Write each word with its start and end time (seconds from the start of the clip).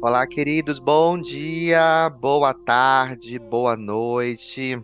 Olá, 0.00 0.24
queridos, 0.28 0.78
bom 0.78 1.20
dia, 1.20 2.08
boa 2.08 2.54
tarde, 2.54 3.36
boa 3.36 3.76
noite, 3.76 4.80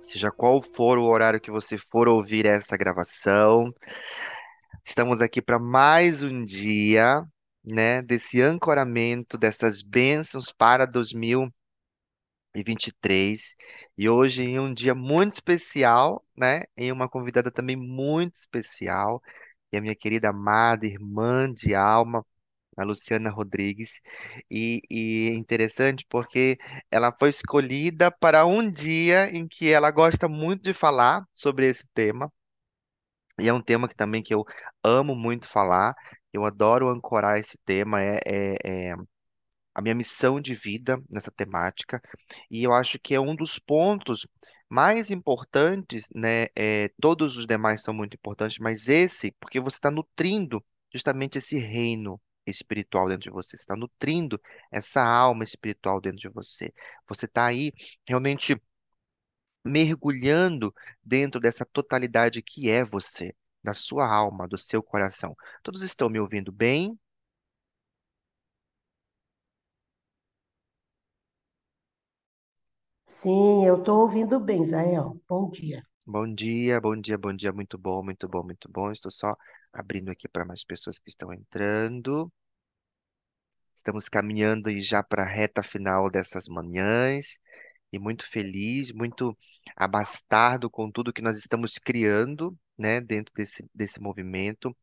seja 0.00 0.28
qual 0.32 0.60
for 0.60 0.98
o 0.98 1.04
horário 1.04 1.40
que 1.40 1.52
você 1.52 1.78
for 1.78 2.08
ouvir 2.08 2.44
essa 2.44 2.76
gravação. 2.76 3.72
Estamos 4.84 5.20
aqui 5.20 5.40
para 5.40 5.60
mais 5.60 6.20
um 6.20 6.44
dia, 6.44 7.22
né, 7.64 8.02
desse 8.02 8.42
ancoramento, 8.42 9.38
dessas 9.38 9.82
bênçãos 9.82 10.52
para 10.52 10.84
2023. 10.84 13.54
E 13.96 14.08
hoje 14.08 14.42
em 14.42 14.58
um 14.58 14.74
dia 14.74 14.96
muito 14.96 15.34
especial, 15.34 16.24
né, 16.36 16.64
em 16.76 16.90
uma 16.90 17.08
convidada 17.08 17.52
também 17.52 17.76
muito 17.76 18.34
especial, 18.34 19.22
que 19.70 19.76
é 19.76 19.78
a 19.78 19.82
minha 19.82 19.94
querida 19.94 20.30
amada 20.30 20.86
irmã 20.86 21.52
de 21.52 21.72
alma, 21.72 22.26
a 22.76 22.84
Luciana 22.84 23.30
Rodrigues. 23.30 24.00
E, 24.50 24.82
e 24.90 25.30
é 25.32 25.34
interessante 25.34 26.04
porque 26.08 26.58
ela 26.90 27.14
foi 27.18 27.28
escolhida 27.30 28.10
para 28.10 28.46
um 28.46 28.68
dia 28.70 29.30
em 29.30 29.46
que 29.46 29.70
ela 29.70 29.90
gosta 29.90 30.28
muito 30.28 30.62
de 30.62 30.74
falar 30.74 31.24
sobre 31.32 31.66
esse 31.66 31.86
tema. 31.94 32.30
E 33.40 33.48
é 33.48 33.52
um 33.52 33.62
tema 33.62 33.88
que 33.88 33.96
também 33.96 34.22
que 34.22 34.34
eu 34.34 34.44
amo 34.82 35.14
muito 35.14 35.48
falar. 35.48 35.94
Eu 36.32 36.44
adoro 36.44 36.88
ancorar 36.88 37.38
esse 37.38 37.58
tema. 37.64 38.00
É, 38.02 38.20
é, 38.26 38.90
é 38.90 38.94
a 39.74 39.82
minha 39.82 39.94
missão 39.94 40.40
de 40.40 40.54
vida 40.54 41.02
nessa 41.10 41.30
temática. 41.32 42.00
E 42.50 42.62
eu 42.62 42.72
acho 42.72 42.98
que 42.98 43.14
é 43.14 43.20
um 43.20 43.34
dos 43.34 43.58
pontos 43.58 44.26
mais 44.68 45.10
importantes, 45.10 46.06
né? 46.14 46.46
É, 46.56 46.90
todos 47.00 47.36
os 47.36 47.46
demais 47.46 47.82
são 47.82 47.92
muito 47.92 48.14
importantes, 48.14 48.58
mas 48.58 48.88
esse, 48.88 49.32
porque 49.40 49.60
você 49.60 49.76
está 49.76 49.90
nutrindo 49.90 50.64
justamente 50.92 51.38
esse 51.38 51.58
reino 51.58 52.20
espiritual 52.46 53.08
dentro 53.08 53.24
de 53.24 53.30
você, 53.30 53.56
você 53.56 53.62
está 53.62 53.76
nutrindo 53.76 54.40
essa 54.70 55.02
alma 55.04 55.44
espiritual 55.44 56.00
dentro 56.00 56.18
de 56.20 56.28
você. 56.28 56.72
Você 57.08 57.26
está 57.26 57.46
aí 57.46 57.72
realmente 58.06 58.60
mergulhando 59.64 60.74
dentro 61.02 61.40
dessa 61.40 61.64
totalidade 61.66 62.40
que 62.42 62.70
é 62.70 62.82
você, 62.84 63.34
da 63.62 63.74
sua 63.74 64.06
alma, 64.08 64.46
do 64.48 64.56
seu 64.58 64.82
coração. 64.82 65.36
Todos 65.62 65.82
estão 65.82 66.08
me 66.10 66.18
ouvindo 66.20 66.50
bem? 66.52 66.98
Sim, 73.06 73.64
eu 73.64 73.78
estou 73.78 74.02
ouvindo 74.02 74.38
bem, 74.38 74.62
Zael. 74.66 75.18
Bom 75.26 75.48
dia. 75.48 75.82
Bom 76.06 76.32
dia, 76.34 76.80
bom 76.80 76.96
dia, 76.96 77.18
bom 77.18 77.32
dia, 77.34 77.52
muito 77.52 77.76
bom, 77.78 78.02
muito 78.02 78.26
bom, 78.28 78.42
muito 78.42 78.68
bom. 78.70 78.90
Estou 78.90 79.10
só 79.10 79.34
abrindo 79.72 80.10
aqui 80.10 80.26
para 80.28 80.44
mais 80.44 80.64
pessoas 80.64 80.98
que 80.98 81.08
estão 81.10 81.30
entrando. 81.32 82.30
Estamos 83.74 84.08
caminhando 84.08 84.68
aí 84.68 84.80
já 84.80 85.02
para 85.02 85.22
a 85.22 85.26
reta 85.28 85.62
final 85.62 86.10
dessas 86.10 86.48
manhãs 86.48 87.38
e 87.92 87.98
muito 87.98 88.26
feliz, 88.28 88.92
muito 88.92 89.36
abastado 89.76 90.70
com 90.70 90.90
tudo 90.90 91.12
que 91.12 91.22
nós 91.22 91.38
estamos 91.38 91.74
criando, 91.78 92.56
né, 92.78 93.00
dentro 93.00 93.34
desse, 93.34 93.64
desse 93.74 94.00
movimento. 94.00 94.76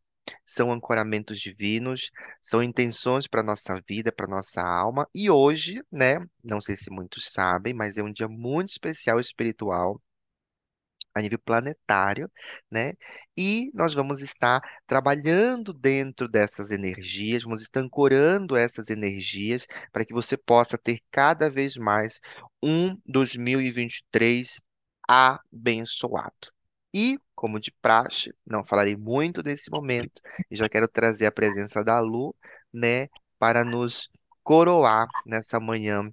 São 0.45 0.71
ancoramentos 0.71 1.39
divinos, 1.41 2.11
são 2.41 2.63
intenções 2.63 3.27
para 3.27 3.43
nossa 3.43 3.81
vida, 3.87 4.11
para 4.11 4.27
nossa 4.27 4.61
alma. 4.61 5.07
E 5.15 5.29
hoje, 5.29 5.83
né, 5.91 6.19
não 6.43 6.61
sei 6.61 6.75
se 6.77 6.91
muitos 6.91 7.31
sabem, 7.31 7.73
mas 7.73 7.97
é 7.97 8.03
um 8.03 8.11
dia 8.13 8.27
muito 8.29 8.69
especial 8.69 9.19
espiritual 9.19 10.01
a 11.13 11.21
nível 11.21 11.39
planetário, 11.39 12.31
né? 12.69 12.93
E 13.37 13.71
nós 13.73 13.93
vamos 13.93 14.21
estar 14.21 14.61
trabalhando 14.87 15.73
dentro 15.73 16.27
dessas 16.27 16.71
energias, 16.71 17.43
vamos 17.43 17.61
estar 17.61 17.81
ancorando 17.81 18.55
essas 18.55 18.89
energias 18.89 19.67
para 19.91 20.05
que 20.05 20.13
você 20.13 20.37
possa 20.37 20.77
ter 20.77 21.01
cada 21.11 21.49
vez 21.49 21.75
mais 21.77 22.19
um 22.61 22.97
2023 23.05 24.59
abençoado. 25.07 26.51
E, 26.93 27.17
como 27.35 27.59
de 27.59 27.71
praxe, 27.81 28.33
não 28.45 28.65
falarei 28.65 28.95
muito 28.95 29.41
nesse 29.41 29.71
momento, 29.71 30.21
e 30.49 30.55
já 30.55 30.67
quero 30.67 30.87
trazer 30.87 31.25
a 31.25 31.31
presença 31.31 31.83
da 31.83 31.99
Lu, 31.99 32.35
né, 32.73 33.07
para 33.39 33.63
nos 33.63 34.09
coroar 34.43 35.07
nessa 35.25 35.59
manhã 35.59 36.11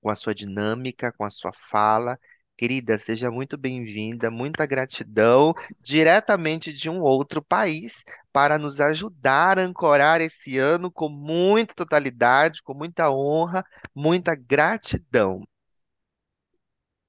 com 0.00 0.10
a 0.10 0.16
sua 0.16 0.34
dinâmica, 0.34 1.12
com 1.12 1.24
a 1.24 1.30
sua 1.30 1.52
fala 1.52 2.18
Querida, 2.56 2.96
seja 2.96 3.30
muito 3.30 3.56
bem-vinda, 3.58 4.30
muita 4.30 4.64
gratidão, 4.64 5.52
diretamente 5.80 6.72
de 6.72 6.88
um 6.88 7.02
outro 7.02 7.42
país, 7.42 8.02
para 8.32 8.58
nos 8.58 8.80
ajudar 8.80 9.58
a 9.58 9.62
ancorar 9.62 10.22
esse 10.22 10.56
ano 10.56 10.90
com 10.90 11.08
muita 11.08 11.74
totalidade, 11.74 12.62
com 12.62 12.72
muita 12.72 13.10
honra, 13.10 13.62
muita 13.94 14.34
gratidão. 14.34 15.42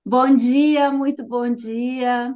Bom 0.05 0.35
dia, 0.35 0.91
muito 0.91 1.25
bom 1.25 1.53
dia. 1.53 2.33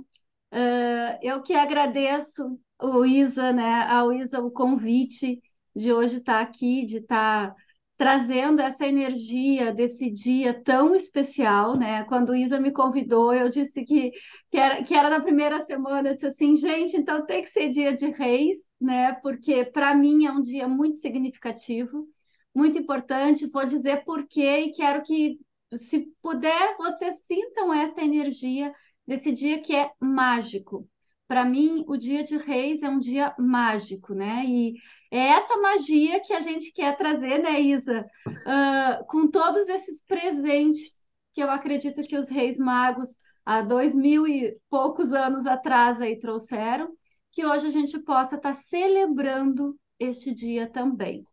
Uh, 0.51 1.17
eu 1.21 1.41
que 1.41 1.53
agradeço 1.53 2.59
o 2.81 3.05
Isa, 3.05 3.51
né, 3.53 3.83
ao 3.89 4.13
Isa 4.13 4.41
o 4.41 4.51
convite 4.51 5.41
de 5.75 5.93
hoje 5.93 6.17
estar 6.17 6.41
aqui, 6.41 6.85
de 6.85 6.97
estar 6.97 7.55
trazendo 8.01 8.59
essa 8.63 8.83
energia 8.87 9.71
desse 9.71 10.09
dia 10.09 10.59
tão 10.63 10.95
especial, 10.95 11.77
né? 11.77 12.03
Quando 12.05 12.35
Isa 12.35 12.59
me 12.59 12.71
convidou, 12.71 13.31
eu 13.31 13.47
disse 13.47 13.85
que, 13.85 14.09
que, 14.49 14.57
era, 14.57 14.83
que 14.83 14.95
era 14.95 15.07
na 15.07 15.19
primeira 15.19 15.61
semana, 15.61 16.09
eu 16.09 16.13
disse 16.15 16.25
assim, 16.25 16.55
gente, 16.55 16.97
então 16.97 17.23
tem 17.27 17.43
que 17.43 17.49
ser 17.49 17.69
dia 17.69 17.93
de 17.93 18.07
reis, 18.07 18.57
né? 18.81 19.13
Porque 19.21 19.65
para 19.65 19.93
mim 19.93 20.25
é 20.25 20.31
um 20.31 20.41
dia 20.41 20.67
muito 20.67 20.97
significativo, 20.97 22.07
muito 22.55 22.75
importante. 22.75 23.45
Vou 23.45 23.67
dizer 23.67 24.03
por 24.03 24.25
quê 24.27 24.61
e 24.61 24.71
quero 24.71 25.03
que, 25.03 25.39
se 25.75 26.11
puder, 26.23 26.75
vocês 26.77 27.19
sintam 27.27 27.71
essa 27.71 28.01
energia 28.01 28.73
desse 29.05 29.31
dia 29.31 29.61
que 29.61 29.75
é 29.75 29.91
mágico. 29.99 30.89
Para 31.31 31.45
mim, 31.45 31.85
o 31.87 31.95
dia 31.95 32.25
de 32.25 32.35
reis 32.35 32.83
é 32.83 32.89
um 32.89 32.99
dia 32.99 33.33
mágico, 33.39 34.13
né? 34.13 34.43
E 34.45 34.73
é 35.09 35.29
essa 35.29 35.55
magia 35.55 36.19
que 36.19 36.33
a 36.33 36.41
gente 36.41 36.73
quer 36.73 36.97
trazer, 36.97 37.41
né, 37.41 37.57
Isa? 37.61 38.05
Uh, 38.27 39.05
com 39.07 39.31
todos 39.31 39.69
esses 39.69 40.03
presentes 40.03 41.07
que 41.33 41.41
eu 41.41 41.49
acredito 41.49 42.03
que 42.03 42.17
os 42.17 42.27
reis 42.27 42.57
magos, 42.57 43.17
há 43.45 43.61
dois 43.61 43.95
mil 43.95 44.27
e 44.27 44.57
poucos 44.69 45.13
anos 45.13 45.45
atrás, 45.45 46.01
aí 46.01 46.19
trouxeram, 46.19 46.91
que 47.31 47.45
hoje 47.45 47.65
a 47.65 47.71
gente 47.71 47.97
possa 47.99 48.35
estar 48.35 48.51
tá 48.51 48.53
celebrando 48.53 49.79
este 49.97 50.35
dia 50.35 50.67
também. 50.67 51.25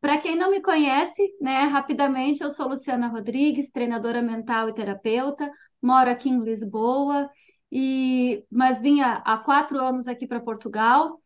Para 0.00 0.18
quem 0.18 0.34
não 0.34 0.50
me 0.50 0.60
conhece, 0.60 1.22
né, 1.40 1.62
rapidamente, 1.66 2.42
eu 2.42 2.50
sou 2.50 2.66
Luciana 2.66 3.06
Rodrigues, 3.06 3.70
treinadora 3.70 4.20
mental 4.20 4.68
e 4.68 4.74
terapeuta, 4.74 5.48
moro 5.80 6.10
aqui 6.10 6.28
em 6.28 6.42
Lisboa, 6.42 7.30
e 7.70 8.44
mas 8.50 8.80
vinha 8.80 9.22
há 9.24 9.38
quatro 9.38 9.78
anos 9.78 10.08
aqui 10.08 10.26
para 10.26 10.40
Portugal 10.40 11.20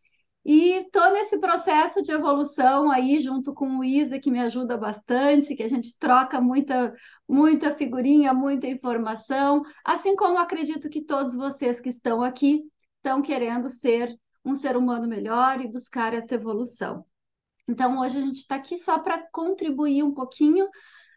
e 0.45 0.71
estou 0.81 1.13
nesse 1.13 1.39
processo 1.39 2.03
de 2.03 2.11
evolução 2.11 2.91
aí, 2.91 3.21
junto 3.21 3.55
com 3.55 3.79
o 3.79 3.85
Isa, 3.85 4.19
que 4.19 4.31
me 4.31 4.41
ajuda 4.41 4.77
bastante, 4.77 5.55
que 5.55 5.63
a 5.63 5.69
gente 5.69 5.97
troca 5.99 6.41
muita, 6.41 6.93
muita 7.29 7.73
figurinha, 7.77 8.35
muita 8.35 8.67
informação, 8.67 9.63
assim 9.85 10.17
como 10.17 10.39
acredito 10.39 10.89
que 10.91 11.01
todos 11.05 11.35
vocês 11.35 11.81
que 11.81 11.89
estão 11.89 12.23
aqui 12.23 12.63
estão 12.97 13.23
querendo 13.23 13.71
ser 13.71 14.19
um 14.45 14.55
ser 14.57 14.77
humano 14.77 15.07
melhor 15.07 15.61
e 15.61 15.69
buscar 15.69 16.13
essa 16.13 16.35
evolução. 16.35 17.05
Então, 17.69 18.01
hoje 18.01 18.19
a 18.19 18.21
gente 18.21 18.39
está 18.39 18.57
aqui 18.57 18.77
só 18.77 18.99
para 18.99 19.25
contribuir 19.31 20.03
um 20.03 20.13
pouquinho, 20.13 20.69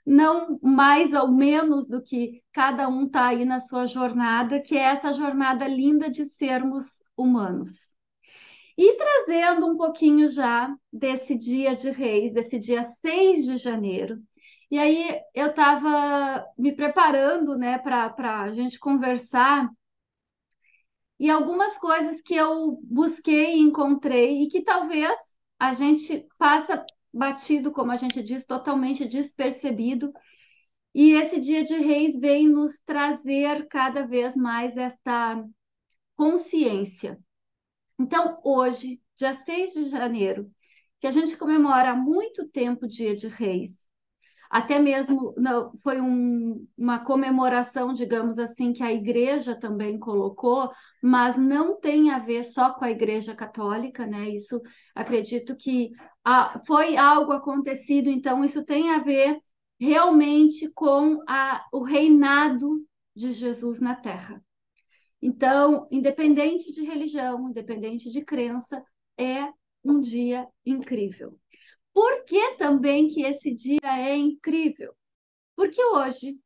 não 0.05 0.59
mais 0.61 1.13
ou 1.13 1.27
menos 1.27 1.87
do 1.87 2.01
que 2.01 2.43
cada 2.53 2.87
um 2.87 3.05
está 3.05 3.27
aí 3.27 3.43
na 3.43 3.59
sua 3.59 3.85
jornada, 3.87 4.61
que 4.61 4.77
é 4.77 4.81
essa 4.81 5.11
jornada 5.11 5.67
linda 5.67 6.09
de 6.09 6.25
sermos 6.25 7.03
humanos. 7.17 7.95
E 8.77 8.97
trazendo 8.97 9.67
um 9.67 9.77
pouquinho 9.77 10.27
já 10.27 10.73
desse 10.91 11.35
dia 11.35 11.75
de 11.75 11.89
reis, 11.89 12.33
desse 12.33 12.59
dia 12.59 12.83
6 13.01 13.45
de 13.45 13.57
janeiro. 13.57 14.21
E 14.69 14.77
aí 14.77 15.21
eu 15.33 15.47
estava 15.47 16.45
me 16.57 16.73
preparando 16.75 17.57
né, 17.57 17.77
para 17.77 18.41
a 18.41 18.51
gente 18.51 18.77
conversar, 18.77 19.69
e 21.19 21.29
algumas 21.29 21.77
coisas 21.77 22.21
que 22.21 22.35
eu 22.35 22.77
busquei 22.83 23.55
e 23.55 23.61
encontrei, 23.61 24.43
e 24.43 24.47
que 24.47 24.61
talvez 24.61 25.17
a 25.57 25.73
gente 25.73 26.27
passa 26.37 26.85
batido, 27.15 27.71
como 27.71 27.91
a 27.91 27.95
gente 27.95 28.21
diz, 28.21 28.45
totalmente 28.45 29.05
despercebido. 29.07 30.11
E 30.93 31.13
esse 31.13 31.39
dia 31.39 31.63
de 31.63 31.75
reis 31.75 32.17
vem 32.19 32.49
nos 32.49 32.79
trazer 32.85 33.67
cada 33.69 34.05
vez 34.05 34.35
mais 34.35 34.77
esta 34.77 35.43
consciência 36.15 37.19
então, 37.99 38.39
hoje, 38.43 39.01
dia 39.17 39.33
6 39.33 39.73
de 39.73 39.89
janeiro, 39.89 40.51
que 40.99 41.07
a 41.07 41.11
gente 41.11 41.37
comemora 41.37 41.91
há 41.91 41.95
muito 41.95 42.47
tempo 42.49 42.85
o 42.85 42.89
Dia 42.89 43.15
de 43.15 43.27
Reis, 43.27 43.89
até 44.49 44.79
mesmo 44.79 45.33
não, 45.37 45.71
foi 45.83 45.99
um, 46.01 46.67
uma 46.77 46.99
comemoração, 46.99 47.93
digamos 47.93 48.37
assim, 48.39 48.73
que 48.73 48.83
a 48.83 48.91
igreja 48.93 49.55
também 49.55 49.99
colocou, 49.99 50.71
mas 51.01 51.37
não 51.37 51.79
tem 51.79 52.11
a 52.11 52.19
ver 52.19 52.43
só 52.43 52.73
com 52.73 52.85
a 52.85 52.91
igreja 52.91 53.35
católica, 53.35 54.05
né? 54.05 54.29
Isso 54.29 54.61
acredito 54.93 55.55
que 55.55 55.91
ah, 56.23 56.59
foi 56.65 56.97
algo 56.97 57.31
acontecido, 57.31 58.09
então 58.09 58.43
isso 58.43 58.63
tem 58.65 58.91
a 58.91 58.99
ver 58.99 59.39
realmente 59.79 60.71
com 60.73 61.19
a, 61.27 61.65
o 61.71 61.83
reinado 61.83 62.85
de 63.15 63.31
Jesus 63.31 63.79
na 63.79 63.95
Terra. 63.95 64.41
Então, 65.21 65.87
independente 65.91 66.71
de 66.71 66.83
religião, 66.83 67.49
independente 67.49 68.11
de 68.11 68.23
crença, 68.23 68.83
é 69.17 69.47
um 69.83 69.99
dia 69.99 70.47
incrível. 70.65 71.37
Por 71.95 72.25
que 72.25 72.55
também 72.57 73.07
que 73.07 73.23
esse 73.23 73.55
dia 73.55 73.79
é 73.85 74.17
incrível? 74.17 74.93
Porque 75.55 75.81
hoje, 75.81 76.37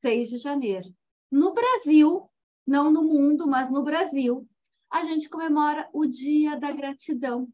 6 0.00 0.30
de 0.30 0.38
janeiro, 0.38 0.92
no 1.30 1.54
Brasil, 1.54 2.28
não 2.66 2.90
no 2.90 3.04
mundo, 3.04 3.46
mas 3.46 3.70
no 3.70 3.84
Brasil, 3.84 4.44
a 4.90 5.04
gente 5.04 5.30
comemora 5.30 5.88
o 5.92 6.06
Dia 6.06 6.58
da 6.58 6.72
Gratidão. 6.72 7.48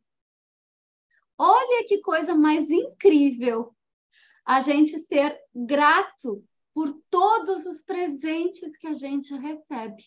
Olha 1.36 1.86
que 1.86 1.98
coisa 1.98 2.34
mais 2.34 2.70
incrível 2.70 3.76
a 4.46 4.62
gente 4.62 4.98
ser 5.00 5.38
grato 5.54 6.42
por 6.72 6.90
todos 7.10 7.66
os 7.66 7.82
presentes 7.82 8.74
que 8.78 8.86
a 8.86 8.94
gente 8.94 9.34
recebe. 9.34 10.04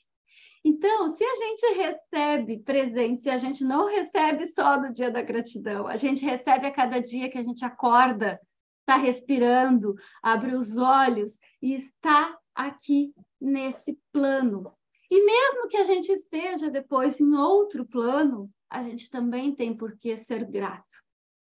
Então, 0.68 1.10
se 1.10 1.24
a 1.24 1.36
gente 1.36 1.76
recebe 1.76 2.58
presentes, 2.58 3.22
se 3.22 3.30
a 3.30 3.38
gente 3.38 3.64
não 3.64 3.86
recebe 3.86 4.48
só 4.48 4.82
no 4.82 4.92
dia 4.92 5.12
da 5.12 5.22
gratidão, 5.22 5.86
a 5.86 5.96
gente 5.96 6.26
recebe 6.26 6.66
a 6.66 6.72
cada 6.72 7.00
dia 7.00 7.30
que 7.30 7.38
a 7.38 7.44
gente 7.44 7.64
acorda, 7.64 8.42
está 8.80 8.96
respirando, 8.96 9.94
abre 10.24 10.56
os 10.56 10.76
olhos 10.76 11.40
e 11.62 11.76
está 11.76 12.36
aqui 12.56 13.14
nesse 13.40 13.96
plano. 14.12 14.74
E 15.12 15.24
mesmo 15.24 15.68
que 15.68 15.78
a 15.78 15.84
gente 15.84 16.12
esteja 16.12 16.72
depois 16.72 17.20
em 17.20 17.36
outro 17.36 17.86
plano, 17.86 18.50
a 18.68 18.82
gente 18.82 19.08
também 19.08 19.54
tem 19.54 19.78
por 19.78 19.96
que 19.96 20.18
ser 20.18 20.46
grato, 20.46 20.96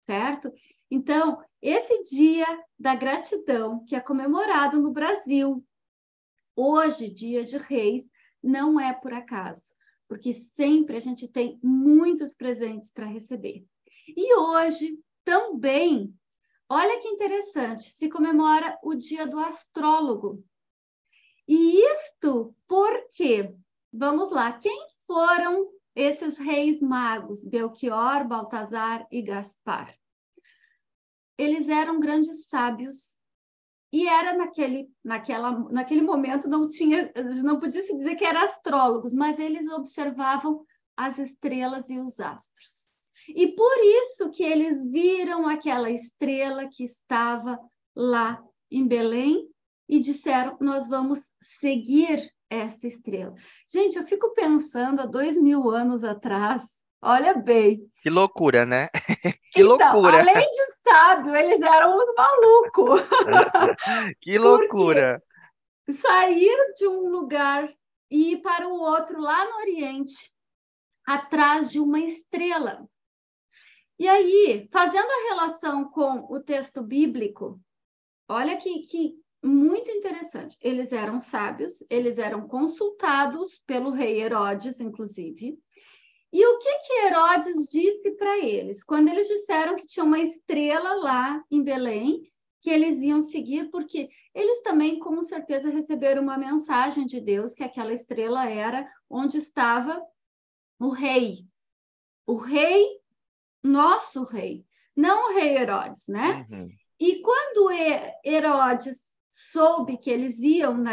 certo? 0.05 0.51
Então, 0.91 1.41
esse 1.61 2.01
dia 2.13 2.45
da 2.77 2.93
gratidão, 2.95 3.81
que 3.85 3.95
é 3.95 4.01
comemorado 4.01 4.77
no 4.77 4.91
Brasil, 4.91 5.65
hoje, 6.53 7.09
dia 7.09 7.45
de 7.45 7.57
Reis, 7.57 8.05
não 8.45 8.79
é 8.79 8.93
por 8.93 9.11
acaso, 9.11 9.73
porque 10.07 10.33
sempre 10.33 10.95
a 10.95 10.99
gente 10.99 11.27
tem 11.27 11.59
muitos 11.63 12.35
presentes 12.35 12.91
para 12.91 13.05
receber. 13.05 13.65
E 14.07 14.35
hoje 14.35 14.99
também, 15.23 16.13
olha 16.69 17.01
que 17.01 17.07
interessante, 17.07 17.91
se 17.91 18.07
comemora 18.07 18.77
o 18.83 18.93
dia 18.93 19.25
do 19.25 19.39
astrólogo. 19.39 20.43
E 21.47 21.81
isto 21.91 22.55
porque, 22.67 23.53
vamos 23.91 24.31
lá, 24.31 24.53
quem 24.53 24.87
foram 25.07 25.71
esses 25.95 26.37
reis 26.37 26.81
magos, 26.81 27.43
Belchior, 27.43 28.27
Baltazar 28.27 29.07
e 29.11 29.21
Gaspar? 29.21 29.95
Eles 31.37 31.67
eram 31.67 31.99
grandes 31.99 32.47
sábios 32.47 33.17
e 33.91 34.07
era 34.07 34.33
naquele, 34.33 34.89
naquela, 35.03 35.51
naquele 35.69 36.01
momento 36.01 36.49
não 36.49 36.67
tinha, 36.67 37.11
não 37.43 37.59
podia 37.59 37.81
se 37.81 37.95
dizer 37.95 38.15
que 38.15 38.25
eram 38.25 38.41
astrólogos, 38.41 39.13
mas 39.13 39.39
eles 39.39 39.67
observavam 39.69 40.65
as 40.97 41.19
estrelas 41.19 41.89
e 41.89 41.99
os 41.99 42.19
astros. 42.19 42.85
E 43.27 43.47
por 43.47 43.77
isso 43.79 44.29
que 44.31 44.43
eles 44.43 44.85
viram 44.85 45.47
aquela 45.47 45.89
estrela 45.89 46.67
que 46.67 46.83
estava 46.83 47.59
lá 47.95 48.43
em 48.69 48.87
Belém 48.87 49.49
e 49.89 49.99
disseram: 49.99 50.57
nós 50.59 50.87
vamos 50.87 51.19
seguir 51.41 52.31
esta 52.49 52.87
estrela. 52.87 53.33
Gente, 53.67 53.97
eu 53.97 54.05
fico 54.05 54.33
pensando 54.33 55.01
há 55.01 55.05
dois 55.05 55.41
mil 55.41 55.69
anos 55.71 56.03
atrás, 56.03 56.74
olha 57.01 57.33
bem. 57.33 57.89
Que 58.01 58.09
loucura, 58.09 58.65
né? 58.65 58.87
Que 59.51 59.61
então, 59.61 59.77
loucura! 59.77 60.19
Além 60.19 60.35
de 60.35 60.73
sábio, 60.85 61.33
eles 61.33 61.61
eram 61.61 61.95
uns 61.95 62.13
malucos. 62.13 63.01
que 64.19 64.37
loucura! 64.37 65.23
Porque 65.85 66.01
sair 66.01 66.73
de 66.75 66.87
um 66.87 67.09
lugar 67.09 67.71
e 68.11 68.33
ir 68.33 68.41
para 68.41 68.67
o 68.67 68.73
outro 68.73 69.19
lá 69.19 69.45
no 69.45 69.57
Oriente, 69.57 70.31
atrás 71.05 71.69
de 71.71 71.79
uma 71.79 71.99
estrela. 71.99 72.85
E 73.97 74.07
aí, 74.07 74.67
fazendo 74.71 75.09
a 75.09 75.29
relação 75.29 75.85
com 75.85 76.27
o 76.29 76.39
texto 76.39 76.83
bíblico, 76.83 77.59
olha 78.27 78.57
que, 78.57 78.79
que 78.79 79.15
muito 79.43 79.89
interessante. 79.89 80.57
Eles 80.61 80.91
eram 80.91 81.19
sábios, 81.19 81.83
eles 81.89 82.17
eram 82.17 82.47
consultados 82.47 83.61
pelo 83.65 83.91
rei 83.91 84.21
Herodes, 84.21 84.79
inclusive, 84.81 85.57
e 86.35 86.45
o 86.45 86.59
que, 86.59 86.79
que 86.79 87.05
Herodes 87.05 87.69
disse 87.69 88.11
para 88.11 88.37
eles? 88.39 88.83
Quando 88.83 89.07
eles 89.07 89.25
disseram 89.25 89.73
que 89.73 89.87
tinha 89.87 90.03
uma 90.03 90.19
estrela 90.19 90.95
lá 90.95 91.41
em 91.49 91.63
Belém, 91.63 92.29
que 92.59 92.69
eles 92.69 92.99
iam 92.99 93.21
seguir, 93.21 93.71
porque 93.71 94.09
eles 94.33 94.61
também, 94.61 94.99
com 94.99 95.21
certeza, 95.21 95.69
receberam 95.69 96.21
uma 96.21 96.37
mensagem 96.37 97.05
de 97.05 97.21
Deus 97.21 97.53
que 97.53 97.63
aquela 97.63 97.93
estrela 97.93 98.49
era 98.49 98.85
onde 99.09 99.37
estava 99.37 100.05
o 100.77 100.89
rei. 100.89 101.47
O 102.27 102.35
rei, 102.35 102.85
nosso 103.63 104.25
rei, 104.25 104.65
não 104.93 105.29
o 105.29 105.35
rei 105.35 105.55
Herodes, 105.55 106.05
né? 106.09 106.45
Uhum. 106.51 106.67
E 106.99 107.21
quando 107.21 107.71
Herodes 108.25 108.99
soube 109.31 109.97
que 109.97 110.09
eles 110.09 110.39
iam 110.39 110.83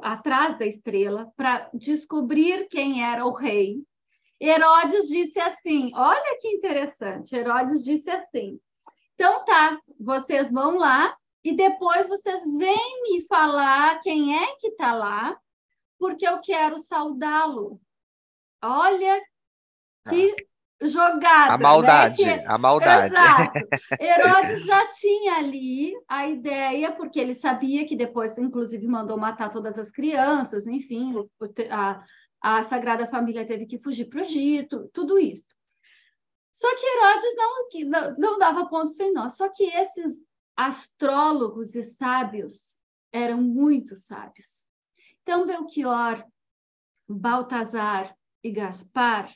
atrás 0.00 0.56
da 0.60 0.64
estrela 0.64 1.32
para 1.36 1.68
descobrir 1.74 2.68
quem 2.68 3.02
era 3.02 3.26
o 3.26 3.32
rei, 3.32 3.84
Herodes 4.40 5.06
disse 5.08 5.38
assim: 5.38 5.90
olha 5.94 6.38
que 6.40 6.48
interessante. 6.48 7.36
Herodes 7.36 7.84
disse 7.84 8.10
assim: 8.10 8.58
então 9.14 9.44
tá, 9.44 9.78
vocês 9.98 10.50
vão 10.50 10.78
lá 10.78 11.14
e 11.44 11.54
depois 11.54 12.08
vocês 12.08 12.42
vêm 12.56 13.02
me 13.02 13.26
falar 13.26 14.00
quem 14.00 14.34
é 14.34 14.56
que 14.56 14.68
está 14.68 14.94
lá, 14.94 15.36
porque 15.98 16.26
eu 16.26 16.40
quero 16.40 16.78
saudá-lo. 16.78 17.78
Olha 18.62 19.20
que 20.08 20.34
ah. 20.82 20.86
jogada. 20.86 21.52
A 21.52 21.58
maldade, 21.58 22.24
né? 22.24 22.38
que... 22.38 22.46
a 22.46 22.56
maldade. 22.56 23.14
Exato. 23.14 23.58
Herodes 24.00 24.64
já 24.64 24.86
tinha 24.88 25.34
ali 25.34 25.92
a 26.08 26.26
ideia, 26.26 26.90
porque 26.92 27.20
ele 27.20 27.34
sabia 27.34 27.86
que 27.86 27.94
depois, 27.94 28.38
inclusive, 28.38 28.86
mandou 28.86 29.18
matar 29.18 29.50
todas 29.50 29.78
as 29.78 29.90
crianças, 29.90 30.66
enfim, 30.66 31.14
a, 31.70 32.02
a 32.40 32.62
Sagrada 32.64 33.06
Família 33.06 33.46
teve 33.46 33.66
que 33.66 33.78
fugir 33.78 34.06
para 34.06 34.20
o 34.20 34.22
Egito, 34.22 34.88
tudo 34.92 35.18
isso. 35.18 35.46
Só 36.52 36.68
que 36.76 36.86
Herodes 36.86 37.36
não, 37.36 38.16
não, 38.18 38.38
dava 38.38 38.66
ponto 38.66 38.90
sem 38.92 39.12
nó. 39.12 39.28
Só 39.28 39.48
que 39.48 39.64
esses 39.64 40.18
astrólogos 40.56 41.74
e 41.74 41.82
sábios 41.82 42.78
eram 43.12 43.40
muito 43.40 43.96
sábios. 43.96 44.66
Então, 45.22 45.46
Belchior, 45.46 46.24
Baltazar 47.08 48.16
e 48.42 48.50
Gaspar 48.50 49.34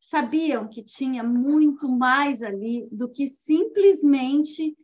sabiam 0.00 0.68
que 0.68 0.82
tinha 0.82 1.22
muito 1.22 1.88
mais 1.88 2.42
ali 2.42 2.88
do 2.92 3.10
que 3.10 3.26
simplesmente 3.26 4.76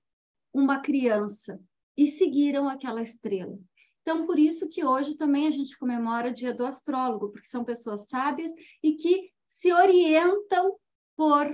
uma 0.52 0.80
criança 0.80 1.60
e 1.96 2.06
seguiram 2.08 2.68
aquela 2.68 3.02
estrela. 3.02 3.58
Então, 4.02 4.26
por 4.26 4.38
isso 4.38 4.68
que 4.68 4.84
hoje 4.84 5.16
também 5.16 5.46
a 5.46 5.50
gente 5.50 5.78
comemora 5.78 6.30
o 6.30 6.34
Dia 6.34 6.52
do 6.52 6.66
Astrólogo, 6.66 7.30
porque 7.30 7.46
são 7.46 7.64
pessoas 7.64 8.08
sábias 8.08 8.52
e 8.82 8.94
que 8.94 9.32
se 9.46 9.72
orientam 9.72 10.76
por 11.16 11.46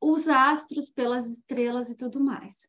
os 0.00 0.26
astros, 0.28 0.90
pelas 0.90 1.26
estrelas 1.26 1.88
e 1.88 1.96
tudo 1.96 2.18
mais. 2.18 2.68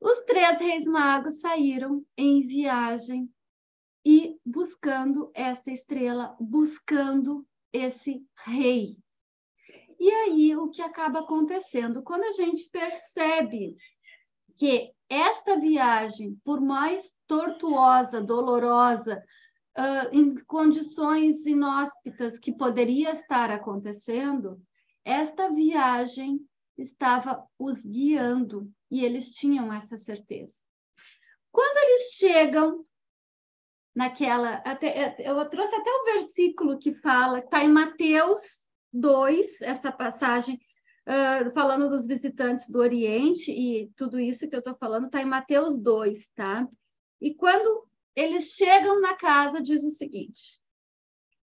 Os 0.00 0.20
três 0.26 0.58
reis 0.58 0.84
magos 0.84 1.40
saíram 1.40 2.04
em 2.16 2.46
viagem 2.46 3.32
e 4.04 4.38
buscando 4.44 5.30
esta 5.32 5.70
estrela, 5.70 6.36
buscando 6.40 7.46
esse 7.72 8.26
rei. 8.44 8.96
E 9.98 10.10
aí 10.10 10.56
o 10.56 10.68
que 10.68 10.82
acaba 10.82 11.20
acontecendo? 11.20 12.02
Quando 12.02 12.24
a 12.24 12.32
gente 12.32 12.68
percebe 12.70 13.76
que 14.56 14.92
esta 15.08 15.58
viagem, 15.58 16.38
por 16.44 16.60
mais 16.60 17.13
tortuosa, 17.26 18.20
dolorosa, 18.20 19.22
uh, 19.78 20.16
em 20.16 20.34
condições 20.44 21.46
inóspitas 21.46 22.38
que 22.38 22.52
poderia 22.52 23.12
estar 23.12 23.50
acontecendo, 23.50 24.60
esta 25.04 25.50
viagem 25.50 26.40
estava 26.76 27.44
os 27.58 27.84
guiando 27.84 28.70
e 28.90 29.04
eles 29.04 29.30
tinham 29.30 29.72
essa 29.72 29.96
certeza. 29.96 30.60
Quando 31.52 31.76
eles 31.76 32.14
chegam 32.14 32.84
naquela, 33.94 34.54
até, 34.56 35.14
eu 35.18 35.48
trouxe 35.48 35.74
até 35.74 35.90
o 35.90 36.04
versículo 36.04 36.78
que 36.78 36.94
fala, 36.94 37.38
está 37.38 37.62
em 37.62 37.68
Mateus 37.68 38.40
2, 38.92 39.62
essa 39.62 39.92
passagem, 39.92 40.58
uh, 41.06 41.52
falando 41.52 41.88
dos 41.88 42.06
visitantes 42.06 42.68
do 42.68 42.80
Oriente, 42.80 43.52
e 43.52 43.92
tudo 43.96 44.18
isso 44.18 44.48
que 44.48 44.54
eu 44.54 44.60
estou 44.60 44.76
falando 44.76 45.06
está 45.06 45.20
em 45.22 45.26
Mateus 45.26 45.78
2, 45.78 46.28
tá? 46.34 46.66
E 47.24 47.32
quando 47.32 47.88
eles 48.14 48.52
chegam 48.52 49.00
na 49.00 49.16
casa, 49.16 49.62
diz 49.62 49.82
o 49.82 49.88
seguinte: 49.88 50.60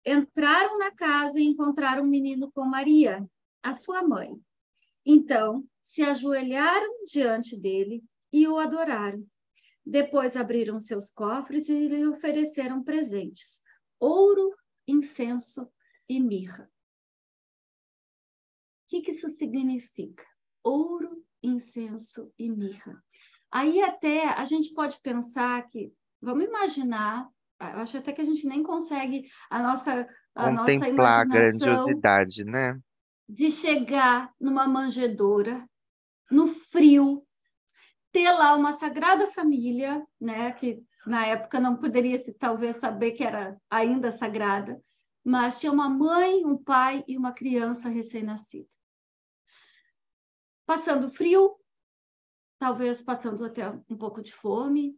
entraram 0.04 0.76
na 0.78 0.90
casa 0.90 1.38
e 1.38 1.44
encontraram 1.44 2.02
um 2.02 2.08
menino 2.08 2.50
com 2.50 2.64
Maria, 2.64 3.24
a 3.62 3.72
sua 3.72 4.02
mãe. 4.02 4.32
Então, 5.06 5.64
se 5.80 6.02
ajoelharam 6.02 7.04
diante 7.04 7.56
dele 7.56 8.02
e 8.32 8.48
o 8.48 8.58
adoraram. 8.58 9.24
Depois 9.86 10.36
abriram 10.36 10.80
seus 10.80 11.12
cofres 11.12 11.68
e 11.68 11.86
lhe 11.86 12.04
ofereceram 12.04 12.82
presentes: 12.82 13.62
ouro, 14.00 14.52
incenso 14.88 15.70
e 16.08 16.18
mirra. 16.18 16.68
O 18.86 18.88
que 18.88 19.08
isso 19.08 19.28
significa? 19.28 20.26
Ouro, 20.64 21.24
incenso 21.40 22.34
e 22.36 22.50
mirra. 22.50 23.00
Aí 23.50 23.82
até 23.82 24.28
a 24.28 24.44
gente 24.44 24.72
pode 24.72 24.98
pensar 25.02 25.66
que, 25.68 25.92
vamos 26.20 26.44
imaginar, 26.44 27.28
eu 27.60 27.80
acho 27.80 27.98
até 27.98 28.12
que 28.12 28.20
a 28.20 28.24
gente 28.24 28.46
nem 28.46 28.62
consegue 28.62 29.28
a 29.50 29.60
nossa 29.62 30.08
a 30.34 30.50
nossa 30.50 30.72
Contemplar 30.72 31.20
a 31.20 31.24
imaginação 31.24 31.58
grandiosidade, 31.58 32.44
né? 32.44 32.80
de 33.30 33.48
chegar 33.48 34.32
numa 34.40 34.66
manjedoura 34.66 35.64
no 36.30 36.48
frio, 36.48 37.24
ter 38.10 38.30
lá 38.32 38.56
uma 38.56 38.72
sagrada 38.72 39.28
família, 39.28 40.04
né, 40.20 40.50
que 40.52 40.82
na 41.06 41.26
época 41.26 41.60
não 41.60 41.76
poderia 41.76 42.18
se 42.18 42.32
talvez 42.32 42.76
saber 42.76 43.12
que 43.12 43.22
era 43.22 43.56
ainda 43.70 44.10
sagrada, 44.10 44.82
mas 45.24 45.60
tinha 45.60 45.70
uma 45.70 45.88
mãe, 45.88 46.44
um 46.44 46.56
pai 46.56 47.04
e 47.06 47.16
uma 47.16 47.32
criança 47.32 47.88
recém-nascida. 47.88 48.68
Passando 50.66 51.08
frio, 51.08 51.56
talvez 52.60 53.02
passando 53.02 53.42
até 53.42 53.66
um 53.88 53.96
pouco 53.96 54.20
de 54.22 54.34
fome, 54.34 54.94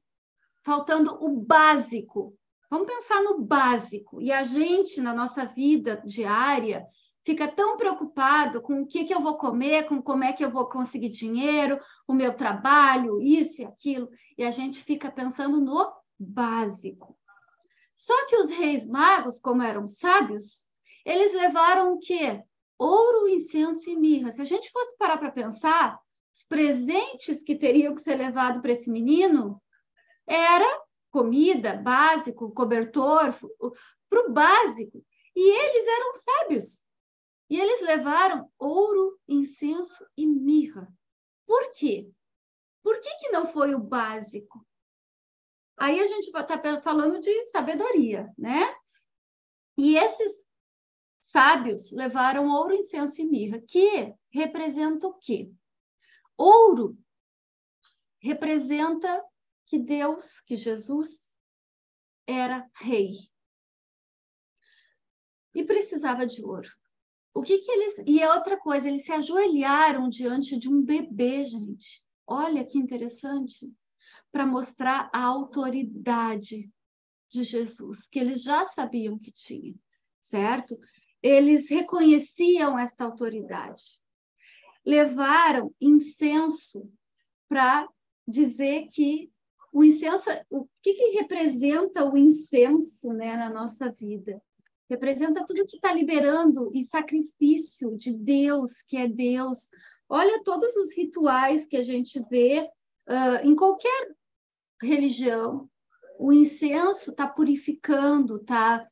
faltando 0.65 1.15
o 1.25 1.41
básico. 1.41 2.37
Vamos 2.69 2.89
pensar 2.89 3.23
no 3.23 3.41
básico. 3.41 4.21
E 4.21 4.33
a 4.33 4.43
gente, 4.43 5.01
na 5.01 5.15
nossa 5.15 5.45
vida 5.45 6.03
diária, 6.05 6.85
fica 7.25 7.47
tão 7.47 7.77
preocupado 7.77 8.61
com 8.61 8.83
o 8.83 8.87
que, 8.87 9.05
que 9.05 9.15
eu 9.15 9.21
vou 9.21 9.37
comer, 9.37 9.87
com 9.87 10.03
como 10.03 10.25
é 10.25 10.33
que 10.33 10.45
eu 10.45 10.51
vou 10.51 10.69
conseguir 10.69 11.11
dinheiro, 11.11 11.79
o 12.07 12.13
meu 12.13 12.35
trabalho, 12.35 13.23
isso 13.23 13.63
e 13.63 13.65
aquilo, 13.65 14.11
e 14.37 14.43
a 14.43 14.51
gente 14.51 14.83
fica 14.83 15.09
pensando 15.09 15.61
no 15.61 15.93
básico. 16.19 17.17
Só 17.97 18.27
que 18.27 18.37
os 18.39 18.51
reis 18.51 18.85
magos, 18.85 19.39
como 19.39 19.63
eram 19.63 19.87
sábios, 19.87 20.67
eles 21.05 21.33
levaram 21.33 21.93
o 21.93 22.01
quê? 22.01 22.43
Ouro, 22.77 23.29
incenso 23.29 23.89
e 23.89 23.97
mirra. 23.97 24.33
Se 24.33 24.41
a 24.43 24.45
gente 24.45 24.69
fosse 24.73 24.97
parar 24.99 25.19
para 25.19 25.31
pensar, 25.31 26.01
os 26.35 26.45
presentes 26.45 27.43
que 27.43 27.57
teriam 27.57 27.95
que 27.95 28.01
ser 28.01 28.17
levados 28.17 28.63
para 28.63 28.73
esse 28.73 28.91
menino 28.91 29.63
era 30.27 30.83
comida, 31.11 31.77
básico, 31.77 32.53
cobertor, 32.53 33.35
para 34.09 34.27
o 34.27 34.33
básico. 34.33 35.05
E 35.37 35.41
eles 35.41 35.87
eram 35.87 36.15
sábios. 36.15 36.83
E 37.51 37.61
eles 37.61 37.83
levaram 37.83 38.51
ouro, 38.59 39.19
incenso 39.29 40.07
e 40.17 40.27
mirra. 40.27 40.89
Por 41.47 41.73
quê? 41.73 42.11
Por 42.83 42.99
que, 43.01 43.11
que 43.17 43.31
não 43.31 43.47
foi 43.47 43.75
o 43.75 43.79
básico? 43.79 44.67
Aí 45.77 46.01
a 46.01 46.07
gente 46.07 46.29
está 46.29 46.81
falando 46.81 47.21
de 47.21 47.45
sabedoria, 47.45 48.33
né? 48.39 48.75
E 49.77 49.97
esses 49.97 50.33
sábios 51.19 51.91
levaram 51.93 52.51
ouro, 52.51 52.75
incenso 52.75 53.21
e 53.21 53.25
mirra, 53.25 53.61
que 53.61 54.15
representa 54.31 55.07
o 55.07 55.15
quê? 55.15 55.51
Ouro 56.37 56.99
representa 58.21 59.23
que 59.67 59.79
Deus, 59.79 60.41
que 60.41 60.57
Jesus, 60.57 61.37
era 62.27 62.69
rei. 62.75 63.17
E 65.55 65.65
precisava 65.65 66.27
de 66.27 66.45
ouro. 66.45 66.71
O 67.35 67.43
que 67.43 67.59
que 67.59 67.71
eles. 67.71 68.03
E 68.07 68.25
outra 68.27 68.59
coisa, 68.59 68.89
eles 68.89 69.05
se 69.05 69.13
ajoelharam 69.13 70.09
diante 70.09 70.59
de 70.59 70.69
um 70.69 70.83
bebê, 70.83 71.45
gente. 71.45 72.05
Olha 72.27 72.65
que 72.65 72.79
interessante. 72.79 73.73
Para 74.31 74.47
mostrar 74.47 75.11
a 75.13 75.23
autoridade 75.23 76.71
de 77.31 77.45
Jesus, 77.45 78.07
que 78.07 78.19
eles 78.19 78.43
já 78.43 78.65
sabiam 78.65 79.19
que 79.19 79.33
tinha, 79.33 79.75
certo? 80.21 80.79
Eles 81.23 81.69
reconheciam 81.69 82.79
esta 82.79 83.05
autoridade. 83.05 84.02
Levaram 84.85 85.75
incenso 85.81 86.91
para 87.49 87.89
dizer 88.27 88.89
que 88.91 89.31
o 89.73 89.83
incenso, 89.83 90.29
o 90.51 90.67
que, 90.83 90.93
que 90.95 91.19
representa 91.19 92.05
o 92.05 92.17
incenso 92.17 93.13
né, 93.13 93.37
na 93.37 93.49
nossa 93.49 93.91
vida? 93.91 94.41
representa 94.93 95.45
tudo 95.47 95.67
que 95.67 95.77
está 95.77 95.93
liberando 95.93 96.71
e 96.75 96.85
sacrifício 96.85 97.97
de 97.97 98.15
Deus, 98.15 98.83
que 98.83 98.97
é 98.97 99.09
Deus. 99.09 99.71
Olha 100.09 100.43
todos 100.45 100.77
os 100.77 100.95
rituais 100.95 101.67
que 101.67 101.77
a 101.77 101.83
gente 101.83 102.21
vê 102.29 102.69
uh, 103.09 103.47
em 103.47 103.57
qualquer 103.57 104.15
religião. 104.83 105.69
O 106.19 106.33
incenso 106.33 107.11
está 107.11 107.27
purificando, 107.27 108.37
está 108.37 108.87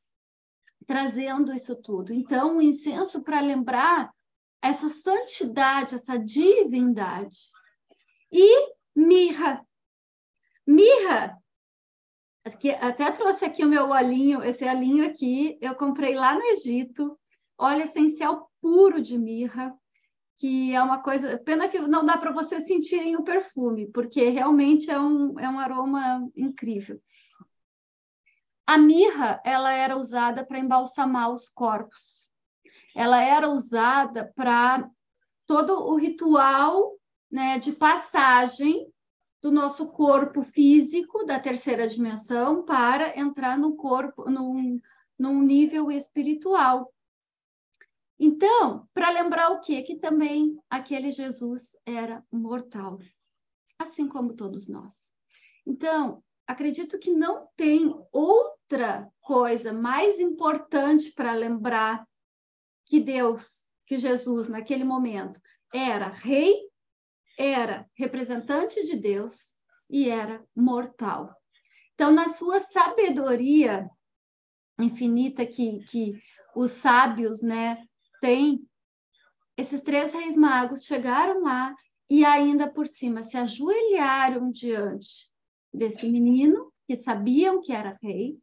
trazendo 0.86 1.52
isso 1.52 1.76
tudo. 1.76 2.12
Então, 2.14 2.56
o 2.56 2.62
incenso 2.62 3.22
para 3.22 3.40
lembrar 3.40 4.10
essa 4.62 4.88
santidade, 4.88 5.94
essa 5.94 6.18
divindade. 6.18 7.50
E 8.32 8.74
mirra. 8.94 9.66
Mirra 10.66 11.40
até 12.80 13.10
trouxe 13.10 13.44
aqui 13.44 13.64
o 13.64 13.68
meu 13.68 13.90
olhinho, 13.90 14.42
esse 14.42 14.64
olhinho 14.64 15.06
aqui, 15.06 15.58
eu 15.60 15.74
comprei 15.74 16.14
lá 16.14 16.34
no 16.34 16.42
Egito, 16.42 17.18
óleo 17.58 17.82
essencial 17.82 18.50
puro 18.62 19.00
de 19.00 19.18
mirra, 19.18 19.74
que 20.38 20.74
é 20.74 20.82
uma 20.82 21.02
coisa. 21.02 21.38
Pena 21.38 21.68
que 21.68 21.78
não 21.78 22.04
dá 22.04 22.16
para 22.16 22.32
vocês 22.32 22.66
sentirem 22.66 23.16
o 23.16 23.24
perfume, 23.24 23.86
porque 23.92 24.30
realmente 24.30 24.90
é 24.90 24.98
um, 24.98 25.38
é 25.38 25.48
um 25.48 25.58
aroma 25.58 26.26
incrível. 26.34 27.00
A 28.66 28.78
mirra, 28.78 29.40
ela 29.44 29.72
era 29.72 29.96
usada 29.96 30.46
para 30.46 30.58
embalsamar 30.58 31.30
os 31.30 31.48
corpos. 31.48 32.29
Ela 33.00 33.22
era 33.24 33.48
usada 33.48 34.30
para 34.36 34.86
todo 35.46 35.72
o 35.86 35.96
ritual 35.96 36.98
né, 37.30 37.58
de 37.58 37.72
passagem 37.72 38.92
do 39.40 39.50
nosso 39.50 39.86
corpo 39.86 40.42
físico 40.42 41.24
da 41.24 41.40
terceira 41.40 41.88
dimensão 41.88 42.62
para 42.62 43.18
entrar 43.18 43.56
no 43.56 43.74
corpo, 43.74 44.28
num, 44.28 44.78
num 45.18 45.40
nível 45.40 45.90
espiritual. 45.90 46.92
Então, 48.18 48.86
para 48.92 49.08
lembrar 49.08 49.48
o 49.52 49.60
quê? 49.60 49.80
Que 49.80 49.96
também 49.96 50.60
aquele 50.68 51.10
Jesus 51.10 51.74
era 51.86 52.22
mortal, 52.30 52.98
assim 53.78 54.06
como 54.06 54.34
todos 54.34 54.68
nós. 54.68 55.10
Então, 55.66 56.22
acredito 56.46 56.98
que 56.98 57.10
não 57.10 57.48
tem 57.56 57.98
outra 58.12 59.10
coisa 59.22 59.72
mais 59.72 60.20
importante 60.20 61.12
para 61.12 61.32
lembrar 61.32 62.06
que 62.90 63.00
Deus, 63.00 63.70
que 63.86 63.96
Jesus, 63.96 64.48
naquele 64.48 64.84
momento, 64.84 65.40
era 65.72 66.08
rei 66.08 66.68
era 67.38 67.88
representante 67.94 68.84
de 68.84 68.96
Deus 68.96 69.54
e 69.88 70.10
era 70.10 70.44
mortal. 70.54 71.34
Então, 71.94 72.12
na 72.12 72.28
sua 72.28 72.60
sabedoria 72.60 73.88
infinita 74.78 75.46
que, 75.46 75.82
que 75.84 76.20
os 76.54 76.72
sábios 76.72 77.40
né, 77.40 77.82
têm, 78.20 78.68
esses 79.56 79.80
três 79.80 80.12
reis 80.12 80.36
magos 80.36 80.84
chegaram 80.84 81.42
lá 81.42 81.74
e 82.10 82.24
ainda 82.24 82.70
por 82.70 82.86
cima 82.86 83.22
se 83.22 83.38
ajoelharam 83.38 84.50
diante 84.50 85.30
desse 85.72 86.10
menino, 86.10 86.70
que 86.86 86.96
sabiam 86.96 87.62
que 87.62 87.72
era 87.72 87.98
rei, 88.02 88.38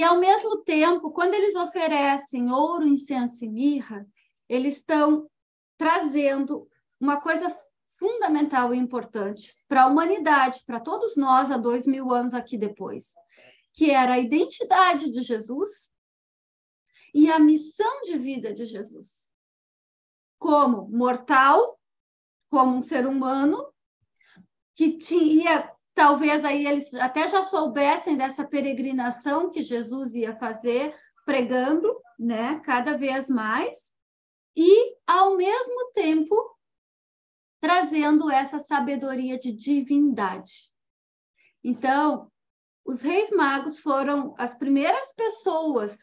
e 0.00 0.02
ao 0.02 0.18
mesmo 0.18 0.62
tempo, 0.62 1.10
quando 1.10 1.34
eles 1.34 1.54
oferecem 1.54 2.50
ouro, 2.50 2.88
incenso 2.88 3.44
e 3.44 3.48
mirra, 3.50 4.08
eles 4.48 4.76
estão 4.76 5.28
trazendo 5.76 6.66
uma 6.98 7.20
coisa 7.20 7.54
fundamental 7.98 8.74
e 8.74 8.78
importante 8.78 9.54
para 9.68 9.82
a 9.82 9.86
humanidade, 9.86 10.62
para 10.64 10.80
todos 10.80 11.18
nós 11.18 11.50
há 11.50 11.58
dois 11.58 11.86
mil 11.86 12.14
anos 12.14 12.32
aqui 12.32 12.56
depois, 12.56 13.12
que 13.74 13.90
era 13.90 14.14
a 14.14 14.18
identidade 14.18 15.10
de 15.10 15.20
Jesus 15.20 15.92
e 17.12 17.30
a 17.30 17.38
missão 17.38 18.00
de 18.04 18.16
vida 18.16 18.54
de 18.54 18.64
Jesus. 18.64 19.30
Como 20.38 20.88
mortal, 20.88 21.78
como 22.48 22.74
um 22.74 22.80
ser 22.80 23.06
humano, 23.06 23.70
que 24.74 24.96
tinha, 24.96 25.69
talvez 26.00 26.46
aí 26.46 26.66
eles 26.66 26.94
até 26.94 27.28
já 27.28 27.42
soubessem 27.42 28.16
dessa 28.16 28.42
peregrinação 28.42 29.50
que 29.50 29.60
Jesus 29.60 30.14
ia 30.14 30.34
fazer, 30.34 30.96
pregando, 31.26 31.94
né, 32.18 32.58
cada 32.64 32.96
vez 32.96 33.28
mais, 33.28 33.90
e, 34.56 34.96
ao 35.06 35.36
mesmo 35.36 35.92
tempo, 35.92 36.34
trazendo 37.60 38.30
essa 38.30 38.58
sabedoria 38.58 39.38
de 39.38 39.52
divindade. 39.52 40.72
Então, 41.62 42.32
os 42.82 43.02
reis 43.02 43.30
magos 43.30 43.78
foram 43.78 44.34
as 44.38 44.56
primeiras 44.56 45.12
pessoas, 45.12 45.98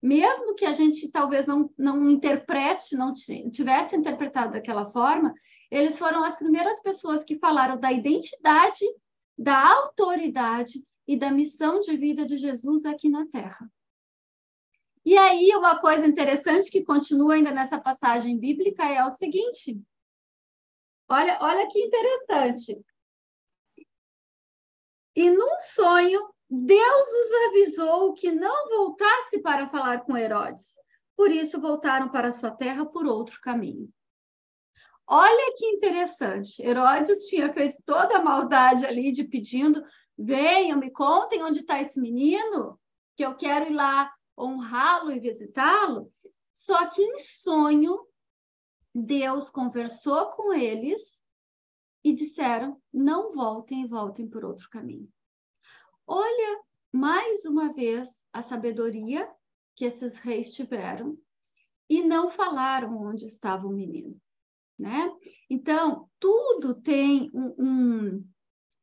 mesmo 0.00 0.54
que 0.54 0.64
a 0.64 0.72
gente 0.72 1.10
talvez 1.10 1.44
não, 1.44 1.68
não 1.76 2.08
interprete, 2.08 2.94
não 2.94 3.12
tivesse 3.12 3.96
interpretado 3.96 4.52
daquela 4.52 4.86
forma, 4.92 5.34
eles 5.72 5.98
foram 5.98 6.22
as 6.22 6.36
primeiras 6.36 6.80
pessoas 6.80 7.24
que 7.24 7.36
falaram 7.36 7.80
da 7.80 7.90
identidade, 7.90 8.86
da 9.40 9.72
autoridade 9.72 10.86
e 11.08 11.16
da 11.16 11.30
missão 11.30 11.80
de 11.80 11.96
vida 11.96 12.26
de 12.26 12.36
Jesus 12.36 12.84
aqui 12.84 13.08
na 13.08 13.26
Terra. 13.26 13.72
E 15.02 15.16
aí, 15.16 15.50
uma 15.56 15.80
coisa 15.80 16.06
interessante 16.06 16.70
que 16.70 16.84
continua 16.84 17.34
ainda 17.34 17.50
nessa 17.50 17.80
passagem 17.80 18.38
bíblica 18.38 18.84
é 18.84 19.02
o 19.02 19.10
seguinte: 19.10 19.80
Olha, 21.08 21.38
olha 21.40 21.66
que 21.68 21.78
interessante. 21.80 22.84
E 25.16 25.30
num 25.30 25.58
sonho, 25.74 26.28
Deus 26.50 27.08
os 27.08 27.32
avisou 27.48 28.12
que 28.12 28.30
não 28.30 28.68
voltasse 28.68 29.40
para 29.40 29.70
falar 29.70 30.00
com 30.04 30.18
Herodes. 30.18 30.74
Por 31.16 31.30
isso, 31.30 31.58
voltaram 31.58 32.10
para 32.10 32.30
sua 32.30 32.50
terra 32.50 32.84
por 32.84 33.06
outro 33.06 33.40
caminho. 33.40 33.90
Olha 35.12 35.54
que 35.56 35.66
interessante. 35.66 36.62
Herodes 36.62 37.26
tinha 37.26 37.52
feito 37.52 37.82
toda 37.84 38.18
a 38.18 38.22
maldade 38.22 38.86
ali 38.86 39.10
de 39.10 39.24
pedindo: 39.24 39.82
venham, 40.16 40.78
me 40.78 40.88
contem 40.88 41.42
onde 41.42 41.58
está 41.58 41.80
esse 41.80 42.00
menino, 42.00 42.78
que 43.16 43.24
eu 43.24 43.34
quero 43.34 43.72
ir 43.72 43.74
lá 43.74 44.08
honrá-lo 44.38 45.10
e 45.10 45.18
visitá-lo. 45.18 46.12
Só 46.54 46.88
que 46.88 47.02
em 47.02 47.18
sonho, 47.18 48.06
Deus 48.94 49.50
conversou 49.50 50.26
com 50.26 50.54
eles 50.54 51.20
e 52.04 52.14
disseram: 52.14 52.80
não 52.92 53.32
voltem 53.32 53.82
e 53.82 53.88
voltem 53.88 54.28
por 54.28 54.44
outro 54.44 54.70
caminho. 54.70 55.08
Olha, 56.06 56.62
mais 56.92 57.44
uma 57.44 57.72
vez, 57.72 58.24
a 58.32 58.42
sabedoria 58.42 59.28
que 59.74 59.84
esses 59.84 60.18
reis 60.18 60.52
tiveram 60.52 61.18
e 61.88 62.00
não 62.00 62.28
falaram 62.28 62.96
onde 62.96 63.26
estava 63.26 63.66
o 63.66 63.72
menino. 63.72 64.16
Né? 64.80 65.12
Então, 65.50 66.08
tudo 66.18 66.74
tem 66.74 67.30
um, 67.34 67.54
um, 67.58 68.24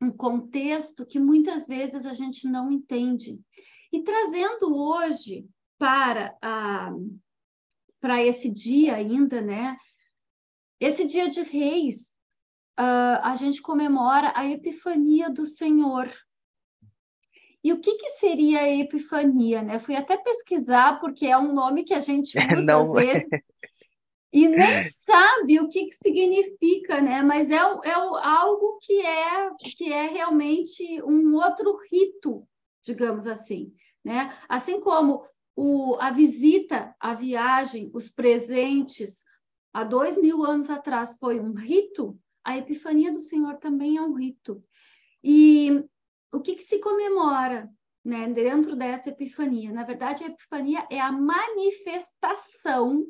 um 0.00 0.12
contexto 0.12 1.04
que 1.04 1.18
muitas 1.18 1.66
vezes 1.66 2.06
a 2.06 2.12
gente 2.12 2.46
não 2.48 2.70
entende. 2.70 3.40
E 3.92 4.04
trazendo 4.04 4.76
hoje 4.76 5.44
para, 5.76 6.36
a, 6.40 6.92
para 8.00 8.22
esse 8.24 8.48
dia 8.48 8.94
ainda, 8.94 9.40
né? 9.40 9.76
Esse 10.78 11.04
dia 11.04 11.28
de 11.28 11.42
reis, 11.42 12.10
uh, 12.78 13.18
a 13.24 13.34
gente 13.34 13.60
comemora 13.60 14.32
a 14.36 14.48
Epifania 14.48 15.28
do 15.28 15.44
Senhor. 15.44 16.08
E 17.64 17.72
o 17.72 17.80
que, 17.80 17.96
que 17.96 18.10
seria 18.10 18.60
a 18.60 18.68
Epifania, 18.68 19.62
né? 19.62 19.80
Fui 19.80 19.96
até 19.96 20.16
pesquisar, 20.16 21.00
porque 21.00 21.26
é 21.26 21.36
um 21.36 21.52
nome 21.52 21.82
que 21.82 21.92
a 21.92 21.98
gente 21.98 22.38
usa 22.56 22.62
Não. 22.62 22.80
às 22.82 22.92
vezes, 22.92 23.28
e 24.32 24.46
nem 24.46 24.82
sabe 25.08 25.58
o 25.58 25.68
que, 25.68 25.86
que 25.86 25.96
significa, 26.02 27.00
né? 27.00 27.22
Mas 27.22 27.50
é, 27.50 27.56
é 27.56 27.92
algo 27.92 28.78
que 28.82 29.00
é, 29.00 29.50
que 29.76 29.92
é 29.92 30.06
realmente 30.06 31.02
um 31.02 31.34
outro 31.34 31.78
rito, 31.90 32.46
digamos 32.84 33.26
assim, 33.26 33.72
né? 34.04 34.36
Assim 34.48 34.80
como 34.80 35.24
o, 35.56 35.96
a 35.98 36.10
visita, 36.10 36.94
a 37.00 37.14
viagem, 37.14 37.90
os 37.94 38.10
presentes, 38.10 39.22
há 39.72 39.82
dois 39.82 40.20
mil 40.20 40.44
anos 40.44 40.68
atrás 40.68 41.16
foi 41.18 41.40
um 41.40 41.52
rito, 41.52 42.18
a 42.44 42.56
Epifania 42.56 43.10
do 43.10 43.20
Senhor 43.20 43.56
também 43.56 43.96
é 43.96 44.02
um 44.02 44.14
rito. 44.14 44.62
E 45.22 45.84
o 46.32 46.40
que, 46.40 46.54
que 46.54 46.62
se 46.62 46.78
comemora 46.78 47.68
né, 48.04 48.28
dentro 48.28 48.76
dessa 48.76 49.08
Epifania? 49.08 49.72
Na 49.72 49.84
verdade, 49.84 50.24
a 50.24 50.28
Epifania 50.28 50.86
é 50.90 51.00
a 51.00 51.10
manifestação 51.10 53.06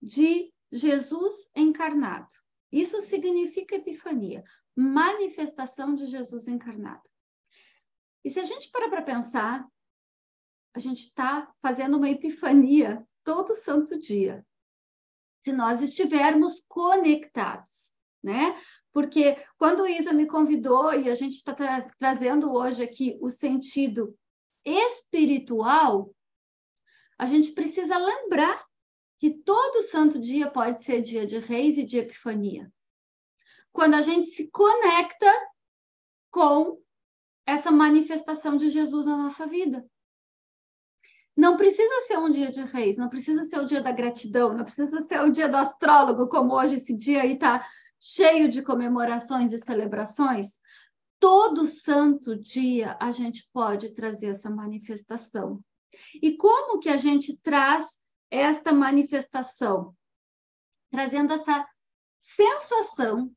de 0.00 0.52
Jesus 0.72 1.50
encarnado. 1.54 2.28
Isso 2.72 3.00
significa 3.00 3.76
Epifania, 3.76 4.44
manifestação 4.76 5.94
de 5.94 6.06
Jesus 6.06 6.46
encarnado. 6.46 7.08
E 8.24 8.30
se 8.30 8.38
a 8.38 8.44
gente 8.44 8.70
parar 8.70 8.88
para 8.88 9.02
pensar, 9.02 9.66
a 10.74 10.78
gente 10.78 11.00
está 11.00 11.52
fazendo 11.60 11.96
uma 11.96 12.08
epifania 12.08 13.04
todo 13.24 13.54
santo 13.54 13.98
dia. 13.98 14.46
Se 15.40 15.52
nós 15.52 15.82
estivermos 15.82 16.62
conectados, 16.68 17.92
né? 18.22 18.54
Porque 18.92 19.42
quando 19.56 19.88
Isa 19.88 20.12
me 20.12 20.26
convidou 20.26 20.92
e 20.92 21.08
a 21.08 21.14
gente 21.14 21.34
está 21.34 21.54
tra 21.54 21.80
trazendo 21.98 22.52
hoje 22.52 22.82
aqui 22.82 23.18
o 23.20 23.30
sentido 23.30 24.16
espiritual, 24.64 26.14
a 27.18 27.26
gente 27.26 27.52
precisa 27.52 27.96
lembrar 27.96 28.64
que 29.20 29.30
todo 29.30 29.82
santo 29.82 30.18
dia 30.18 30.50
pode 30.50 30.82
ser 30.82 31.02
dia 31.02 31.26
de 31.26 31.38
reis 31.38 31.76
e 31.76 31.84
de 31.84 31.98
epifania. 31.98 32.72
Quando 33.70 33.94
a 33.94 34.00
gente 34.00 34.28
se 34.28 34.48
conecta 34.48 35.30
com 36.30 36.82
essa 37.44 37.70
manifestação 37.70 38.56
de 38.56 38.70
Jesus 38.70 39.04
na 39.04 39.16
nossa 39.16 39.46
vida. 39.46 39.84
Não 41.36 41.56
precisa 41.56 42.00
ser 42.06 42.18
um 42.18 42.30
dia 42.30 42.50
de 42.50 42.62
reis, 42.62 42.96
não 42.96 43.08
precisa 43.08 43.44
ser 43.44 43.58
o 43.58 43.66
dia 43.66 43.82
da 43.82 43.92
gratidão, 43.92 44.54
não 44.54 44.64
precisa 44.64 45.04
ser 45.06 45.20
o 45.20 45.30
dia 45.30 45.48
do 45.48 45.56
astrólogo, 45.56 46.28
como 46.28 46.54
hoje 46.54 46.76
esse 46.76 46.96
dia 46.96 47.22
aí 47.22 47.34
está 47.34 47.66
cheio 48.00 48.48
de 48.48 48.62
comemorações 48.62 49.52
e 49.52 49.58
celebrações. 49.58 50.58
Todo 51.18 51.66
santo 51.66 52.36
dia 52.36 52.96
a 52.98 53.10
gente 53.10 53.48
pode 53.52 53.90
trazer 53.90 54.28
essa 54.28 54.48
manifestação. 54.48 55.62
E 56.22 56.36
como 56.36 56.78
que 56.78 56.88
a 56.88 56.96
gente 56.96 57.36
traz 57.42 57.99
esta 58.30 58.72
manifestação? 58.72 59.94
Trazendo 60.90 61.32
essa 61.32 61.66
sensação 62.20 63.30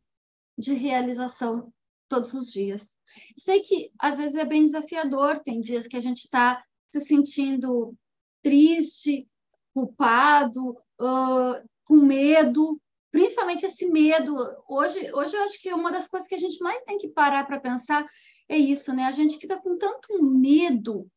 de 0.57 0.73
realização 0.73 1.73
todos 2.07 2.33
os 2.33 2.51
dias. 2.51 2.95
Sei 3.37 3.61
que 3.61 3.91
às 3.99 4.17
vezes 4.17 4.35
é 4.35 4.45
bem 4.45 4.63
desafiador, 4.63 5.39
tem 5.39 5.61
dias 5.61 5.87
que 5.87 5.97
a 5.97 6.01
gente 6.01 6.25
está 6.25 6.63
se 6.89 6.99
sentindo 6.99 7.95
triste, 8.41 9.27
culpado, 9.73 10.71
uh, 10.99 11.69
com 11.85 11.95
medo, 11.95 12.79
principalmente 13.11 13.65
esse 13.65 13.87
medo. 13.87 14.35
Hoje, 14.67 15.11
hoje 15.13 15.35
eu 15.35 15.43
acho 15.43 15.61
que 15.61 15.73
uma 15.73 15.91
das 15.91 16.07
coisas 16.07 16.27
que 16.27 16.35
a 16.35 16.39
gente 16.39 16.61
mais 16.61 16.81
tem 16.83 16.97
que 16.97 17.07
parar 17.07 17.45
para 17.45 17.59
pensar 17.59 18.05
é 18.49 18.57
isso, 18.57 18.93
né? 18.93 19.05
A 19.05 19.11
gente 19.11 19.37
fica 19.37 19.57
com 19.57 19.77
tanto 19.77 20.21
medo 20.21 21.09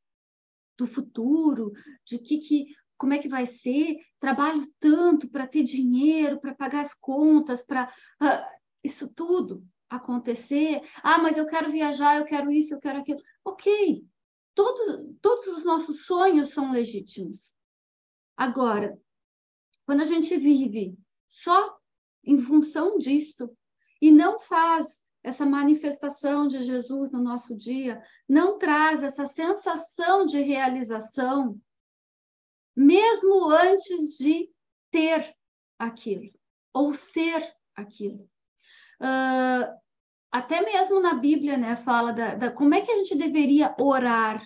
do 0.79 0.87
futuro, 0.87 1.73
de 2.07 2.19
que, 2.19 2.39
que 2.39 2.67
como 2.97 3.13
é 3.15 3.19
que 3.19 3.29
vai 3.29 3.47
ser, 3.47 3.97
trabalho 4.19 4.67
tanto 4.81 5.29
para 5.29 5.47
ter 5.47 5.63
dinheiro, 5.63 6.41
para 6.41 6.55
pagar 6.55 6.81
as 6.81 6.95
contas, 6.95 7.63
para 7.63 7.93
uh, 8.23 8.59
isso 8.83 9.13
tudo 9.15 9.65
acontecer. 9.89 10.83
Ah, 11.03 11.19
mas 11.19 11.37
eu 11.37 11.47
quero 11.47 11.71
viajar, 11.71 12.17
eu 12.17 12.25
quero 12.25 12.51
isso, 12.51 12.75
eu 12.75 12.79
quero 12.79 12.99
aquilo. 12.99 13.21
Ok, 13.45 14.05
Todo, 14.57 15.15
todos 15.21 15.47
os 15.49 15.67
nossos 15.67 16.07
sonhos 16.07 16.49
são 16.49 16.73
legítimos. 16.73 17.55
Agora, 18.35 18.99
quando 19.85 20.01
a 20.01 20.07
gente 20.07 20.35
vive 20.39 20.97
só 21.29 21.77
em 22.25 22.39
função 22.39 22.97
disso 22.97 23.55
e 24.01 24.11
não 24.11 24.41
faz 24.41 25.03
essa 25.23 25.45
manifestação 25.45 26.49
de 26.49 26.63
Jesus 26.63 27.11
no 27.11 27.21
nosso 27.21 27.55
dia, 27.55 28.03
não 28.27 28.57
traz 28.57 29.03
essa 29.03 29.27
sensação 29.27 30.25
de 30.25 30.41
realização, 30.41 31.61
mesmo 32.77 33.51
antes 33.51 34.19
de 34.19 34.51
ter 34.91 35.35
aquilo 35.79 36.31
ou 36.73 36.93
ser 36.93 37.43
aquilo. 37.75 38.29
Uh, 39.01 39.77
até 40.31 40.61
mesmo 40.61 41.01
na 41.01 41.15
Bíblia, 41.15 41.57
né, 41.57 41.77
fala 41.77 42.13
da, 42.13 42.35
da, 42.35 42.51
como 42.51 42.75
é 42.75 42.83
que 42.83 42.91
a 42.91 42.99
gente 42.99 43.15
deveria 43.15 43.75
orar, 43.79 44.45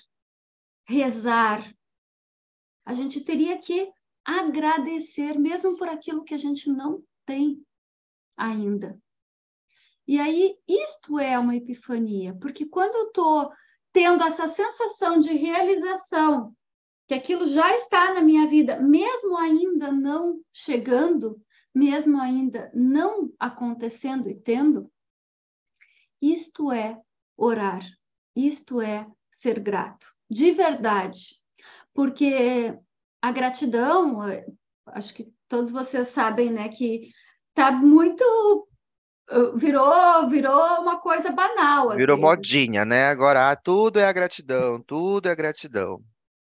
rezar. 0.86 1.68
A 2.84 2.94
gente 2.94 3.20
teria 3.20 3.58
que 3.58 3.90
agradecer, 4.24 5.38
mesmo 5.38 5.76
por 5.76 5.88
aquilo 5.88 6.22
que 6.22 6.34
a 6.34 6.38
gente 6.38 6.70
não 6.70 7.02
tem 7.26 7.64
ainda. 8.36 9.00
E 10.06 10.18
aí, 10.18 10.56
isto 10.66 11.18
é 11.18 11.38
uma 11.38 11.56
epifania, 11.56 12.34
porque 12.40 12.66
quando 12.66 12.94
eu 12.94 13.06
estou 13.08 13.52
tendo 13.92 14.22
essa 14.22 14.46
sensação 14.46 15.18
de 15.18 15.32
realização, 15.34 16.54
que 17.10 17.14
aquilo 17.14 17.44
já 17.44 17.74
está 17.74 18.14
na 18.14 18.20
minha 18.20 18.46
vida, 18.46 18.78
mesmo 18.78 19.36
ainda 19.36 19.90
não 19.90 20.40
chegando, 20.52 21.42
mesmo 21.74 22.20
ainda 22.20 22.70
não 22.72 23.32
acontecendo 23.36 24.30
e 24.30 24.34
tendo, 24.36 24.88
isto 26.22 26.70
é 26.70 26.96
orar, 27.36 27.82
isto 28.36 28.80
é 28.80 29.08
ser 29.28 29.58
grato, 29.58 30.06
de 30.30 30.52
verdade. 30.52 31.36
Porque 31.92 32.78
a 33.20 33.32
gratidão, 33.32 34.20
acho 34.86 35.12
que 35.12 35.34
todos 35.48 35.72
vocês 35.72 36.06
sabem, 36.06 36.52
né, 36.52 36.68
que 36.68 37.10
tá 37.54 37.72
muito 37.72 38.22
uh, 39.32 39.58
virou 39.58 40.28
virou 40.28 40.80
uma 40.80 41.00
coisa 41.00 41.32
banal 41.32 41.90
Virou 41.96 42.16
vezes. 42.16 42.30
modinha, 42.30 42.84
né? 42.84 43.08
Agora, 43.08 43.50
ah, 43.50 43.56
tudo 43.56 43.98
é 43.98 44.04
a 44.04 44.12
gratidão, 44.12 44.80
tudo 44.80 45.28
é 45.28 45.34
gratidão. 45.34 46.00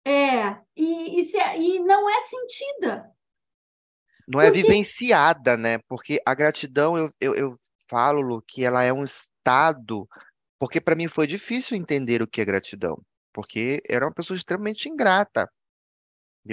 É, 0.06 0.62
e, 0.76 1.20
e, 1.20 1.26
se- 1.26 1.58
e 1.58 1.80
não 1.80 2.08
é 2.08 2.20
sentida. 2.22 3.12
Não 4.26 4.40
é 4.40 4.50
Porque 4.50 4.62
vivenciada, 4.64 5.56
né? 5.56 5.78
Porque 5.88 6.20
a 6.26 6.34
gratidão, 6.34 6.96
eu, 6.96 7.10
eu, 7.20 7.34
eu 7.34 7.60
falo, 7.88 8.20
Lu, 8.20 8.42
que 8.42 8.64
ela 8.64 8.82
é 8.82 8.92
um 8.92 9.04
estado. 9.04 10.08
Porque 10.58 10.80
para 10.80 10.96
mim 10.96 11.08
foi 11.08 11.26
difícil 11.26 11.76
entender 11.76 12.22
o 12.22 12.28
que 12.28 12.40
é 12.40 12.44
gratidão. 12.44 13.00
Porque 13.32 13.82
era 13.88 14.06
uma 14.06 14.14
pessoa 14.14 14.36
extremamente 14.36 14.88
ingrata. 14.88 15.50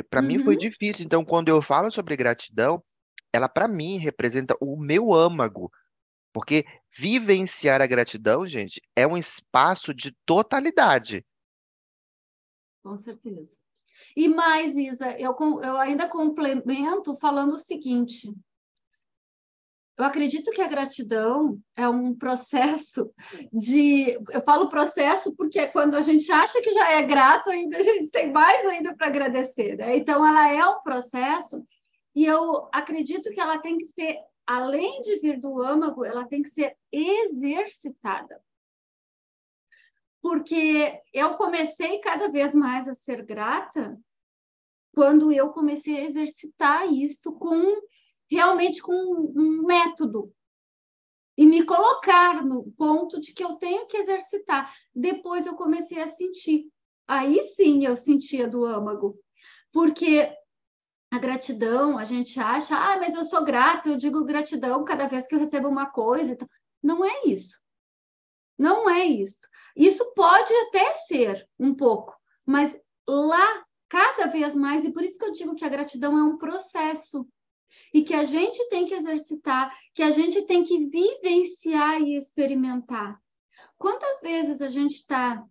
Para 0.09 0.21
mim 0.21 0.39
foi 0.39 0.55
Uhum. 0.55 0.57
difícil. 0.57 1.05
Então, 1.05 1.23
quando 1.23 1.49
eu 1.49 1.61
falo 1.61 1.91
sobre 1.91 2.15
gratidão, 2.17 2.83
ela 3.31 3.47
para 3.49 3.67
mim 3.67 3.97
representa 3.97 4.55
o 4.61 4.77
meu 4.77 5.13
âmago. 5.13 5.71
Porque 6.33 6.65
vivenciar 6.97 7.81
a 7.81 7.87
gratidão, 7.87 8.47
gente, 8.47 8.81
é 8.95 9.07
um 9.07 9.17
espaço 9.17 9.93
de 9.93 10.11
totalidade. 10.25 11.25
Com 12.83 12.97
certeza. 12.97 13.57
E 14.15 14.27
mais, 14.27 14.75
Isa, 14.75 15.17
eu, 15.19 15.35
eu 15.63 15.77
ainda 15.77 16.09
complemento 16.09 17.15
falando 17.15 17.53
o 17.53 17.59
seguinte: 17.59 18.33
eu 19.97 20.05
acredito 20.05 20.51
que 20.51 20.61
a 20.61 20.67
gratidão 20.67 21.59
é 21.75 21.87
um 21.87 22.15
processo 22.15 23.11
de. 23.51 24.17
Eu 24.31 24.41
falo 24.41 24.67
processo 24.67 25.33
porque 25.35 25.59
é 25.59 25.67
quando 25.67 25.95
a 25.95 26.01
gente 26.01 26.31
acha 26.31 26.61
que 26.61 26.71
já 26.71 26.91
é 26.91 27.03
grato, 27.03 27.49
ainda 27.49 27.77
a 27.77 27.81
gente 27.81 28.11
tem 28.11 28.31
mais 28.31 28.65
ainda 28.65 28.95
para 28.95 29.07
agradecer, 29.07 29.77
né? 29.77 29.95
Então, 29.95 30.25
ela 30.25 30.49
é 30.49 30.65
um 30.65 30.81
processo, 30.81 31.63
e 32.15 32.25
eu 32.25 32.67
acredito 32.71 33.29
que 33.29 33.39
ela 33.39 33.59
tem 33.59 33.77
que 33.77 33.85
ser, 33.85 34.17
além 34.47 34.99
de 35.01 35.19
vir 35.19 35.39
do 35.39 35.61
âmago, 35.61 36.03
ela 36.03 36.25
tem 36.25 36.41
que 36.41 36.49
ser 36.49 36.75
exercitada. 36.91 38.41
Porque 40.23 41.01
eu 41.13 41.35
comecei 41.35 41.99
cada 41.99 42.29
vez 42.29 42.55
mais 42.55 42.87
a 42.87 42.95
ser 42.95 43.25
grata 43.25 43.99
quando 44.93 45.33
eu 45.33 45.49
comecei 45.49 45.97
a 45.97 46.05
exercitar 46.05 46.91
isto 46.93 47.33
com 47.33 47.81
realmente 48.31 48.81
com 48.81 48.93
um 48.93 49.65
método 49.65 50.33
e 51.37 51.45
me 51.45 51.65
colocar 51.65 52.41
no 52.45 52.71
ponto 52.77 53.19
de 53.19 53.33
que 53.33 53.43
eu 53.43 53.55
tenho 53.55 53.85
que 53.85 53.97
exercitar. 53.97 54.73
Depois 54.95 55.45
eu 55.45 55.55
comecei 55.55 56.01
a 56.01 56.07
sentir. 56.07 56.71
Aí 57.05 57.41
sim 57.57 57.85
eu 57.85 57.97
sentia 57.97 58.47
do 58.47 58.63
âmago. 58.63 59.19
Porque 59.73 60.31
a 61.11 61.19
gratidão, 61.19 61.97
a 61.97 62.05
gente 62.05 62.39
acha, 62.39 62.77
ah, 62.77 62.97
mas 62.97 63.13
eu 63.13 63.25
sou 63.25 63.43
grata, 63.43 63.89
eu 63.89 63.97
digo 63.97 64.23
gratidão 64.23 64.85
cada 64.85 65.05
vez 65.05 65.27
que 65.27 65.35
eu 65.35 65.39
recebo 65.39 65.67
uma 65.67 65.87
coisa. 65.87 66.37
Não 66.81 67.03
é 67.03 67.25
isso. 67.25 67.62
Não 68.57 68.89
é 68.89 69.05
isso. 69.05 69.47
Isso 69.75 70.13
pode 70.13 70.53
até 70.67 70.93
ser 70.93 71.47
um 71.59 71.73
pouco, 71.73 72.15
mas 72.45 72.77
lá 73.07 73.63
cada 73.89 74.27
vez 74.27 74.55
mais, 74.55 74.85
e 74.85 74.91
por 74.91 75.03
isso 75.03 75.17
que 75.17 75.25
eu 75.25 75.31
digo 75.31 75.55
que 75.55 75.65
a 75.65 75.69
gratidão 75.69 76.17
é 76.17 76.23
um 76.23 76.37
processo 76.37 77.27
e 77.93 78.03
que 78.03 78.13
a 78.13 78.23
gente 78.23 78.67
tem 78.69 78.85
que 78.85 78.93
exercitar, 78.93 79.75
que 79.93 80.03
a 80.03 80.11
gente 80.11 80.45
tem 80.45 80.63
que 80.63 80.85
vivenciar 80.87 82.01
e 82.01 82.15
experimentar. 82.15 83.19
Quantas 83.77 84.21
vezes 84.21 84.61
a 84.61 84.67
gente 84.67 84.93
está 84.93 85.43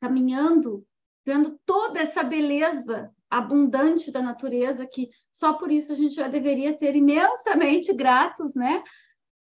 caminhando, 0.00 0.86
vendo 1.24 1.58
toda 1.64 2.00
essa 2.00 2.22
beleza 2.22 3.12
abundante 3.30 4.10
da 4.10 4.22
natureza, 4.22 4.86
que 4.86 5.10
só 5.32 5.54
por 5.54 5.70
isso 5.70 5.92
a 5.92 5.94
gente 5.94 6.14
já 6.14 6.28
deveria 6.28 6.72
ser 6.72 6.94
imensamente 6.94 7.92
gratos, 7.92 8.54
né? 8.54 8.82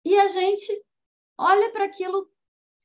E 0.05 0.19
a 0.19 0.29
gente 0.29 0.73
olha 1.37 1.71
para 1.71 1.85
aquilo 1.85 2.29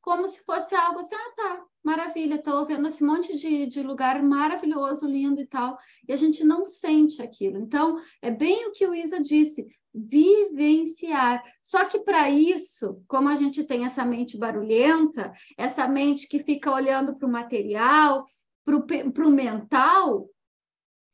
como 0.03 0.27
se 0.27 0.43
fosse 0.43 0.75
algo 0.75 0.99
assim, 0.99 1.15
ah, 1.15 1.33
tá, 1.35 1.65
maravilha, 1.81 2.35
estou 2.35 2.65
vendo 2.65 2.89
esse 2.89 3.01
monte 3.01 3.37
de, 3.37 3.65
de 3.67 3.81
lugar 3.81 4.21
maravilhoso, 4.21 5.07
lindo 5.07 5.39
e 5.39 5.47
tal, 5.47 5.77
e 6.05 6.11
a 6.11 6.17
gente 6.17 6.43
não 6.43 6.65
sente 6.65 7.21
aquilo. 7.21 7.57
Então, 7.57 7.97
é 8.21 8.29
bem 8.29 8.67
o 8.67 8.73
que 8.73 8.85
o 8.85 8.93
Isa 8.93 9.21
disse, 9.21 9.65
vivenciar. 9.93 11.41
Só 11.61 11.85
que 11.85 11.99
para 11.99 12.29
isso, 12.29 13.01
como 13.07 13.29
a 13.29 13.35
gente 13.37 13.63
tem 13.63 13.85
essa 13.85 14.03
mente 14.03 14.37
barulhenta, 14.37 15.31
essa 15.57 15.87
mente 15.87 16.27
que 16.27 16.39
fica 16.39 16.69
olhando 16.69 17.15
para 17.15 17.27
o 17.27 17.31
material, 17.31 18.25
para 18.65 19.25
o 19.25 19.31
mental, 19.31 20.29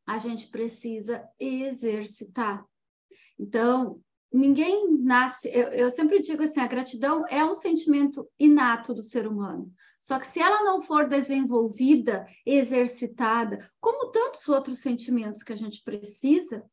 a 0.04 0.18
gente 0.18 0.48
precisa 0.48 1.24
exercitar. 1.40 2.66
Então, 3.38 4.02
ninguém 4.32 4.98
nasce. 5.00 5.48
Eu, 5.50 5.68
eu, 5.70 5.92
sempre 5.92 6.22
digo 6.22 6.44
assim: 6.44 6.60
a 6.60 6.68
gratidão 6.68 7.26
é 7.28 7.44
um 7.44 7.56
sentimento 7.56 8.28
inato 8.40 8.94
do 8.94 9.04
ser 9.04 9.28
humano. 9.28 9.72
Só 10.00 10.20
que 10.20 10.28
se 10.28 10.40
ela 10.40 10.64
não 10.64 10.82
for 10.82 11.08
desenvolvida, 11.08 12.26
exercitada, 12.46 13.70
como 13.82 14.12
tantos 14.12 14.48
outros 14.48 14.80
sentimentos 14.80 15.44
que 15.44 15.52
a 15.52 15.58
gente 15.58 15.84
precisa, 15.84 16.64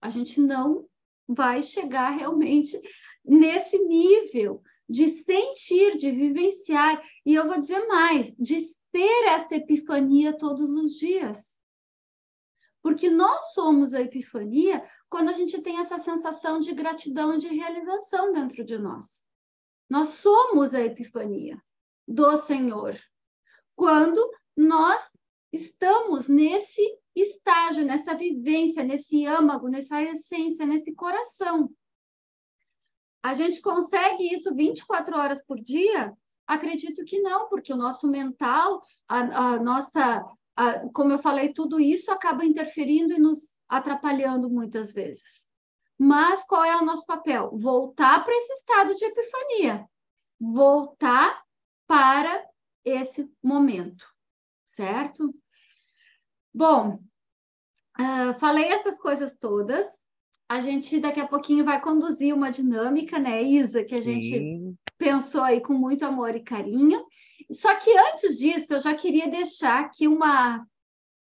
a 0.00 0.08
gente 0.08 0.40
não 0.40 0.86
vai 1.28 1.62
chegar 1.62 2.10
realmente 2.10 2.80
nesse 3.24 3.78
nível 3.78 4.62
de 4.88 5.22
sentir, 5.22 5.96
de 5.96 6.10
vivenciar. 6.10 7.00
E 7.24 7.34
eu 7.34 7.46
vou 7.46 7.58
dizer 7.58 7.86
mais: 7.86 8.34
de 8.36 8.66
ter 8.90 9.28
essa 9.28 9.54
epifania 9.54 10.36
todos 10.36 10.68
os 10.68 10.98
dias. 10.98 11.60
Porque 12.82 13.08
nós 13.08 13.52
somos 13.52 13.94
a 13.94 14.00
epifania 14.00 14.84
quando 15.12 15.28
a 15.28 15.34
gente 15.34 15.60
tem 15.60 15.78
essa 15.78 15.98
sensação 15.98 16.58
de 16.58 16.72
gratidão, 16.72 17.36
de 17.36 17.48
realização 17.48 18.32
dentro 18.32 18.64
de 18.64 18.78
nós. 18.78 19.22
Nós 19.86 20.08
somos 20.08 20.72
a 20.72 20.80
epifania 20.80 21.62
do 22.08 22.34
Senhor. 22.38 22.98
Quando 23.76 24.26
nós 24.56 25.12
estamos 25.52 26.28
nesse 26.28 26.80
estágio, 27.14 27.84
nessa 27.84 28.14
vivência, 28.14 28.82
nesse 28.82 29.26
âmago, 29.26 29.68
nessa 29.68 30.02
essência, 30.02 30.64
nesse 30.64 30.94
coração. 30.94 31.70
A 33.22 33.34
gente 33.34 33.60
consegue 33.60 34.32
isso 34.32 34.54
24 34.54 35.14
horas 35.14 35.44
por 35.44 35.60
dia? 35.60 36.10
Acredito 36.46 37.04
que 37.04 37.20
não, 37.20 37.50
porque 37.50 37.70
o 37.70 37.76
nosso 37.76 38.08
mental, 38.08 38.80
a, 39.06 39.18
a 39.18 39.60
nossa, 39.60 40.24
a, 40.56 40.88
como 40.88 41.12
eu 41.12 41.18
falei, 41.18 41.52
tudo 41.52 41.78
isso 41.78 42.10
acaba 42.10 42.46
interferindo 42.46 43.12
e 43.12 43.20
nos 43.20 43.51
atrapalhando 43.72 44.50
muitas 44.50 44.92
vezes. 44.92 45.48
Mas 45.98 46.44
qual 46.44 46.62
é 46.62 46.76
o 46.76 46.84
nosso 46.84 47.06
papel? 47.06 47.56
Voltar 47.56 48.22
para 48.22 48.36
esse 48.36 48.52
estado 48.52 48.94
de 48.94 49.02
epifania, 49.02 49.88
voltar 50.38 51.42
para 51.86 52.44
esse 52.84 53.32
momento, 53.42 54.04
certo? 54.68 55.34
Bom, 56.52 57.02
uh, 57.98 58.34
falei 58.38 58.66
essas 58.66 58.98
coisas 58.98 59.38
todas. 59.38 59.86
A 60.46 60.60
gente 60.60 61.00
daqui 61.00 61.20
a 61.20 61.26
pouquinho 61.26 61.64
vai 61.64 61.80
conduzir 61.80 62.34
uma 62.34 62.50
dinâmica, 62.50 63.18
né, 63.18 63.42
Isa, 63.42 63.82
que 63.84 63.94
a 63.94 64.02
gente 64.02 64.36
Sim. 64.36 64.76
pensou 64.98 65.40
aí 65.40 65.62
com 65.62 65.72
muito 65.72 66.04
amor 66.04 66.36
e 66.36 66.40
carinho. 66.40 67.06
Só 67.50 67.74
que 67.76 67.90
antes 67.96 68.38
disso, 68.38 68.74
eu 68.74 68.80
já 68.80 68.94
queria 68.94 69.28
deixar 69.28 69.80
aqui 69.80 70.06
uma 70.06 70.66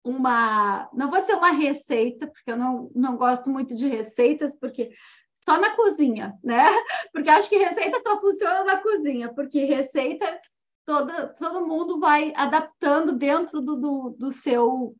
uma, 0.06 0.88
não 0.92 1.10
vou 1.10 1.20
dizer 1.20 1.34
uma 1.34 1.50
receita, 1.50 2.26
porque 2.26 2.50
eu 2.50 2.56
não, 2.56 2.90
não 2.94 3.16
gosto 3.16 3.50
muito 3.50 3.74
de 3.74 3.88
receitas, 3.88 4.54
porque 4.54 4.90
só 5.34 5.60
na 5.60 5.74
cozinha, 5.76 6.34
né? 6.42 6.64
Porque 7.12 7.30
acho 7.30 7.48
que 7.48 7.56
receita 7.56 8.00
só 8.02 8.20
funciona 8.20 8.64
na 8.64 8.78
cozinha, 8.78 9.32
porque 9.32 9.64
receita 9.64 10.40
toda, 10.84 11.28
todo 11.34 11.66
mundo 11.66 12.00
vai 12.00 12.32
adaptando 12.34 13.12
dentro 13.12 13.60
do, 13.60 13.76
do, 13.76 14.16
do, 14.18 14.32
seu, 14.32 14.96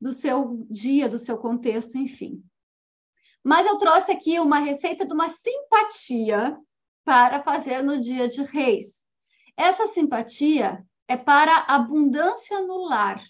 do 0.00 0.10
seu 0.12 0.66
dia, 0.70 1.08
do 1.08 1.18
seu 1.18 1.36
contexto, 1.36 1.98
enfim. 1.98 2.42
Mas 3.42 3.66
eu 3.66 3.76
trouxe 3.76 4.10
aqui 4.10 4.40
uma 4.40 4.58
receita 4.58 5.06
de 5.06 5.12
uma 5.12 5.28
simpatia 5.28 6.58
para 7.04 7.42
fazer 7.42 7.82
no 7.82 8.00
dia 8.00 8.26
de 8.26 8.42
reis. 8.42 9.04
Essa 9.56 9.86
simpatia 9.86 10.82
é 11.06 11.16
para 11.16 11.64
abundância 11.68 12.60
no 12.62 12.84
lar. 12.88 13.22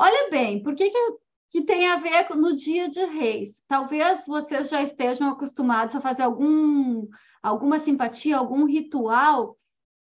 Olha 0.00 0.30
bem, 0.30 0.62
por 0.62 0.76
que, 0.76 0.90
que, 0.90 1.18
que, 1.50 1.62
tem 1.62 1.88
a 1.88 1.96
ver 1.96 2.30
no 2.36 2.54
dia 2.54 2.88
de 2.88 3.04
reis? 3.04 3.60
Talvez 3.66 4.24
vocês 4.28 4.68
já 4.68 4.80
estejam 4.80 5.28
acostumados 5.28 5.92
a 5.96 6.00
fazer 6.00 6.22
algum, 6.22 7.08
alguma 7.42 7.80
simpatia, 7.80 8.38
algum 8.38 8.64
ritual 8.64 9.56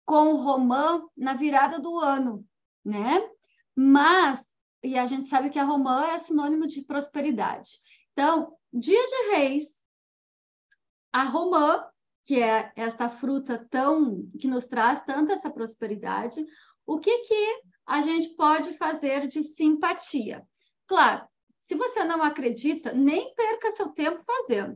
com 0.04 0.34
o 0.34 0.38
romã 0.38 1.08
na 1.16 1.36
virada 1.36 1.80
do 1.80 2.00
ano, 2.00 2.44
né? 2.84 3.24
Mas, 3.76 4.50
e 4.84 4.98
a 4.98 5.06
gente 5.06 5.28
sabe 5.28 5.52
que 5.52 5.60
a 5.60 5.64
romã 5.64 6.08
é 6.08 6.18
sinônimo 6.18 6.66
de 6.66 6.82
prosperidade. 6.82 7.74
Então, 8.14 8.58
dia 8.74 9.06
de 9.06 9.36
reis, 9.36 9.84
a 11.14 11.22
romã, 11.22 11.86
que 12.26 12.42
é 12.42 12.72
esta 12.76 13.10
fruta 13.10 13.64
tão 13.70 14.28
que 14.40 14.48
nos 14.48 14.66
traz 14.66 15.02
tanta 15.02 15.34
essa 15.34 15.52
prosperidade, 15.52 16.44
o 16.84 17.00
que 17.00 17.16
que 17.20 17.73
a 17.86 18.02
gente 18.02 18.30
pode 18.36 18.74
fazer 18.74 19.28
de 19.28 19.44
simpatia? 19.44 20.46
Claro, 20.88 21.28
se 21.58 21.76
você 21.76 22.04
não 22.04 22.22
acredita, 22.22 22.94
nem 22.94 23.34
perca 23.36 23.72
seu 23.72 23.90
tempo 23.90 24.22
fazendo, 24.26 24.76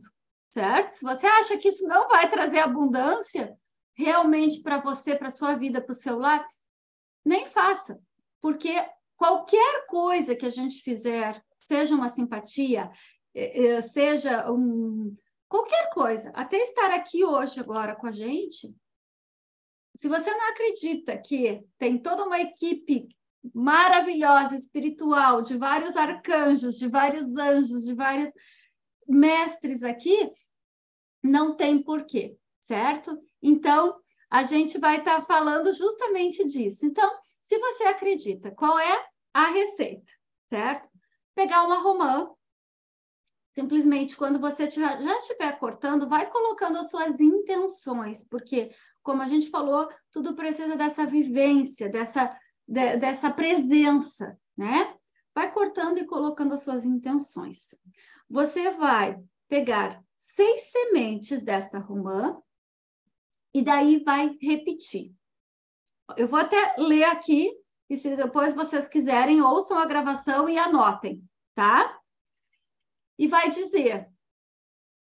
certo? 0.53 0.93
Se 0.93 1.03
você 1.03 1.27
acha 1.27 1.57
que 1.57 1.69
isso 1.69 1.85
não 1.87 2.07
vai 2.07 2.29
trazer 2.29 2.59
abundância 2.59 3.55
realmente 3.95 4.61
para 4.61 4.79
você, 4.79 5.15
para 5.15 5.29
sua 5.29 5.55
vida, 5.55 5.81
para 5.81 5.91
o 5.91 5.95
seu 5.95 6.17
lar, 6.17 6.45
nem 7.25 7.45
faça, 7.45 7.99
porque 8.41 8.73
qualquer 9.17 9.85
coisa 9.87 10.35
que 10.35 10.45
a 10.45 10.49
gente 10.49 10.81
fizer, 10.81 11.43
seja 11.59 11.95
uma 11.95 12.07
simpatia, 12.07 12.89
eh, 13.35 13.65
eh, 13.65 13.81
seja 13.81 14.49
um, 14.51 15.15
qualquer 15.49 15.89
coisa, 15.89 16.31
até 16.33 16.57
estar 16.57 16.91
aqui 16.91 17.25
hoje 17.25 17.59
agora 17.59 17.95
com 17.95 18.07
a 18.07 18.11
gente, 18.11 18.73
se 19.97 20.07
você 20.07 20.31
não 20.31 20.49
acredita 20.49 21.17
que 21.17 21.63
tem 21.77 21.97
toda 21.97 22.23
uma 22.23 22.39
equipe 22.39 23.07
maravilhosa, 23.53 24.55
espiritual, 24.55 25.41
de 25.41 25.57
vários 25.57 25.95
arcanjos, 25.95 26.77
de 26.77 26.87
vários 26.87 27.35
anjos, 27.35 27.83
de 27.83 27.93
vários 27.93 28.31
mestres 29.07 29.83
aqui, 29.83 30.31
não 31.23 31.55
tem 31.55 31.81
porquê, 31.81 32.37
certo? 32.59 33.17
Então, 33.41 33.99
a 34.29 34.43
gente 34.43 34.77
vai 34.77 34.99
estar 34.99 35.21
tá 35.21 35.25
falando 35.25 35.73
justamente 35.73 36.45
disso. 36.47 36.85
Então, 36.85 37.09
se 37.41 37.57
você 37.57 37.83
acredita, 37.85 38.51
qual 38.51 38.77
é 38.77 39.05
a 39.33 39.49
receita, 39.49 40.11
certo? 40.49 40.89
Pegar 41.33 41.63
uma 41.63 41.79
romã, 41.79 42.29
simplesmente 43.53 44.15
quando 44.15 44.39
você 44.39 44.69
já 44.69 45.19
estiver 45.19 45.57
cortando, 45.57 46.07
vai 46.07 46.29
colocando 46.29 46.77
as 46.77 46.89
suas 46.89 47.19
intenções, 47.19 48.23
porque, 48.23 48.71
como 49.07 49.21
a 49.21 49.25
gente 49.25 49.49
falou, 49.49 49.89
tudo 50.11 50.35
precisa 50.35 50.75
dessa 50.75 51.05
vivência, 51.05 51.87
dessa, 51.87 52.37
de, 52.67 52.97
dessa 52.97 53.31
presença, 53.31 54.37
né? 54.57 54.93
Vai 55.33 55.49
cortando 55.49 55.97
e 55.97 56.05
colocando 56.05 56.53
as 56.53 56.61
suas 56.61 56.83
intenções. 56.83 57.73
Você 58.29 58.71
vai 58.71 59.17
pegar 59.47 60.03
seis 60.17 60.63
sementes 60.71 61.39
desta 61.39 61.79
romã 61.79 62.37
e 63.53 63.63
daí 63.63 64.03
vai 64.03 64.37
repetir. 64.41 65.15
Eu 66.17 66.27
vou 66.27 66.39
até 66.39 66.75
ler 66.77 67.05
aqui 67.05 67.57
e 67.89 67.95
se 67.95 68.13
depois 68.13 68.53
vocês 68.53 68.89
quiserem, 68.89 69.41
ouçam 69.41 69.79
a 69.79 69.85
gravação 69.85 70.49
e 70.49 70.57
anotem, 70.57 71.23
tá? 71.55 71.97
E 73.17 73.25
vai 73.25 73.49
dizer: 73.49 74.11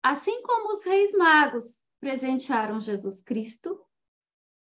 assim 0.03 0.43
como 0.43 0.73
os 0.73 0.85
reis 0.85 1.13
magos 1.13 1.85
presentearam 2.01 2.81
Jesus 2.81 3.21
Cristo, 3.23 3.79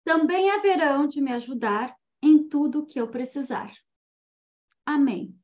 também 0.04 0.50
haverão 0.50 1.06
de 1.06 1.20
me 1.20 1.32
ajudar 1.32 1.96
em 2.22 2.48
tudo 2.48 2.86
que 2.86 3.00
eu 3.00 3.10
precisar. 3.10 3.72
Amém. 4.84 5.34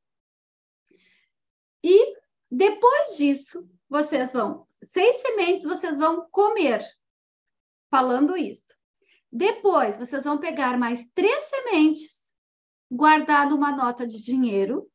E 1.83 2.17
depois 2.51 3.17
disso, 3.17 3.69
vocês 3.89 4.33
vão, 4.33 4.67
seis 4.83 5.17
sementes 5.17 5.65
vocês 5.65 5.97
vão 5.97 6.29
comer, 6.31 6.85
falando 7.91 8.37
isso. 8.37 8.67
Depois, 9.33 9.97
vocês 9.97 10.25
vão 10.25 10.39
pegar 10.39 10.77
mais 10.77 11.07
três 11.15 11.45
sementes 11.45 12.35
guardar 12.91 13.49
numa 13.49 13.71
nota 13.71 14.07
de 14.07 14.21
dinheiro, 14.21 14.91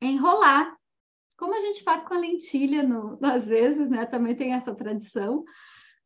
enrolar, 0.00 0.74
como 1.36 1.54
a 1.54 1.60
gente 1.60 1.82
faz 1.82 2.02
com 2.04 2.14
a 2.14 2.18
lentilha, 2.18 2.82
no, 2.82 3.18
às 3.22 3.46
vezes, 3.46 3.90
né? 3.90 4.06
Também 4.06 4.34
tem 4.34 4.54
essa 4.54 4.74
tradição. 4.74 5.44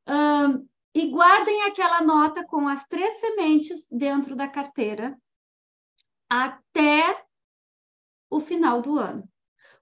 Um, 0.08 0.66
e 0.98 1.10
guardem 1.10 1.62
aquela 1.62 2.02
nota 2.02 2.44
com 2.44 2.66
as 2.66 2.84
três 2.86 3.20
sementes 3.20 3.86
dentro 3.90 4.34
da 4.34 4.48
carteira 4.48 5.16
até 6.28 7.24
o 8.28 8.40
final 8.40 8.82
do 8.82 8.98
ano. 8.98 9.28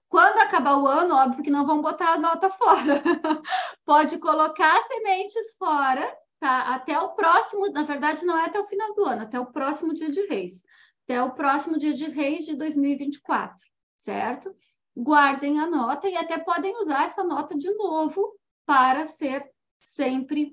Quando 0.07 0.37
acabar 0.37 0.77
o 0.77 0.87
ano, 0.87 1.15
óbvio 1.15 1.43
que 1.43 1.51
não 1.51 1.65
vão 1.65 1.81
botar 1.81 2.13
a 2.13 2.17
nota 2.17 2.49
fora. 2.49 3.03
Pode 3.83 4.19
colocar 4.19 4.81
sementes 4.83 5.55
fora, 5.57 6.17
tá? 6.39 6.73
Até 6.75 6.97
o 6.99 7.09
próximo, 7.09 7.69
na 7.71 7.83
verdade, 7.83 8.23
não 8.23 8.37
é 8.37 8.45
até 8.45 8.59
o 8.59 8.65
final 8.65 8.93
do 8.93 9.03
ano, 9.03 9.23
até 9.23 9.39
o 9.39 9.51
próximo 9.51 9.93
dia 9.93 10.09
de 10.09 10.21
reis 10.27 10.63
até 11.07 11.23
o 11.23 11.31
próximo 11.31 11.77
dia 11.77 11.93
de 11.93 12.09
reis 12.09 12.45
de 12.45 12.53
2024, 12.57 13.65
certo? 13.95 14.53
Guardem 14.93 15.57
a 15.57 15.65
nota 15.65 16.09
e 16.09 16.17
até 16.17 16.37
podem 16.37 16.75
usar 16.81 17.05
essa 17.05 17.23
nota 17.23 17.57
de 17.57 17.73
novo 17.75 18.37
para 18.65 19.05
ser 19.05 19.49
sempre 19.79 20.51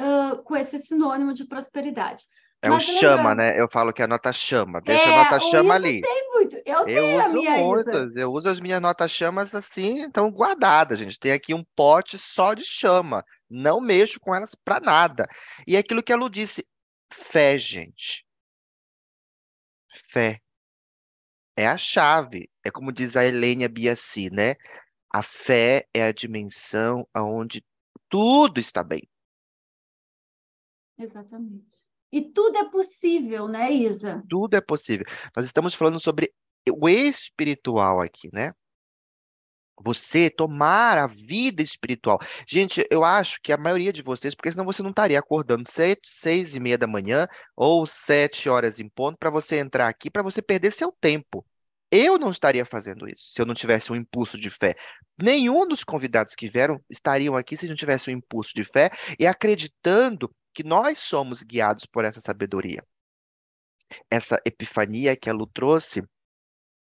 uh, 0.00 0.42
com 0.42 0.56
esse 0.56 0.78
sinônimo 0.78 1.32
de 1.32 1.46
prosperidade. 1.46 2.24
É 2.62 2.68
Mas, 2.68 2.88
o 2.88 2.98
chama, 2.98 3.34
né? 3.34 3.60
Eu 3.60 3.68
falo 3.70 3.92
que 3.92 4.02
a 4.02 4.08
nota 4.08 4.32
chama. 4.32 4.80
Deixa 4.80 5.08
é, 5.08 5.14
a 5.14 5.24
nota 5.24 5.38
chama 5.50 5.74
ali. 5.74 6.00
Tem 6.00 6.30
muito. 6.32 6.56
Eu, 6.64 6.78
eu 6.78 6.84
tenho 6.84 7.20
a 7.20 7.28
minha 7.28 7.58
muitas. 7.58 8.10
Isa. 8.10 8.20
Eu 8.20 8.32
uso 8.32 8.48
as 8.48 8.58
minhas 8.58 8.80
notas 8.80 9.10
chamas 9.10 9.54
assim, 9.54 10.00
então 10.00 10.30
guardadas, 10.30 10.98
gente. 10.98 11.20
Tem 11.20 11.32
aqui 11.32 11.52
um 11.52 11.64
pote 11.76 12.16
só 12.16 12.54
de 12.54 12.64
chama. 12.64 13.22
Não 13.50 13.82
mexo 13.82 14.18
com 14.18 14.34
elas 14.34 14.54
para 14.54 14.80
nada. 14.80 15.26
E 15.66 15.76
é 15.76 15.78
aquilo 15.78 16.02
que 16.02 16.12
a 16.12 16.16
Lu 16.16 16.30
disse, 16.30 16.66
fé, 17.12 17.58
gente 17.58 18.24
fé. 20.10 20.40
É 21.56 21.66
a 21.66 21.78
chave. 21.78 22.50
É 22.64 22.70
como 22.70 22.92
diz 22.92 23.16
a 23.16 23.24
Helena 23.24 23.68
Biassi, 23.68 24.30
né? 24.30 24.54
A 25.10 25.22
fé 25.22 25.86
é 25.94 26.04
a 26.04 26.12
dimensão 26.12 27.06
onde 27.16 27.64
tudo 28.08 28.58
está 28.58 28.82
bem. 28.82 29.08
Exatamente. 30.98 31.84
E 32.12 32.20
tudo 32.20 32.56
é 32.58 32.70
possível, 32.70 33.48
né, 33.48 33.72
Isa? 33.72 34.22
Tudo 34.28 34.56
é 34.56 34.60
possível. 34.60 35.04
Nós 35.36 35.46
estamos 35.46 35.74
falando 35.74 35.98
sobre 35.98 36.32
o 36.70 36.88
espiritual 36.88 38.00
aqui, 38.00 38.30
né? 38.32 38.52
você 39.82 40.30
tomar 40.30 40.98
a 40.98 41.06
vida 41.06 41.62
espiritual. 41.62 42.18
Gente, 42.46 42.86
eu 42.90 43.04
acho 43.04 43.40
que 43.42 43.52
a 43.52 43.56
maioria 43.56 43.92
de 43.92 44.02
vocês, 44.02 44.34
porque 44.34 44.50
senão 44.50 44.64
você 44.64 44.82
não 44.82 44.90
estaria 44.90 45.18
acordando 45.18 45.68
sete, 45.70 46.08
seis 46.08 46.54
e 46.54 46.60
meia 46.60 46.78
da 46.78 46.86
manhã 46.86 47.26
ou 47.56 47.86
sete 47.86 48.48
horas 48.48 48.78
em 48.78 48.88
ponto 48.88 49.18
para 49.18 49.30
você 49.30 49.58
entrar 49.58 49.88
aqui, 49.88 50.10
para 50.10 50.22
você 50.22 50.40
perder 50.40 50.72
seu 50.72 50.92
tempo. 50.92 51.44
Eu 51.90 52.18
não 52.18 52.30
estaria 52.30 52.64
fazendo 52.64 53.06
isso 53.06 53.30
se 53.32 53.40
eu 53.40 53.46
não 53.46 53.54
tivesse 53.54 53.92
um 53.92 53.96
impulso 53.96 54.38
de 54.38 54.50
fé. 54.50 54.74
Nenhum 55.20 55.66
dos 55.66 55.84
convidados 55.84 56.34
que 56.34 56.48
vieram 56.48 56.80
estariam 56.90 57.36
aqui 57.36 57.56
se 57.56 57.68
não 57.68 57.76
tivesse 57.76 58.10
um 58.10 58.14
impulso 58.14 58.52
de 58.54 58.64
fé 58.64 58.90
e 59.18 59.26
acreditando 59.26 60.30
que 60.54 60.62
nós 60.62 61.00
somos 61.00 61.42
guiados 61.42 61.84
por 61.84 62.04
essa 62.04 62.20
sabedoria. 62.20 62.82
Essa 64.10 64.40
epifania 64.46 65.16
que 65.16 65.28
a 65.28 65.32
Lu 65.32 65.46
trouxe 65.46 66.02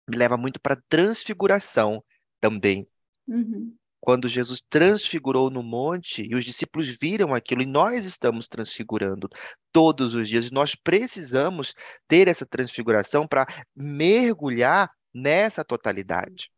me 0.08 0.16
leva 0.16 0.36
muito 0.36 0.60
para 0.60 0.74
a 0.74 0.82
transfiguração 0.88 2.02
também. 2.40 2.88
Uhum. 3.26 3.76
Quando 4.00 4.28
Jesus 4.28 4.62
transfigurou 4.62 5.50
no 5.50 5.62
monte 5.62 6.22
e 6.22 6.34
os 6.34 6.44
discípulos 6.44 6.88
viram 7.00 7.34
aquilo, 7.34 7.62
e 7.62 7.66
nós 7.66 8.06
estamos 8.06 8.46
transfigurando 8.46 9.28
todos 9.72 10.14
os 10.14 10.28
dias, 10.28 10.50
nós 10.50 10.74
precisamos 10.74 11.74
ter 12.06 12.28
essa 12.28 12.46
transfiguração 12.46 13.26
para 13.26 13.46
mergulhar 13.74 14.90
nessa 15.12 15.64
totalidade 15.64 16.50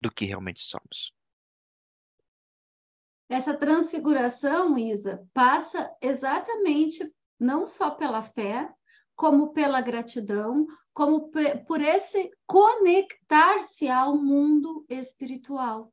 do 0.00 0.10
que 0.10 0.24
realmente 0.24 0.62
somos. 0.62 1.12
Essa 3.32 3.54
transfiguração, 3.54 4.76
Isa, 4.76 5.26
passa 5.32 5.90
exatamente 6.02 7.10
não 7.40 7.66
só 7.66 7.88
pela 7.88 8.22
fé, 8.22 8.70
como 9.16 9.54
pela 9.54 9.80
gratidão, 9.80 10.66
como 10.92 11.30
por 11.66 11.80
esse 11.80 12.30
conectar-se 12.46 13.88
ao 13.88 14.18
mundo 14.18 14.84
espiritual, 14.86 15.90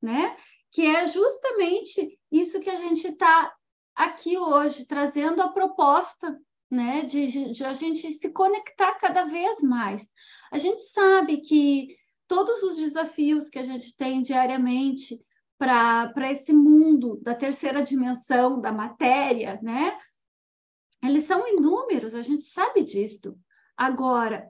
né? 0.00 0.36
Que 0.70 0.86
é 0.86 1.04
justamente 1.08 2.16
isso 2.30 2.60
que 2.60 2.70
a 2.70 2.76
gente 2.76 3.08
está 3.08 3.52
aqui 3.92 4.38
hoje 4.38 4.86
trazendo 4.86 5.42
a 5.42 5.48
proposta, 5.48 6.38
né? 6.70 7.02
De, 7.02 7.50
de 7.50 7.64
a 7.64 7.72
gente 7.72 8.12
se 8.12 8.30
conectar 8.30 8.94
cada 9.00 9.24
vez 9.24 9.60
mais. 9.60 10.08
A 10.52 10.58
gente 10.58 10.82
sabe 10.82 11.38
que 11.38 11.96
todos 12.28 12.62
os 12.62 12.76
desafios 12.76 13.50
que 13.50 13.58
a 13.58 13.64
gente 13.64 13.96
tem 13.96 14.22
diariamente 14.22 15.20
para 15.58 16.30
esse 16.30 16.52
mundo 16.52 17.18
da 17.22 17.34
terceira 17.34 17.82
dimensão 17.82 18.60
da 18.60 18.72
matéria, 18.72 19.58
né? 19.62 19.98
Eles 21.02 21.24
são 21.24 21.46
inúmeros, 21.46 22.14
a 22.14 22.22
gente 22.22 22.44
sabe 22.44 22.82
disso. 22.82 23.38
Agora, 23.76 24.48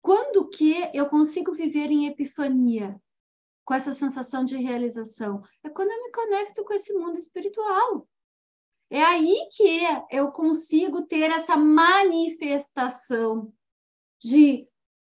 quando 0.00 0.48
que 0.48 0.74
eu 0.94 1.08
consigo 1.08 1.52
viver 1.52 1.90
em 1.90 2.06
epifania, 2.06 3.00
com 3.64 3.74
essa 3.74 3.92
sensação 3.92 4.46
de 4.46 4.56
realização? 4.56 5.42
É 5.62 5.68
quando 5.68 5.90
eu 5.90 6.02
me 6.04 6.10
conecto 6.10 6.64
com 6.64 6.72
esse 6.72 6.90
mundo 6.94 7.18
espiritual. 7.18 8.08
É 8.88 9.02
aí 9.02 9.46
que 9.54 9.82
eu 10.10 10.32
consigo 10.32 11.02
ter 11.02 11.30
essa 11.30 11.54
manifestação 11.54 13.52
de 14.18 14.66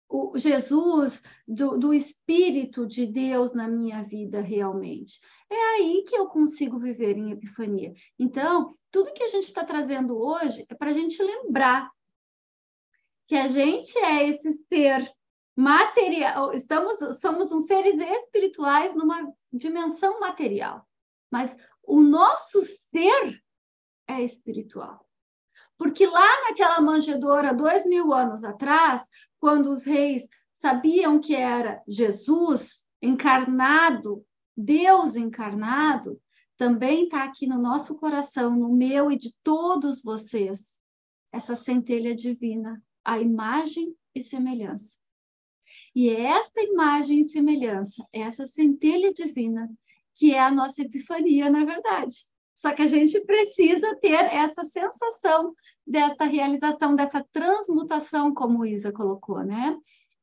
o 0.09 0.37
Jesus, 0.39 1.23
do, 1.47 1.77
do, 1.79 1.93
Espírito 1.93 2.87
de 2.87 3.07
Deus 3.07 3.53
na 3.53 3.69
minha 3.69 4.03
vida 4.03 4.41
realmente. 4.41 5.21
É 5.51 5.77
aí 5.77 6.05
que 6.09 6.17
eu 6.17 6.27
consigo 6.27 6.79
viver 6.79 7.17
em 7.17 7.33
epifania. 7.33 7.93
Então, 8.19 8.69
tudo 8.91 9.13
que 9.13 9.23
a 9.23 9.29
gente 9.29 9.45
está 9.45 9.65
trazendo 9.65 10.19
hoje 10.19 10.65
é 10.69 10.75
para 10.75 10.91
a 10.91 10.95
gente 10.95 11.23
lembrar 11.23 11.91
que 13.27 13.37
a 13.37 13.47
gente 13.47 13.97
é 13.99 14.29
esse 14.29 14.53
ser 14.69 15.13
material, 15.55 16.55
estamos, 16.55 16.99
somos 17.21 17.51
uns 17.51 17.67
seres 17.67 17.99
espirituais 18.23 18.95
numa 18.95 19.31
dimensão 19.53 20.21
material, 20.21 20.87
mas 21.31 21.57
o 21.83 22.01
nosso 22.01 22.63
ser 22.63 23.43
é 24.07 24.23
espiritual. 24.23 25.08
Porque 25.79 26.07
lá 26.07 26.43
naquela 26.43 26.81
manjedoura, 26.81 27.55
dois 27.55 27.87
mil 27.87 28.13
anos 28.13 28.43
atrás, 28.43 29.03
quando 29.39 29.71
os 29.71 29.85
reis 29.85 30.29
sabiam 30.53 31.21
que 31.21 31.35
era 31.37 31.81
Jesus 31.87 32.85
encarnado, 33.01 34.27
Deus 34.57 35.15
encarnado, 35.15 36.21
também 36.57 37.05
está 37.05 37.23
aqui 37.23 37.47
no 37.47 37.57
nosso 37.57 37.97
coração, 37.97 38.57
no 38.57 38.75
meu 38.75 39.13
e 39.13 39.17
de 39.17 39.33
todos 39.45 40.03
vocês, 40.03 40.81
essa 41.31 41.55
centelha 41.55 42.13
divina, 42.13 42.83
a 43.05 43.21
imagem 43.21 43.95
e 44.13 44.21
semelhança. 44.21 44.99
E 45.95 46.11
é 46.11 46.23
esta 46.23 46.61
imagem 46.61 47.21
e 47.21 47.25
semelhança, 47.25 48.05
essa 48.13 48.45
centelha 48.45 49.15
divina, 49.15 49.71
que 50.17 50.35
é 50.35 50.41
a 50.41 50.51
nossa 50.51 50.83
epifania, 50.83 51.49
na 51.49 51.65
verdade. 51.65 52.27
Só 52.59 52.75
que 52.75 52.83
a 52.83 52.87
gente 52.87 53.21
precisa 53.21 53.95
ter 54.01 54.25
essa 54.35 54.65
sensação 54.65 55.55
desta 55.87 56.25
realização, 56.25 56.97
dessa 56.97 57.25
transmutação, 57.33 58.35
como 58.35 58.67
Isa 58.67 58.91
colocou, 58.93 59.45
né? 59.45 59.79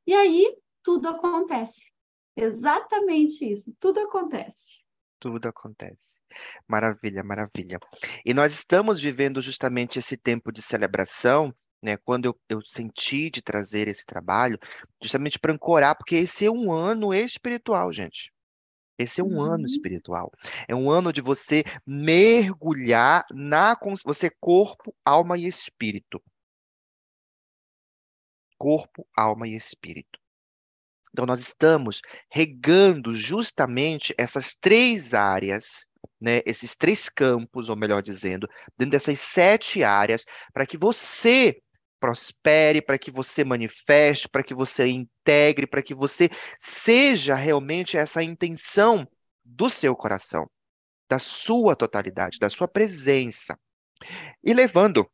E 0.05 0.13
aí 0.13 0.53
tudo 0.83 1.07
acontece. 1.07 1.89
Exatamente 2.35 3.49
isso, 3.49 3.73
tudo 3.79 4.01
acontece. 4.01 4.83
Tudo 5.17 5.47
acontece. 5.47 6.21
Maravilha, 6.67 7.23
maravilha. 7.23 7.79
E 8.25 8.33
nós 8.33 8.53
estamos 8.53 8.99
vivendo 8.99 9.41
justamente 9.41 9.97
esse 9.97 10.17
tempo 10.17 10.51
de 10.51 10.61
celebração, 10.61 11.55
né? 11.81 11.95
Quando 11.95 12.25
eu, 12.25 12.37
eu 12.49 12.61
senti 12.61 13.29
de 13.29 13.41
trazer 13.41 13.87
esse 13.87 14.05
trabalho, 14.05 14.59
justamente 15.01 15.39
para 15.39 15.53
ancorar, 15.53 15.95
porque 15.95 16.17
esse 16.17 16.45
é 16.45 16.51
um 16.51 16.69
ano 16.73 17.13
espiritual, 17.13 17.93
gente. 17.93 18.34
Esse 18.97 19.21
é 19.21 19.23
um 19.23 19.37
uhum. 19.37 19.41
ano 19.41 19.65
espiritual. 19.65 20.31
É 20.67 20.75
um 20.75 20.89
ano 20.89 21.11
de 21.11 21.21
você 21.21 21.63
mergulhar 21.85 23.25
na 23.31 23.75
você 24.03 24.29
corpo, 24.39 24.95
alma 25.03 25.37
e 25.37 25.47
espírito. 25.47 26.21
Corpo, 28.57 29.05
alma 29.15 29.47
e 29.47 29.55
espírito. 29.55 30.19
Então 31.11 31.25
nós 31.25 31.39
estamos 31.39 32.01
regando 32.29 33.15
justamente 33.15 34.13
essas 34.17 34.53
três 34.53 35.13
áreas, 35.13 35.87
né, 36.19 36.41
esses 36.45 36.75
três 36.75 37.07
campos, 37.07 37.69
ou 37.69 37.75
melhor 37.75 38.01
dizendo, 38.01 38.49
dentro 38.77 38.91
dessas 38.91 39.19
sete 39.19 39.81
áreas, 39.83 40.25
para 40.53 40.65
que 40.65 40.77
você 40.77 41.57
prospere, 41.99 42.81
para 42.81 42.97
que 42.97 43.11
você 43.11 43.43
manifeste, 43.43 44.29
para 44.29 44.43
que 44.43 44.53
você 44.53 44.87
integre, 44.87 45.67
para 45.67 45.81
que 45.81 45.95
você 45.95 46.29
seja 46.59 47.35
realmente 47.35 47.97
essa 47.97 48.21
intenção 48.21 49.07
do 49.43 49.69
seu 49.69 49.95
coração, 49.95 50.49
da 51.09 51.19
sua 51.19 51.75
totalidade, 51.75 52.39
da 52.39 52.49
sua 52.49 52.67
presença. 52.67 53.57
E 54.43 54.53
levando 54.53 55.09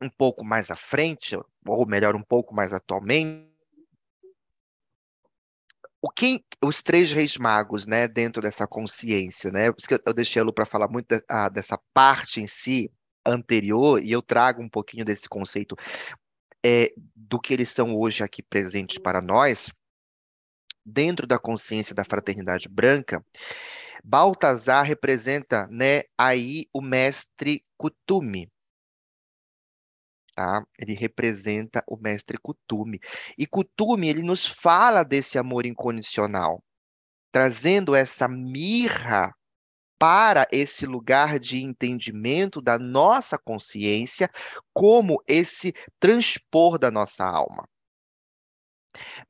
um 0.00 0.10
pouco 0.10 0.44
mais 0.44 0.70
à 0.70 0.76
frente, 0.76 1.36
ou 1.66 1.86
melhor, 1.86 2.14
um 2.16 2.22
pouco 2.22 2.54
mais 2.54 2.72
atualmente, 2.72 3.50
o 6.00 6.10
que 6.10 6.44
os 6.60 6.82
três 6.82 7.12
reis 7.12 7.36
magos, 7.36 7.86
né, 7.86 8.08
dentro 8.08 8.42
dessa 8.42 8.66
consciência, 8.66 9.52
né? 9.52 9.70
Por 9.70 9.78
isso 9.78 9.88
que 9.88 10.02
eu 10.04 10.12
deixei 10.12 10.42
a 10.42 10.44
Lu 10.44 10.52
para 10.52 10.66
falar 10.66 10.88
muito 10.88 11.06
de, 11.06 11.24
ah, 11.28 11.48
dessa 11.48 11.78
parte 11.94 12.40
em 12.40 12.46
si 12.46 12.90
anterior 13.26 14.02
e 14.02 14.12
eu 14.12 14.22
trago 14.22 14.62
um 14.62 14.68
pouquinho 14.68 15.04
desse 15.04 15.28
conceito 15.28 15.76
é, 16.64 16.92
do 17.14 17.40
que 17.40 17.52
eles 17.52 17.70
são 17.70 17.96
hoje 17.96 18.22
aqui 18.22 18.42
presentes 18.42 18.98
para 18.98 19.20
nós, 19.20 19.72
dentro 20.84 21.26
da 21.26 21.38
consciência 21.38 21.94
da 21.94 22.04
fraternidade 22.04 22.68
branca, 22.68 23.24
Baltazar 24.04 24.84
representa, 24.84 25.66
né, 25.68 26.02
aí 26.18 26.66
o 26.72 26.80
mestre 26.80 27.64
Kutumi. 27.76 28.50
Tá? 30.34 30.64
Ele 30.78 30.94
representa 30.94 31.84
o 31.86 31.96
mestre 31.96 32.38
Kutumi. 32.38 32.98
E 33.38 33.46
Kutumi, 33.46 34.08
ele 34.08 34.22
nos 34.22 34.46
fala 34.46 35.02
desse 35.02 35.38
amor 35.38 35.66
incondicional, 35.66 36.64
trazendo 37.30 37.94
essa 37.94 38.26
mirra 38.26 39.32
para 40.02 40.48
esse 40.50 40.84
lugar 40.84 41.38
de 41.38 41.62
entendimento 41.62 42.60
da 42.60 42.76
nossa 42.76 43.38
consciência, 43.38 44.28
como 44.74 45.22
esse 45.28 45.72
transpor 46.00 46.76
da 46.76 46.90
nossa 46.90 47.24
alma. 47.24 47.68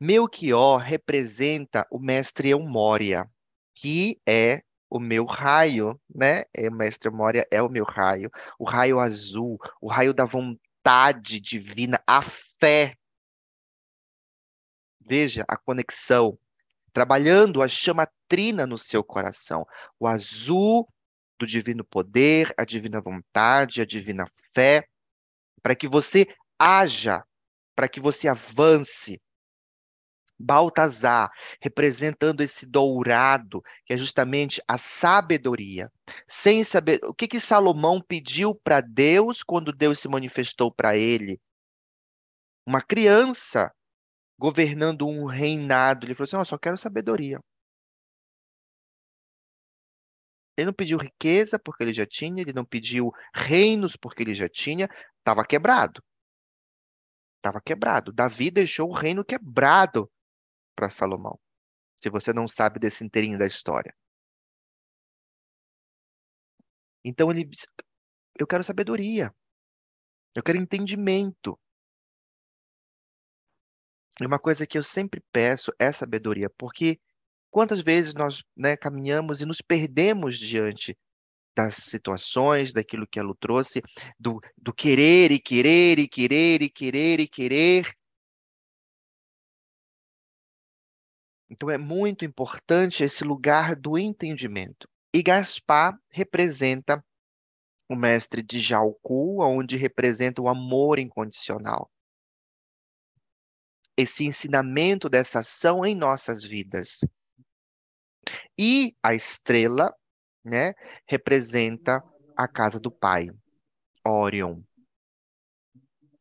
Melchior 0.00 0.78
representa 0.78 1.86
o 1.90 1.98
mestre 1.98 2.48
Eumória, 2.48 3.30
que 3.74 4.18
é 4.26 4.62
o 4.88 4.98
meu 4.98 5.26
raio, 5.26 6.00
né? 6.08 6.44
É, 6.56 6.70
o 6.70 6.72
mestre 6.72 7.10
Eumória 7.10 7.46
é 7.50 7.60
o 7.60 7.68
meu 7.68 7.84
raio, 7.84 8.30
o 8.58 8.64
raio 8.64 8.98
azul, 8.98 9.58
o 9.78 9.88
raio 9.90 10.14
da 10.14 10.24
vontade 10.24 11.38
divina, 11.38 12.02
a 12.06 12.22
fé. 12.22 12.96
Veja 14.98 15.44
a 15.46 15.54
conexão 15.54 16.38
trabalhando 16.92 17.62
a 17.62 17.68
chama 17.68 18.08
trina 18.28 18.66
no 18.66 18.78
seu 18.78 19.02
coração. 19.02 19.66
O 19.98 20.06
azul 20.06 20.88
do 21.38 21.46
divino 21.46 21.84
poder, 21.84 22.54
a 22.56 22.64
divina 22.64 23.00
vontade, 23.00 23.80
a 23.80 23.86
divina 23.86 24.30
fé, 24.54 24.86
para 25.62 25.74
que 25.74 25.88
você 25.88 26.26
haja, 26.58 27.24
para 27.74 27.88
que 27.88 28.00
você 28.00 28.28
avance. 28.28 29.20
Baltazar, 30.38 31.30
representando 31.60 32.40
esse 32.40 32.66
dourado, 32.66 33.62
que 33.84 33.92
é 33.92 33.96
justamente 33.96 34.60
a 34.66 34.76
sabedoria. 34.76 35.90
Sem 36.26 36.64
saber 36.64 36.98
o 37.04 37.14
que 37.14 37.28
que 37.28 37.38
Salomão 37.38 38.00
pediu 38.00 38.52
para 38.52 38.80
Deus 38.80 39.44
quando 39.44 39.72
Deus 39.72 40.00
se 40.00 40.08
manifestou 40.08 40.72
para 40.72 40.96
ele? 40.96 41.40
Uma 42.66 42.82
criança 42.82 43.72
governando 44.42 45.06
um 45.06 45.24
reinado. 45.24 46.04
Ele 46.04 46.16
falou 46.16 46.24
assim: 46.24 46.36
oh, 46.36 46.44
só 46.44 46.58
quero 46.58 46.76
sabedoria. 46.76 47.38
Ele 50.56 50.66
não 50.66 50.74
pediu 50.74 50.98
riqueza 50.98 51.58
porque 51.58 51.84
ele 51.84 51.92
já 51.92 52.04
tinha, 52.04 52.42
ele 52.42 52.52
não 52.52 52.64
pediu 52.64 53.12
reinos 53.34 53.96
porque 53.96 54.22
ele 54.22 54.34
já 54.34 54.48
tinha, 54.48 54.88
estava 55.18 55.46
quebrado. 55.46 56.02
Estava 57.36 57.60
quebrado. 57.60 58.12
Davi 58.12 58.50
deixou 58.50 58.90
o 58.90 58.94
reino 58.94 59.24
quebrado 59.24 60.10
para 60.76 60.90
Salomão. 60.90 61.38
Se 62.00 62.10
você 62.10 62.32
não 62.32 62.48
sabe 62.48 62.80
desse 62.80 63.04
inteirinho 63.04 63.38
da 63.38 63.46
história. 63.46 63.94
Então 67.04 67.30
ele 67.30 67.44
disse: 67.44 67.68
Eu 68.38 68.46
quero 68.46 68.64
sabedoria. 68.64 69.32
Eu 70.34 70.42
quero 70.42 70.58
entendimento. 70.58 71.58
E 74.22 74.26
uma 74.26 74.38
coisa 74.38 74.66
que 74.66 74.78
eu 74.78 74.84
sempre 74.84 75.20
peço 75.32 75.72
é 75.78 75.90
sabedoria, 75.90 76.48
porque 76.50 77.00
quantas 77.50 77.80
vezes 77.80 78.14
nós 78.14 78.42
né, 78.56 78.76
caminhamos 78.76 79.40
e 79.40 79.46
nos 79.46 79.60
perdemos 79.60 80.38
diante 80.38 80.96
das 81.56 81.74
situações, 81.76 82.72
daquilo 82.72 83.06
que 83.06 83.18
ela 83.18 83.34
trouxe, 83.38 83.82
do, 84.18 84.40
do 84.56 84.72
querer 84.72 85.32
e 85.32 85.40
querer 85.40 85.98
e 85.98 86.08
querer 86.08 86.62
e 86.62 86.70
querer 86.70 87.20
e 87.20 87.28
querer. 87.28 87.92
Então 91.50 91.68
é 91.68 91.76
muito 91.76 92.24
importante 92.24 93.04
esse 93.04 93.24
lugar 93.24 93.76
do 93.76 93.98
entendimento. 93.98 94.88
E 95.12 95.22
Gaspar 95.22 95.98
representa 96.10 97.04
o 97.88 97.94
mestre 97.94 98.40
de 98.42 98.58
Jalcu, 98.58 99.42
onde 99.42 99.76
representa 99.76 100.40
o 100.40 100.48
amor 100.48 100.98
incondicional 100.98 101.90
esse 104.02 104.24
ensinamento 104.24 105.08
dessa 105.08 105.40
ação 105.40 105.84
em 105.84 105.94
nossas 105.94 106.44
vidas. 106.44 107.00
E 108.58 108.94
a 109.02 109.14
estrela, 109.14 109.94
né, 110.44 110.74
representa 111.06 112.02
a 112.36 112.46
casa 112.46 112.78
do 112.78 112.90
Pai, 112.90 113.30
Orion, 114.04 114.60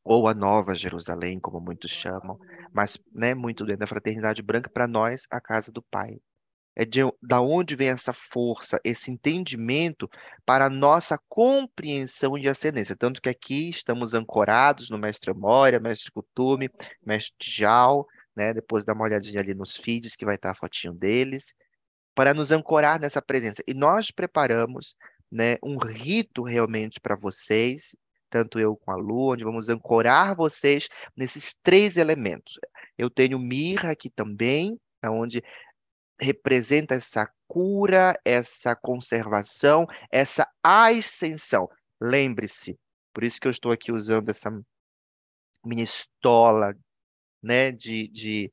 ou 0.04 0.28
a 0.28 0.34
Nova 0.34 0.74
Jerusalém, 0.74 1.40
como 1.40 1.60
muitos 1.60 1.92
chamam, 1.92 2.40
mas, 2.74 2.98
né, 3.14 3.34
muito 3.36 3.66
dentro 3.66 3.82
da 3.82 3.88
fraternidade 3.88 4.42
branca, 4.42 4.70
para 4.70 4.88
nós, 4.88 5.28
a 5.30 5.40
casa 5.40 5.72
do 5.72 5.82
Pai. 5.82 6.20
É 6.76 6.86
de 6.86 7.02
da 7.22 7.42
onde 7.42 7.76
vem 7.76 7.90
essa 7.90 8.14
força, 8.14 8.80
esse 8.84 9.12
entendimento 9.12 10.10
para 10.46 10.66
a 10.66 10.70
nossa 10.70 11.20
compreensão 11.28 12.40
de 12.40 12.48
ascendência. 12.48 12.96
Tanto 12.96 13.22
que 13.22 13.30
aqui 13.30 13.70
estamos 13.70 14.14
ancorados 14.14 14.90
no 14.90 14.98
Mestre 14.98 15.34
Moria, 15.34 15.80
Mestre 15.80 16.12
Kutume, 16.12 16.70
Mestre 17.06 17.36
Tijal, 17.38 18.08
né? 18.36 18.54
Depois 18.54 18.86
dá 18.86 18.94
uma 18.94 19.04
olhadinha 19.04 19.42
ali 19.42 19.54
nos 19.54 19.76
feeds 19.76 20.16
que 20.16 20.26
vai 20.26 20.36
estar 20.36 20.52
a 20.52 20.56
fotinho 20.56 20.94
deles, 20.94 21.54
para 22.16 22.34
nos 22.34 22.52
ancorar 22.52 23.00
nessa 23.00 23.22
presença. 23.22 23.64
E 23.68 23.74
nós 23.74 24.12
preparamos, 24.12 24.96
né, 25.32 25.58
um 25.64 25.78
rito 25.78 26.44
realmente 26.44 27.00
para 27.00 27.16
vocês, 27.16 27.96
tanto 28.30 28.60
eu 28.60 28.76
com 28.78 28.92
a 28.92 28.96
Lu, 28.96 29.34
onde 29.34 29.44
vamos 29.44 29.70
ancorar 29.70 30.36
vocês 30.36 30.88
nesses 31.16 31.54
três 31.62 31.98
elementos. 31.98 32.60
Eu 32.98 33.10
tenho 33.10 33.40
mirra 33.40 33.92
aqui 33.92 34.10
também, 34.10 34.80
onde 35.04 35.44
representa 36.22 36.94
essa 36.96 37.30
cura, 37.48 38.18
essa 38.24 38.76
conservação, 38.76 39.88
essa 40.12 40.48
ascensão. 40.64 41.68
Lembre-se, 42.00 42.80
por 43.14 43.24
isso 43.24 43.42
que 43.42 43.48
eu 43.48 43.52
estou 43.52 43.72
aqui 43.72 43.92
usando 43.92 44.30
essa 44.30 44.52
minha 45.66 45.84
estola, 45.84 46.76
né, 47.42 47.72
de, 47.72 48.08
de 48.10 48.52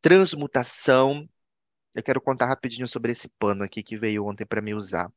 transmutação. 0.00 1.28
Eu 1.94 2.02
quero 2.02 2.20
contar 2.20 2.46
rapidinho 2.46 2.88
sobre 2.88 3.12
esse 3.12 3.28
pano 3.38 3.62
aqui 3.62 3.82
que 3.82 3.96
veio 3.96 4.26
ontem 4.26 4.44
para 4.44 4.60
me 4.60 4.74
usar. 4.74 5.10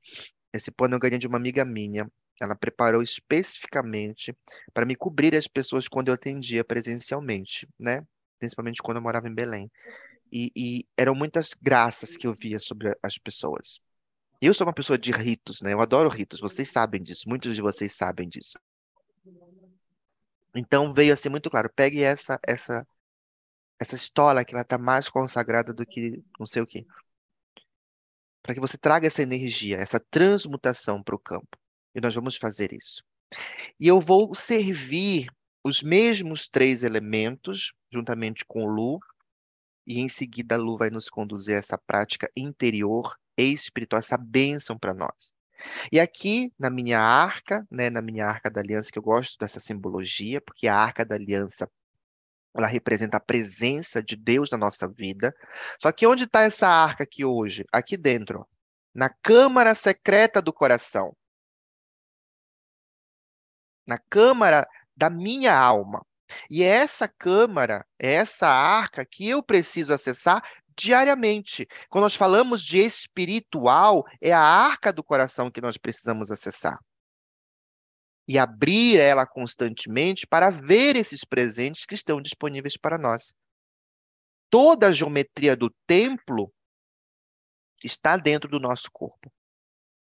Esse 0.54 0.72
pano 0.72 0.96
eu 0.96 1.00
ganhei 1.00 1.18
de 1.18 1.28
uma 1.28 1.38
amiga 1.38 1.66
minha. 1.66 2.10
Ela 2.40 2.56
preparou 2.56 3.02
especificamente 3.02 4.36
para 4.74 4.86
me 4.86 4.96
cobrir 4.96 5.36
as 5.36 5.48
pessoas 5.48 5.88
quando 5.88 6.10
eu 6.10 6.14
atendia 6.14 6.64
presencialmente, 6.66 7.68
né? 7.80 8.06
Principalmente 8.38 8.82
quando 8.82 8.98
eu 8.98 9.04
morava 9.04 9.28
em 9.30 9.34
Belém. 9.34 9.72
E, 10.38 10.52
e 10.54 10.88
eram 10.98 11.16
muitas 11.16 11.54
graças 11.54 12.18
que 12.18 12.28
eu 12.28 12.34
via 12.34 12.60
sobre 12.60 12.94
as 13.02 13.18
pessoas. 13.18 13.80
Eu 14.42 14.54
sou 14.54 14.68
uma 14.68 14.74
pessoa 14.74 14.98
de 14.98 15.10
ritos, 15.10 15.62
né? 15.62 15.72
Eu 15.72 15.80
adoro 15.80 16.10
ritos. 16.10 16.42
Vocês 16.42 16.70
sabem 16.70 17.02
disso. 17.02 17.30
Muitos 17.30 17.56
de 17.56 17.62
vocês 17.62 17.96
sabem 17.96 18.28
disso. 18.28 18.60
Então 20.54 20.94
veio 20.94 21.14
assim 21.14 21.30
muito 21.30 21.50
claro. 21.50 21.72
Pegue 21.74 22.04
essa 22.04 22.38
essa 22.46 22.86
essa 23.80 23.96
estola 23.96 24.44
que 24.44 24.54
ela 24.54 24.64
está 24.64 24.78
mais 24.78 25.08
consagrada 25.08 25.74
do 25.74 25.86
que 25.86 26.22
não 26.38 26.46
sei 26.46 26.62
o 26.62 26.68
quê. 26.68 26.86
Para 28.44 28.54
que 28.54 28.60
você 28.60 28.78
traga 28.78 29.08
essa 29.08 29.24
energia, 29.24 29.78
essa 29.78 30.02
transmutação 30.02 31.02
para 31.02 31.16
o 31.16 31.20
campo. 31.20 31.58
E 31.96 32.02
nós 32.02 32.14
vamos 32.14 32.36
fazer 32.36 32.74
isso. 32.74 33.02
E 33.80 33.88
eu 33.88 34.02
vou 34.02 34.36
servir 34.36 35.30
os 35.64 35.82
mesmos 35.82 36.50
três 36.50 36.84
elementos, 36.84 37.72
juntamente 37.90 38.44
com 38.46 38.66
o 38.66 38.68
Lu, 38.68 39.00
e 39.86 40.00
em 40.00 40.10
seguida 40.10 40.56
a 40.56 40.58
Lu 40.58 40.78
vai 40.78 40.90
nos 40.90 41.10
conduzir 41.10 41.56
a 41.56 41.60
essa 41.60 41.78
prática 41.78 42.30
interior 42.36 43.16
e 43.38 43.54
espiritual, 43.54 44.00
essa 44.00 44.18
bênção 44.18 44.78
para 44.78 44.94
nós. 44.94 45.34
E 45.92 46.00
aqui 46.00 46.52
na 46.60 46.70
minha 46.70 47.00
arca, 47.00 47.66
né, 47.70 47.90
na 47.90 48.02
minha 48.02 48.26
arca 48.26 48.50
da 48.50 48.62
aliança, 48.62 48.92
que 48.92 49.00
eu 49.00 49.04
gosto 49.04 49.38
dessa 49.40 49.60
simbologia, 49.60 50.42
porque 50.42 50.68
a 50.68 50.76
arca 50.76 51.06
da 51.06 51.16
aliança 51.16 51.70
ela 52.54 52.68
representa 52.68 53.18
a 53.18 53.20
presença 53.20 54.02
de 54.02 54.16
Deus 54.16 54.50
na 54.50 54.58
nossa 54.58 54.88
vida. 54.88 55.36
Só 55.80 55.92
que 55.92 56.08
onde 56.08 56.24
está 56.24 56.42
essa 56.42 56.68
arca 56.68 57.04
aqui 57.04 57.26
hoje? 57.26 57.66
Aqui 57.72 57.98
dentro, 57.98 58.48
na 58.94 59.10
câmara 59.10 59.76
secreta 59.76 60.42
do 60.42 60.54
coração. 60.54 61.16
Na 63.86 64.00
câmara 64.00 64.66
da 64.96 65.10
minha 65.10 65.54
alma. 65.54 66.06
E 66.50 66.64
é 66.64 66.68
essa 66.68 67.08
câmara, 67.08 67.86
é 68.00 68.14
essa 68.14 68.48
arca 68.48 69.06
que 69.06 69.28
eu 69.30 69.44
preciso 69.44 69.94
acessar 69.94 70.44
diariamente. 70.76 71.68
Quando 71.90 72.04
nós 72.04 72.16
falamos 72.16 72.62
de 72.64 72.80
espiritual, 72.80 74.06
é 74.22 74.32
a 74.32 74.42
arca 74.42 74.92
do 74.92 75.04
coração 75.04 75.50
que 75.50 75.62
nós 75.62 75.78
precisamos 75.78 76.32
acessar. 76.32 76.80
E 78.28 78.40
abrir 78.40 79.00
ela 79.00 79.26
constantemente 79.26 80.26
para 80.26 80.50
ver 80.50 80.96
esses 80.96 81.24
presentes 81.24 81.86
que 81.86 81.94
estão 81.94 82.22
disponíveis 82.22 82.76
para 82.76 82.98
nós. 82.98 83.34
Toda 84.50 84.88
a 84.88 84.92
geometria 84.92 85.56
do 85.56 85.74
templo 85.86 86.52
está 87.84 88.18
dentro 88.18 88.50
do 88.50 88.60
nosso 88.60 88.90
corpo. 88.92 89.32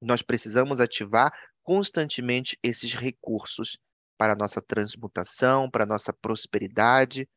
Nós 0.01 0.23
precisamos 0.23 0.81
ativar 0.81 1.33
constantemente 1.63 2.59
esses 2.63 2.95
recursos 2.95 3.79
para 4.19 4.35
a 4.35 4.37
nossa 4.37 4.61
transmutação, 4.61 5.71
para 5.71 5.85
a 5.85 5.87
nossa 5.87 6.13
prosperidade, 6.13 7.29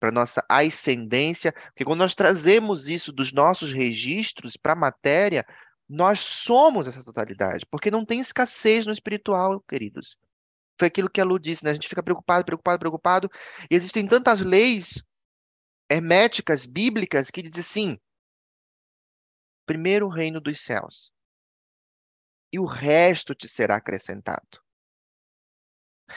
para 0.00 0.08
a 0.08 0.12
nossa 0.12 0.44
ascendência, 0.48 1.52
porque 1.52 1.84
quando 1.84 2.00
nós 2.00 2.14
trazemos 2.14 2.88
isso 2.88 3.12
dos 3.12 3.32
nossos 3.32 3.72
registros 3.72 4.56
para 4.56 4.72
a 4.72 4.76
matéria, 4.76 5.44
nós 5.88 6.20
somos 6.20 6.86
essa 6.86 7.04
totalidade, 7.04 7.66
porque 7.70 7.90
não 7.90 8.04
tem 8.04 8.18
escassez 8.18 8.86
no 8.86 8.92
espiritual, 8.92 9.60
queridos. 9.68 10.16
Foi 10.78 10.88
aquilo 10.88 11.10
que 11.10 11.20
a 11.20 11.24
Lu 11.24 11.38
disse, 11.38 11.64
né? 11.64 11.70
A 11.70 11.74
gente 11.74 11.88
fica 11.88 12.02
preocupado, 12.02 12.44
preocupado, 12.44 12.78
preocupado, 12.78 13.30
e 13.70 13.74
existem 13.74 14.06
tantas 14.06 14.40
leis 14.40 15.04
herméticas, 15.90 16.66
bíblicas, 16.66 17.30
que 17.30 17.42
dizem 17.42 17.60
assim: 17.60 17.98
primeiro 19.66 20.06
o 20.06 20.10
reino 20.10 20.40
dos 20.40 20.60
céus, 20.60 21.12
e 22.52 22.58
o 22.58 22.64
resto 22.64 23.34
te 23.34 23.48
será 23.48 23.76
acrescentado. 23.76 24.60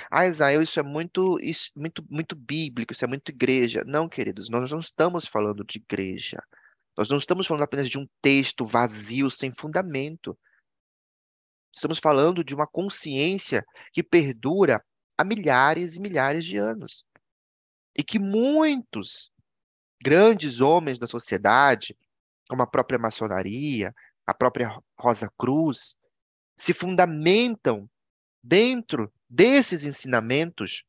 Ah, 0.10 0.28
Israel, 0.28 0.62
isso 0.62 0.80
é 0.80 0.84
muito, 0.84 1.40
isso, 1.42 1.72
muito, 1.76 2.06
muito 2.10 2.36
bíblico, 2.36 2.94
isso 2.94 3.06
é 3.06 3.08
muito 3.08 3.30
igreja. 3.30 3.84
Não, 3.86 4.08
queridos, 4.10 4.50
nós 4.50 4.72
não 4.72 4.80
estamos 4.80 5.28
falando 5.28 5.64
de 5.64 5.80
igreja. 5.80 6.42
Nós 6.98 7.10
não 7.10 7.18
estamos 7.18 7.46
falando 7.46 7.64
apenas 7.64 7.90
de 7.90 7.98
um 7.98 8.08
texto 8.22 8.66
vazio, 8.66 9.30
sem 9.30 9.52
fundamento. 9.54 10.38
Estamos 11.74 12.00
falando 12.00 12.44
de 12.44 12.56
uma 12.56 12.66
consciência 12.66 13.66
que 13.92 14.02
perdura 14.02 14.84
há 15.18 15.24
milhares 15.24 15.96
e 15.96 16.00
milhares 16.00 16.46
de 16.46 16.58
anos. 16.58 17.04
E 17.98 18.04
que 18.04 18.18
muitos 18.18 19.30
grandes 20.02 20.62
homens 20.62 20.98
da 20.98 21.08
sociedade, 21.08 21.98
como 22.48 22.62
a 22.62 22.68
própria 22.68 23.00
maçonaria, 23.00 23.94
a 24.26 24.34
própria 24.34 24.80
Rosa 24.98 25.30
Cruz, 25.38 25.96
se 26.58 26.74
fundamentam 26.74 27.90
dentro 28.42 29.12
desses 29.30 29.84
ensinamentos 29.84 30.84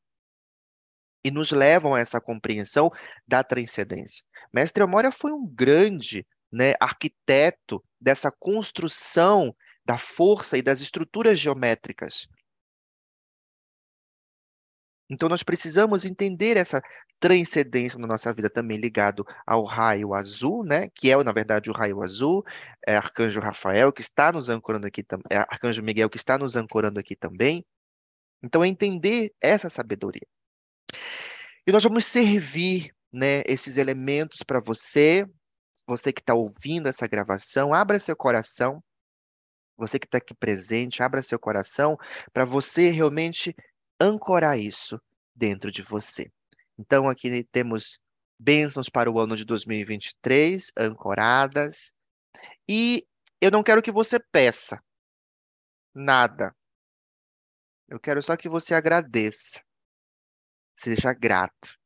e 1.25 1.31
nos 1.31 1.51
levam 1.51 1.95
a 1.95 2.01
essa 2.01 2.21
compreensão 2.21 2.91
da 3.27 3.43
transcendência. 3.43 4.25
Mestre 4.53 4.83
Amória 4.83 5.11
foi 5.11 5.33
um 5.33 5.47
grande 5.47 6.27
né, 6.53 6.75
arquiteto 6.81 7.83
dessa 8.01 8.31
construção 8.31 9.55
da 9.85 9.99
força 9.99 10.57
e 10.57 10.63
das 10.63 10.81
estruturas 10.81 11.39
geométricas. 11.39 12.27
Então 15.09 15.29
nós 15.29 15.43
precisamos 15.43 16.05
entender 16.05 16.57
essa 16.57 16.83
transcendência 17.21 17.99
na 17.99 18.07
nossa 18.07 18.33
vida 18.33 18.51
também 18.51 18.77
ligado 18.77 19.25
ao 19.47 19.65
raio 19.65 20.15
azul, 20.15 20.65
né? 20.65 20.89
Que 20.95 21.11
é 21.11 21.25
na 21.25 21.33
verdade 21.33 21.71
o 21.71 21.73
raio 21.73 22.03
azul, 22.03 22.45
é 22.87 22.97
Arcanjo 22.97 23.41
Rafael 23.41 23.93
que 23.93 24.01
está 24.01 24.33
nos 24.33 24.49
ancorando 24.49 24.87
aqui, 24.87 25.05
é 25.31 25.37
Arcanjo 25.39 25.83
Miguel 25.83 26.11
que 26.11 26.17
está 26.17 26.37
nos 26.37 26.57
ancorando 26.57 26.99
aqui 26.99 27.15
também. 27.15 27.65
Então, 28.47 28.63
é 28.63 28.69
entender 28.69 29.35
essa 29.43 29.69
sabedoria. 29.69 30.27
E 31.67 31.73
nós 31.73 31.83
vamos 31.83 32.07
servir 32.07 32.95
né, 33.13 33.43
esses 33.45 33.77
elementos 33.77 34.45
para 34.45 34.61
você, 34.61 35.27
você 35.85 36.13
que 36.13 36.21
está 36.21 36.33
ouvindo 36.33 36.89
essa 36.89 37.09
gravação, 37.09 37.75
abra 37.75 37.99
seu 37.99 38.17
coração, 38.17 38.81
você 39.77 39.99
que 39.99 40.07
está 40.07 40.19
aqui 40.19 40.33
presente, 40.33 41.03
abra 41.03 41.23
seu 41.25 41.41
coração 41.41 41.99
para 42.33 42.45
você 42.45 42.89
realmente 42.89 43.53
ancorar 44.01 44.57
isso 44.57 45.01
dentro 45.35 45.73
de 45.73 45.83
você. 45.83 46.31
Então, 46.79 47.09
aqui 47.09 47.45
temos 47.51 47.99
bênçãos 48.39 48.89
para 48.89 49.11
o 49.11 49.19
ano 49.19 49.35
de 49.37 49.45
2023, 49.45 50.71
ancoradas. 50.77 51.93
E 52.69 53.05
eu 53.41 53.51
não 53.51 53.65
quero 53.65 53.83
que 53.83 53.91
você 53.91 54.21
peça 54.21 54.81
nada. 55.93 56.55
Eu 57.89 58.01
quero 58.01 58.23
só 58.23 58.37
que 58.37 58.49
você 58.49 58.75
agradeça. 58.75 59.63
Seja 60.77 61.13
grato 61.13 61.79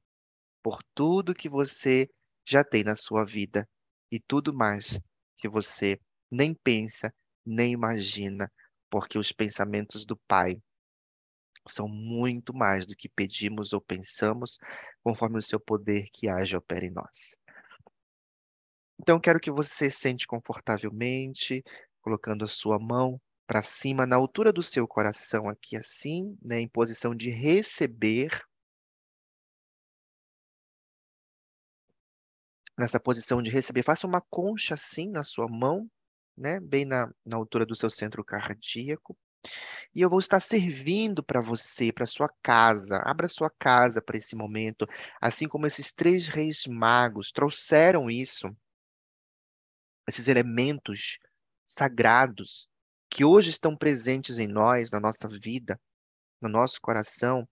por 0.63 0.83
tudo 0.95 1.35
que 1.35 1.49
você 1.49 2.09
já 2.47 2.65
tem 2.65 2.83
na 2.83 2.97
sua 2.97 3.25
vida 3.25 3.69
e 4.11 4.19
tudo 4.19 4.53
mais 4.53 4.99
que 5.37 5.49
você 5.49 6.01
nem 6.31 6.55
pensa, 6.55 7.13
nem 7.45 7.73
imagina, 7.73 8.51
porque 8.91 9.19
os 9.19 9.33
pensamentos 9.33 10.05
do 10.05 10.17
Pai 10.27 10.61
são 11.69 11.87
muito 11.87 12.55
mais 12.55 12.87
do 12.87 12.97
que 12.97 13.09
pedimos 13.09 13.73
ou 13.73 13.81
pensamos, 13.81 14.59
conforme 15.03 15.39
o 15.39 15.43
seu 15.43 15.61
poder 15.61 16.07
que 16.13 16.29
age 16.29 16.57
opera 16.57 16.85
em 16.85 16.91
nós. 16.91 17.37
Então, 18.99 19.21
quero 19.21 19.41
que 19.41 19.51
você 19.51 19.91
sente 19.91 20.27
confortavelmente, 20.27 21.63
colocando 22.03 22.45
a 22.45 22.49
sua 22.49 22.79
mão 22.79 23.21
para 23.51 23.63
cima, 23.63 24.07
na 24.07 24.15
altura 24.15 24.53
do 24.53 24.63
seu 24.63 24.87
coração, 24.87 25.49
aqui 25.49 25.77
assim, 25.77 26.39
né, 26.41 26.61
em 26.61 26.69
posição 26.69 27.13
de 27.13 27.31
receber. 27.31 28.31
Nessa 32.79 33.01
posição 33.01 33.43
de 33.43 33.51
receber, 33.51 33.83
faça 33.83 34.07
uma 34.07 34.21
concha 34.21 34.75
assim 34.75 35.11
na 35.11 35.25
sua 35.25 35.49
mão, 35.49 35.91
né, 36.37 36.61
bem 36.61 36.85
na, 36.85 37.13
na 37.27 37.37
altura 37.37 37.67
do 37.67 37.75
seu 37.75 37.91
centro 37.91 38.25
cardíaco. 38.25 39.19
E 39.93 40.01
eu 40.01 40.09
vou 40.09 40.21
estar 40.21 40.39
servindo 40.39 41.21
para 41.21 41.41
você, 41.41 41.93
para 41.93 42.07
sua 42.07 42.33
casa. 42.41 43.03
Abra 43.05 43.27
sua 43.27 43.51
casa 43.51 44.01
para 44.01 44.17
esse 44.17 44.37
momento, 44.37 44.87
assim 45.21 45.49
como 45.49 45.67
esses 45.67 45.93
três 45.93 46.29
reis 46.29 46.69
magos 46.69 47.33
trouxeram 47.33 48.09
isso, 48.09 48.49
esses 50.07 50.29
elementos 50.29 51.19
sagrados 51.67 52.70
que 53.11 53.25
hoje 53.25 53.51
estão 53.51 53.77
presentes 53.77 54.39
em 54.39 54.47
nós, 54.47 54.91
na 54.91 55.01
nossa 55.01 55.29
vida, 55.29 55.79
no 56.41 56.49
nosso 56.49 56.81
coração, 56.81 57.47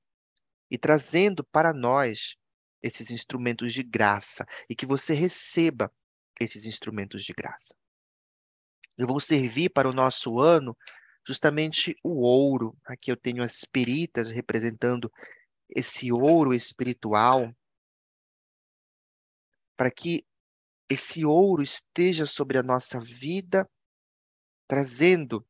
e 0.70 0.78
trazendo 0.78 1.44
para 1.44 1.72
nós 1.72 2.36
esses 2.82 3.10
instrumentos 3.10 3.72
de 3.72 3.82
graça 3.82 4.46
e 4.70 4.76
que 4.76 4.86
você 4.86 5.12
receba 5.14 5.92
esses 6.40 6.64
instrumentos 6.64 7.24
de 7.24 7.32
graça. 7.32 7.74
Eu 8.96 9.06
vou 9.06 9.20
servir 9.20 9.70
para 9.70 9.88
o 9.88 9.92
nosso 9.92 10.38
ano 10.38 10.76
justamente 11.26 11.96
o 12.02 12.20
ouro. 12.20 12.76
Aqui 12.84 13.10
eu 13.10 13.16
tenho 13.16 13.42
as 13.42 13.64
peritas 13.64 14.30
representando 14.30 15.12
esse 15.68 16.12
ouro 16.12 16.54
espiritual, 16.54 17.52
para 19.76 19.90
que 19.90 20.24
esse 20.88 21.24
ouro 21.24 21.62
esteja 21.62 22.24
sobre 22.24 22.58
a 22.58 22.62
nossa 22.62 22.98
vida, 22.98 23.68
trazendo 24.68 25.44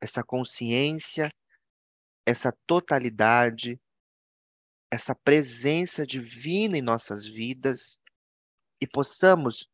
essa 0.00 0.22
consciência, 0.22 1.28
essa 2.24 2.52
totalidade, 2.66 3.80
essa 4.90 5.14
presença 5.14 6.06
divina 6.06 6.78
em 6.78 6.82
nossas 6.82 7.26
vidas 7.26 8.00
e 8.80 8.86
possamos 8.86 9.68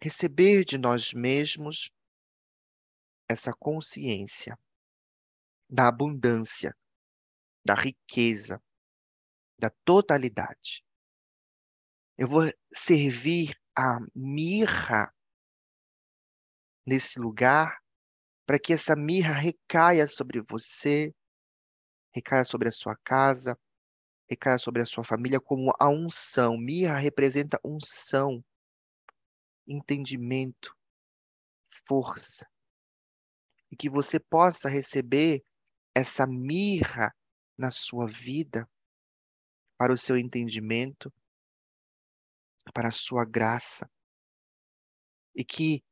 receber 0.00 0.64
de 0.64 0.76
nós 0.76 1.12
mesmos 1.12 1.90
essa 3.28 3.52
consciência 3.52 4.58
da 5.70 5.88
abundância, 5.88 6.76
da 7.64 7.74
riqueza, 7.74 8.60
da 9.58 9.70
totalidade. 9.84 10.84
Eu 12.18 12.28
vou 12.28 12.42
servir 12.74 13.56
a 13.76 14.00
mirra 14.14 15.14
nesse 16.86 17.18
lugar 17.18 17.82
para 18.46 18.58
que 18.58 18.72
essa 18.72 18.94
mirra 18.96 19.34
recaia 19.34 20.06
sobre 20.08 20.40
você, 20.42 21.14
recaia 22.14 22.44
sobre 22.44 22.68
a 22.68 22.72
sua 22.72 22.96
casa, 23.04 23.58
recaia 24.28 24.58
sobre 24.58 24.82
a 24.82 24.86
sua 24.86 25.04
família 25.04 25.40
como 25.40 25.72
a 25.78 25.88
unção. 25.88 26.56
Mirra 26.56 26.98
representa 26.98 27.60
unção, 27.64 28.44
entendimento, 29.66 30.76
força. 31.86 32.46
E 33.70 33.76
que 33.76 33.88
você 33.88 34.20
possa 34.20 34.68
receber 34.68 35.42
essa 35.94 36.26
mirra 36.26 37.14
na 37.56 37.70
sua 37.70 38.06
vida 38.06 38.68
para 39.78 39.92
o 39.92 39.98
seu 39.98 40.16
entendimento, 40.16 41.12
para 42.74 42.88
a 42.88 42.92
sua 42.92 43.24
graça. 43.24 43.90
E 45.34 45.44
que 45.44 45.82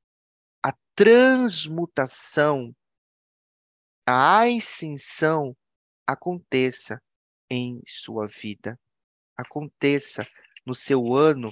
a 0.63 0.73
transmutação, 0.95 2.75
a 4.07 4.43
ascensão 4.43 5.57
aconteça 6.07 7.03
em 7.49 7.83
sua 7.87 8.27
vida, 8.27 8.79
aconteça 9.37 10.27
no 10.67 10.75
seu 10.75 11.15
ano 11.15 11.51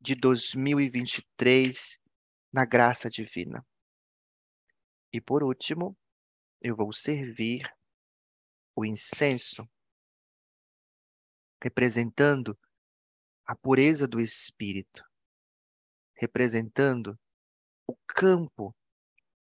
de 0.00 0.14
2023 0.14 2.00
na 2.52 2.64
graça 2.64 3.08
divina. 3.08 3.64
E 5.12 5.20
por 5.20 5.42
último, 5.42 5.96
eu 6.60 6.74
vou 6.74 6.92
servir 6.92 7.72
o 8.74 8.84
incenso, 8.84 9.68
representando 11.62 12.58
a 13.44 13.54
pureza 13.54 14.08
do 14.08 14.20
espírito, 14.20 15.04
representando 16.16 17.18
o 17.86 17.96
campo 18.06 18.74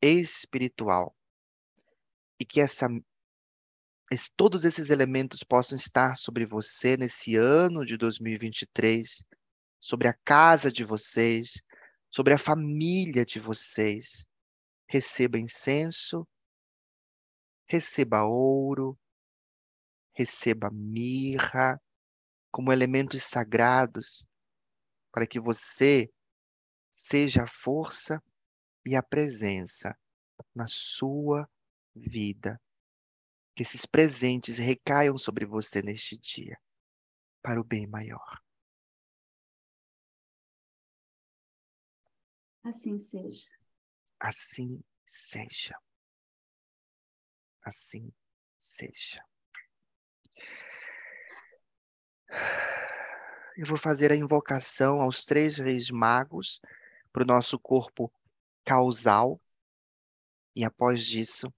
espiritual. 0.02 1.14
E 2.38 2.44
que 2.44 2.60
essa 2.60 2.88
todos 4.36 4.64
esses 4.64 4.90
elementos 4.90 5.44
possam 5.44 5.78
estar 5.78 6.16
sobre 6.16 6.44
você 6.44 6.96
nesse 6.96 7.36
ano 7.36 7.84
de 7.84 7.96
2023, 7.96 9.22
sobre 9.78 10.08
a 10.08 10.14
casa 10.24 10.70
de 10.70 10.84
vocês, 10.84 11.62
sobre 12.10 12.34
a 12.34 12.38
família 12.38 13.24
de 13.24 13.38
vocês. 13.38 14.26
Receba 14.88 15.38
incenso, 15.38 16.26
receba 17.68 18.24
ouro, 18.24 18.98
receba 20.12 20.68
mirra 20.72 21.80
como 22.50 22.72
elementos 22.72 23.22
sagrados 23.22 24.26
para 25.12 25.26
que 25.26 25.38
você 25.38 26.10
seja 26.92 27.44
a 27.44 27.46
força 27.46 28.20
e 28.84 28.96
a 28.96 29.02
presença 29.02 29.96
na 30.54 30.66
sua 30.68 31.48
vida 31.94 32.60
que 33.54 33.62
esses 33.62 33.84
presentes 33.84 34.58
recaiam 34.58 35.18
sobre 35.18 35.44
você 35.44 35.82
neste 35.82 36.16
dia, 36.18 36.58
para 37.42 37.60
o 37.60 37.64
bem 37.64 37.86
maior. 37.86 38.40
Assim 42.62 42.98
seja. 42.98 43.50
Assim 44.18 44.82
seja. 45.06 45.74
Assim 47.62 48.12
seja. 48.58 49.24
Eu 53.56 53.66
vou 53.66 53.76
fazer 53.76 54.12
a 54.12 54.16
invocação 54.16 55.00
aos 55.00 55.24
três 55.24 55.58
reis 55.58 55.90
magos 55.90 56.60
para 57.12 57.22
o 57.22 57.26
nosso 57.26 57.58
corpo 57.58 58.12
causal. 58.64 59.40
E 60.54 60.64
após 60.64 61.12
isso, 61.12 61.52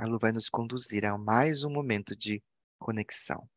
a 0.00 0.06
Lu 0.06 0.18
vai 0.18 0.32
nos 0.32 0.48
conduzir 0.48 1.04
a 1.04 1.16
mais 1.16 1.62
um 1.64 1.70
momento 1.70 2.16
de 2.16 2.42
conexão. 2.78 3.48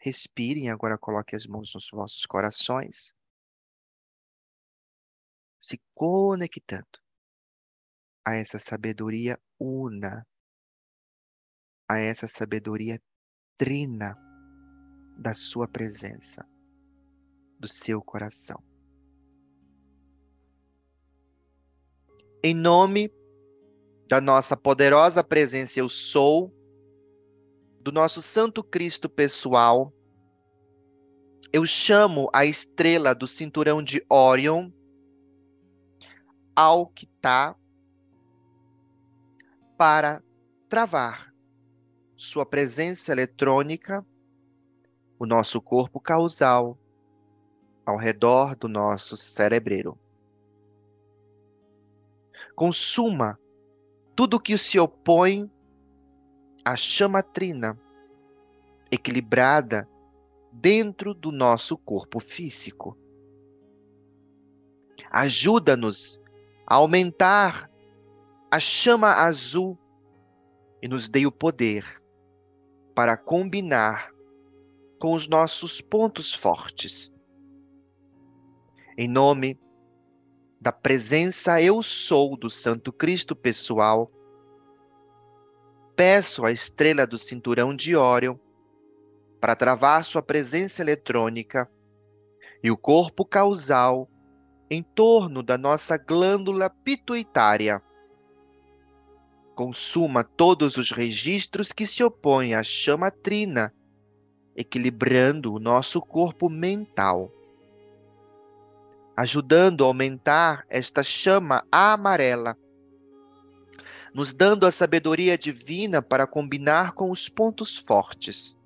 Respirem, 0.00 0.70
agora 0.70 0.96
coloque 0.96 1.34
as 1.34 1.46
mãos 1.46 1.72
nos 1.74 1.88
vossos 1.90 2.24
corações. 2.26 3.12
Se 5.60 5.80
conectando 5.94 6.86
a 8.24 8.34
essa 8.34 8.58
sabedoria 8.58 9.38
una, 9.58 10.26
a 11.88 11.98
essa 11.98 12.26
sabedoria 12.26 13.00
trina 13.56 14.16
da 15.18 15.34
sua 15.34 15.66
presença, 15.66 16.46
do 17.58 17.68
seu 17.68 18.02
coração. 18.02 18.62
Em 22.48 22.54
nome 22.54 23.12
da 24.08 24.20
nossa 24.20 24.56
poderosa 24.56 25.24
presença 25.24 25.80
eu 25.80 25.88
sou, 25.88 26.54
do 27.80 27.90
nosso 27.90 28.22
Santo 28.22 28.62
Cristo 28.62 29.08
pessoal, 29.08 29.92
eu 31.52 31.66
chamo 31.66 32.30
a 32.32 32.46
estrela 32.46 33.16
do 33.16 33.26
cinturão 33.26 33.82
de 33.82 34.00
Orion 34.08 34.70
ao 36.54 36.86
que 36.86 37.06
está 37.06 37.56
para 39.76 40.22
travar 40.68 41.34
sua 42.16 42.46
presença 42.46 43.10
eletrônica, 43.10 44.06
o 45.18 45.26
nosso 45.26 45.60
corpo 45.60 45.98
causal, 45.98 46.78
ao 47.84 47.96
redor 47.96 48.54
do 48.54 48.68
nosso 48.68 49.16
cerebreiro. 49.16 49.98
Consuma 52.56 53.38
tudo 54.16 54.40
que 54.40 54.56
se 54.56 54.78
opõe 54.78 55.50
à 56.64 56.74
chama 56.74 57.22
trina 57.22 57.78
equilibrada 58.90 59.86
dentro 60.50 61.12
do 61.12 61.30
nosso 61.30 61.76
corpo 61.76 62.18
físico. 62.18 62.96
Ajuda-nos 65.10 66.18
a 66.66 66.76
aumentar 66.76 67.70
a 68.50 68.58
chama 68.58 69.12
azul 69.12 69.78
e 70.80 70.88
nos 70.88 71.10
dê 71.10 71.26
o 71.26 71.32
poder 71.32 71.84
para 72.94 73.18
combinar 73.18 74.10
com 74.98 75.12
os 75.12 75.28
nossos 75.28 75.82
pontos 75.82 76.32
fortes. 76.32 77.14
Em 78.96 79.06
nome 79.06 79.60
da 80.60 80.72
presença 80.72 81.60
eu 81.60 81.82
sou 81.82 82.36
do 82.36 82.50
Santo 82.50 82.92
Cristo 82.92 83.36
pessoal, 83.36 84.10
peço 85.94 86.44
à 86.44 86.52
estrela 86.52 87.06
do 87.06 87.18
cinturão 87.18 87.74
de 87.74 87.94
Órion 87.94 88.36
para 89.40 89.54
travar 89.54 90.04
sua 90.04 90.22
presença 90.22 90.82
eletrônica 90.82 91.70
e 92.62 92.70
o 92.70 92.76
corpo 92.76 93.24
causal 93.24 94.08
em 94.70 94.82
torno 94.82 95.42
da 95.42 95.56
nossa 95.56 95.96
glândula 95.96 96.68
pituitária. 96.68 97.80
Consuma 99.54 100.24
todos 100.24 100.76
os 100.76 100.90
registros 100.90 101.72
que 101.72 101.86
se 101.86 102.02
opõem 102.02 102.54
à 102.54 102.62
chama 102.62 103.10
trina, 103.10 103.72
equilibrando 104.56 105.54
o 105.54 105.60
nosso 105.60 106.00
corpo 106.00 106.48
mental 106.50 107.30
ajudando 109.16 109.82
a 109.82 109.86
aumentar 109.86 110.66
esta 110.68 111.02
chama 111.02 111.66
amarela, 111.72 112.56
nos 114.12 114.32
dando 114.32 114.66
a 114.66 114.72
sabedoria 114.72 115.38
divina 115.38 116.02
para 116.02 116.26
combinar 116.26 116.92
com 116.92 117.10
os 117.10 117.28
pontos 117.28 117.76
fortes. 117.76 118.56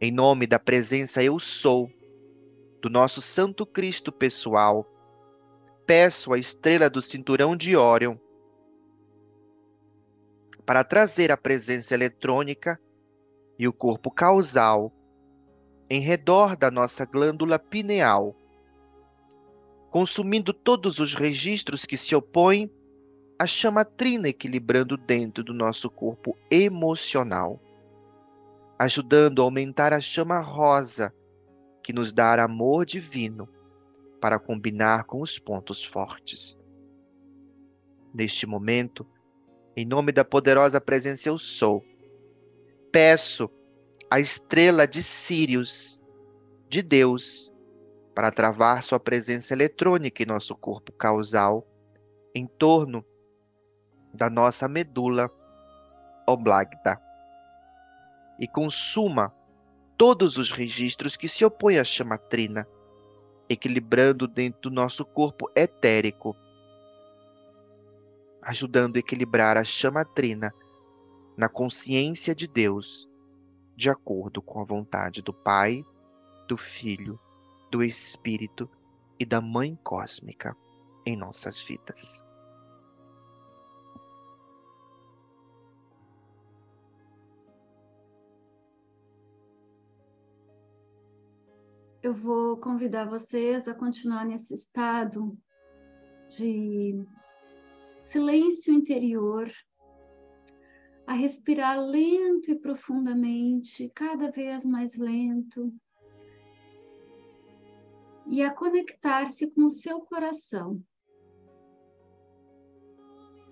Em 0.00 0.10
nome 0.10 0.46
da 0.46 0.58
presença 0.58 1.22
Eu 1.22 1.38
Sou, 1.38 1.90
do 2.80 2.88
nosso 2.88 3.20
Santo 3.20 3.64
Cristo 3.64 4.12
pessoal, 4.12 4.86
peço 5.86 6.32
a 6.32 6.38
estrela 6.38 6.88
do 6.88 7.02
cinturão 7.02 7.56
de 7.56 7.76
Órion 7.76 8.16
para 10.64 10.84
trazer 10.84 11.30
a 11.30 11.36
presença 11.36 11.94
eletrônica 11.94 12.80
e 13.58 13.66
o 13.66 13.72
corpo 13.72 14.10
causal 14.10 14.92
em 15.90 16.00
redor 16.00 16.56
da 16.56 16.70
nossa 16.70 17.04
glândula 17.04 17.58
pineal, 17.58 18.34
consumindo 19.92 20.54
todos 20.54 20.98
os 20.98 21.14
registros 21.14 21.84
que 21.84 21.98
se 21.98 22.16
opõem 22.16 22.72
à 23.38 23.46
chama 23.46 23.84
trina 23.84 24.26
equilibrando 24.26 24.96
dentro 24.96 25.44
do 25.44 25.52
nosso 25.52 25.90
corpo 25.90 26.34
emocional, 26.50 27.60
ajudando 28.78 29.42
a 29.42 29.44
aumentar 29.44 29.92
a 29.92 30.00
chama 30.00 30.40
rosa 30.40 31.14
que 31.84 31.92
nos 31.92 32.10
dá 32.10 32.42
amor 32.42 32.86
divino 32.86 33.46
para 34.18 34.38
combinar 34.38 35.04
com 35.04 35.20
os 35.20 35.38
pontos 35.38 35.84
fortes. 35.84 36.58
Neste 38.14 38.46
momento, 38.46 39.06
em 39.76 39.84
nome 39.84 40.10
da 40.10 40.24
poderosa 40.24 40.80
presença 40.80 41.28
eu 41.28 41.36
sou, 41.36 41.84
peço 42.90 43.50
a 44.10 44.18
estrela 44.18 44.86
de 44.86 45.02
Sírios, 45.02 46.00
de 46.66 46.80
Deus, 46.82 47.51
para 48.14 48.30
travar 48.30 48.82
sua 48.82 49.00
presença 49.00 49.54
eletrônica 49.54 50.22
em 50.22 50.26
nosso 50.26 50.54
corpo 50.54 50.92
causal, 50.92 51.66
em 52.34 52.46
torno 52.46 53.04
da 54.12 54.28
nossa 54.28 54.68
medula 54.68 55.30
oblongata, 56.26 57.00
e 58.38 58.46
consuma 58.46 59.34
todos 59.96 60.36
os 60.36 60.52
registros 60.52 61.16
que 61.16 61.28
se 61.28 61.44
opõem 61.44 61.78
à 61.78 61.84
chama 61.84 62.18
trina, 62.18 62.66
equilibrando 63.48 64.26
dentro 64.26 64.62
do 64.62 64.70
nosso 64.70 65.04
corpo 65.04 65.50
etérico, 65.54 66.36
ajudando 68.42 68.96
a 68.96 68.98
equilibrar 68.98 69.56
a 69.56 69.64
chama 69.64 70.04
trina 70.04 70.52
na 71.36 71.48
consciência 71.48 72.34
de 72.34 72.46
Deus 72.46 73.08
de 73.76 73.88
acordo 73.88 74.42
com 74.42 74.60
a 74.60 74.64
vontade 74.64 75.22
do 75.22 75.32
Pai, 75.32 75.84
do 76.46 76.56
Filho, 76.56 77.18
do 77.72 77.82
Espírito 77.82 78.68
e 79.18 79.24
da 79.24 79.40
Mãe 79.40 79.74
Cósmica 79.82 80.54
em 81.06 81.16
nossas 81.16 81.58
vidas. 81.58 82.22
Eu 92.02 92.12
vou 92.12 92.58
convidar 92.58 93.06
vocês 93.06 93.66
a 93.66 93.74
continuar 93.74 94.26
nesse 94.26 94.52
estado 94.52 95.34
de 96.28 97.02
silêncio 98.02 98.74
interior, 98.74 99.50
a 101.06 101.14
respirar 101.14 101.80
lento 101.80 102.50
e 102.50 102.54
profundamente, 102.54 103.90
cada 103.94 104.30
vez 104.30 104.62
mais 104.66 104.94
lento, 104.94 105.72
e 108.32 108.42
a 108.42 108.50
conectar-se 108.50 109.50
com 109.50 109.64
o 109.64 109.70
seu 109.70 110.00
coração. 110.00 110.82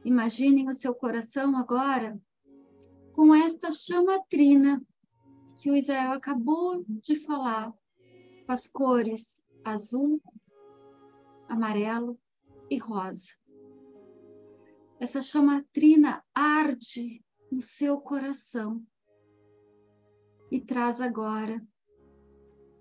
Imaginem 0.02 0.70
o 0.70 0.72
seu 0.72 0.94
coração 0.94 1.54
agora 1.54 2.18
com 3.12 3.34
esta 3.34 3.70
chama 3.70 4.24
trina 4.30 4.82
que 5.60 5.70
o 5.70 5.76
Israel 5.76 6.12
acabou 6.12 6.82
de 6.88 7.14
falar, 7.14 7.70
com 8.46 8.52
as 8.52 8.66
cores 8.66 9.44
azul, 9.62 10.18
amarelo 11.46 12.18
e 12.70 12.78
rosa. 12.78 13.34
Essa 14.98 15.20
chama 15.20 15.62
trina 15.74 16.24
arde 16.34 17.22
no 17.52 17.60
seu 17.60 18.00
coração 18.00 18.82
e 20.50 20.58
traz 20.58 21.02
agora 21.02 21.62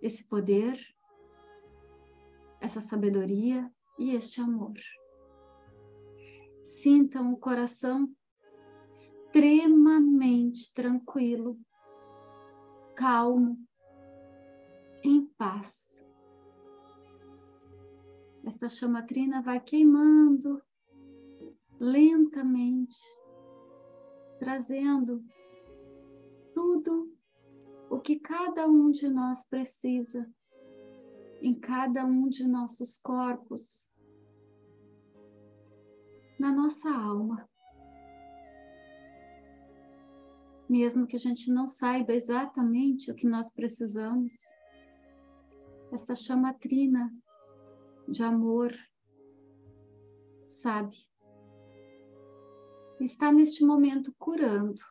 esse 0.01 0.23
poder, 0.23 0.79
essa 2.59 2.81
sabedoria 2.81 3.71
e 3.97 4.11
este 4.15 4.41
amor. 4.41 4.73
Sintam 6.65 7.33
o 7.33 7.37
coração 7.37 8.09
extremamente 8.93 10.73
tranquilo, 10.73 11.59
calmo, 12.95 13.57
em 15.03 15.25
paz. 15.37 15.99
Esta 18.45 18.67
chama 18.67 19.03
trina 19.03 19.41
vai 19.41 19.59
queimando 19.59 20.61
lentamente 21.79 22.99
trazendo 24.39 25.23
tudo 26.53 27.13
o 27.89 27.99
que 27.99 28.19
cada 28.19 28.67
um 28.67 28.89
de 28.89 29.09
nós 29.09 29.47
precisa 29.47 30.27
em 31.41 31.53
cada 31.53 32.05
um 32.05 32.29
de 32.29 32.47
nossos 32.47 32.97
corpos, 32.97 33.89
na 36.39 36.51
nossa 36.51 36.89
alma. 36.89 37.49
Mesmo 40.69 41.07
que 41.07 41.15
a 41.15 41.19
gente 41.19 41.51
não 41.51 41.67
saiba 41.67 42.13
exatamente 42.13 43.11
o 43.11 43.15
que 43.15 43.27
nós 43.27 43.51
precisamos, 43.51 44.33
essa 45.91 46.15
chama 46.15 46.53
trina 46.53 47.11
de 48.07 48.23
amor 48.23 48.73
sabe 50.47 51.09
está 52.99 53.31
neste 53.31 53.63
momento 53.63 54.13
curando, 54.17 54.81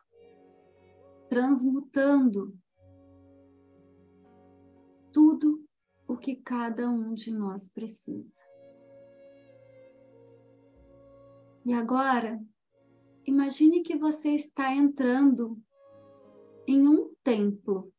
transmutando 1.29 2.57
tudo 5.11 5.63
o 6.09 6.17
que 6.17 6.37
cada 6.37 6.89
um 6.89 7.13
de 7.13 7.31
nós 7.31 7.67
precisa. 7.67 8.43
E 11.63 11.71
agora, 11.71 12.43
imagine 13.27 13.81
que 13.81 13.95
você 13.95 14.29
está 14.29 14.73
entrando 14.73 15.55
em 16.65 16.87
um 16.87 17.13
templo. 17.23 17.93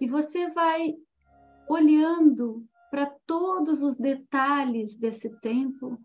E 0.00 0.08
você 0.08 0.48
vai 0.48 0.96
olhando 1.68 2.66
para 2.90 3.14
todos 3.26 3.82
os 3.82 3.94
detalhes 3.96 4.96
desse 4.96 5.28
templo 5.40 5.98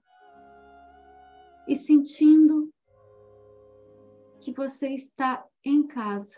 e 1.65 1.73
sentindo 1.73 2.69
que 4.41 4.51
você 4.51 4.89
está 4.89 5.47
em 5.63 5.87
casa. 5.87 6.37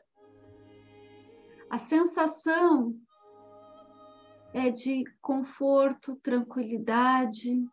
A 1.71 1.77
sensação 1.77 2.99
é 4.53 4.69
de 4.69 5.05
conforto, 5.21 6.17
tranquilidade, 6.17 7.65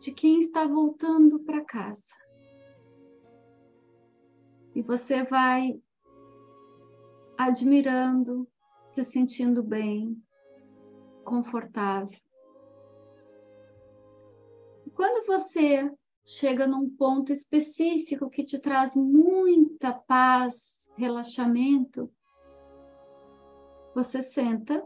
de 0.00 0.12
quem 0.12 0.40
está 0.40 0.66
voltando 0.66 1.38
para 1.38 1.64
casa. 1.64 2.16
E 4.74 4.82
você 4.82 5.22
vai 5.22 5.80
admirando, 7.38 8.48
se 8.90 9.04
sentindo 9.04 9.62
bem, 9.62 10.20
confortável. 11.24 12.18
Quando 14.96 15.24
você 15.24 15.88
chega 16.26 16.66
num 16.66 16.90
ponto 16.90 17.32
específico 17.32 18.28
que 18.28 18.42
te 18.42 18.58
traz 18.58 18.96
muita 18.96 19.92
paz, 19.92 20.77
relaxamento, 20.98 22.12
você 23.94 24.20
senta, 24.20 24.84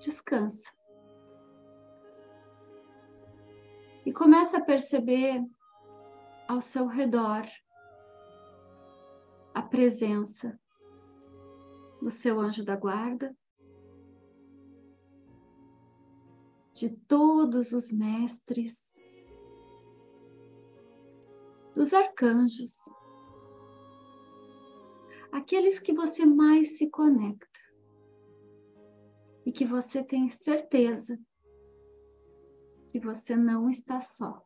descansa. 0.00 0.68
E 4.04 4.12
começa 4.12 4.58
a 4.58 4.64
perceber 4.64 5.40
ao 6.48 6.60
seu 6.60 6.86
redor 6.88 7.46
a 9.54 9.62
presença 9.62 10.58
do 12.02 12.10
seu 12.10 12.40
anjo 12.40 12.64
da 12.64 12.74
guarda, 12.74 13.36
de 16.74 16.90
todos 17.06 17.72
os 17.72 17.92
mestres, 17.92 18.98
dos 21.74 21.92
arcanjos, 21.92 22.80
aqueles 25.32 25.78
que 25.78 25.92
você 25.92 26.24
mais 26.24 26.76
se 26.76 26.90
conecta 26.90 27.60
e 29.44 29.52
que 29.52 29.64
você 29.64 30.02
tem 30.02 30.28
certeza 30.28 31.18
que 32.88 32.98
você 32.98 33.36
não 33.36 33.70
está 33.70 34.00
só. 34.00 34.44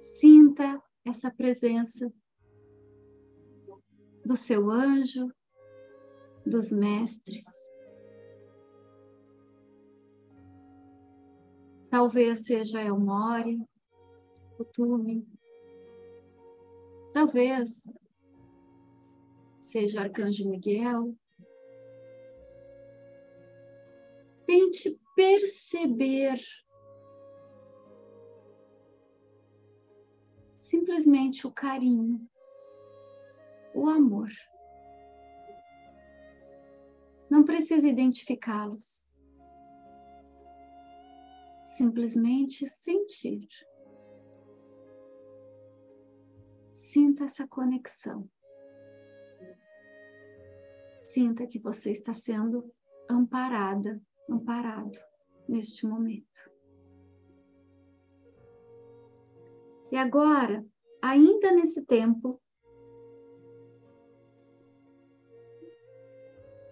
Sinta 0.00 0.82
essa 1.04 1.30
presença 1.30 2.12
do 4.24 4.36
seu 4.36 4.70
anjo, 4.70 5.28
dos 6.44 6.72
mestres. 6.72 7.44
Talvez 11.90 12.46
seja 12.46 12.82
Elmore, 12.82 13.62
o 14.58 14.64
Tume. 14.64 15.26
Talvez 17.12 17.84
seja 19.70 20.00
Arcanjo 20.00 20.48
Miguel. 20.48 21.16
Tente 24.44 25.00
perceber 25.14 26.40
simplesmente 30.58 31.46
o 31.46 31.52
carinho, 31.52 32.28
o 33.72 33.88
amor. 33.88 34.30
Não 37.30 37.44
precisa 37.44 37.86
identificá-los. 37.86 39.08
Simplesmente 41.64 42.68
sentir. 42.68 43.48
Sinta 46.74 47.24
essa 47.24 47.46
conexão. 47.46 48.28
Sinta 51.12 51.44
que 51.44 51.58
você 51.58 51.90
está 51.90 52.14
sendo 52.14 52.72
amparada, 53.10 54.00
amparado 54.30 54.96
neste 55.48 55.84
momento. 55.84 56.48
E 59.90 59.96
agora, 59.96 60.64
ainda 61.02 61.50
nesse 61.50 61.84
tempo, 61.84 62.40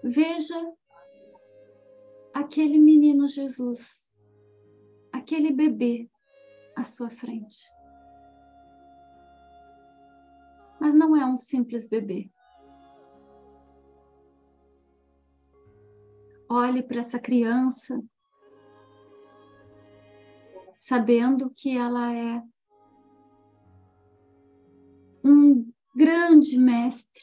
veja 0.04 0.72
aquele 2.32 2.78
menino 2.78 3.26
Jesus, 3.26 4.08
aquele 5.10 5.50
bebê 5.50 6.08
à 6.76 6.84
sua 6.84 7.10
frente. 7.10 7.58
Mas 10.80 10.94
não 10.94 11.16
é 11.16 11.26
um 11.26 11.40
simples 11.40 11.88
bebê. 11.88 12.30
Olhe 16.48 16.82
para 16.82 17.00
essa 17.00 17.18
criança, 17.18 18.02
sabendo 20.78 21.50
que 21.50 21.76
ela 21.76 22.14
é 22.14 22.42
um 25.22 25.70
grande 25.94 26.56
mestre. 26.56 27.22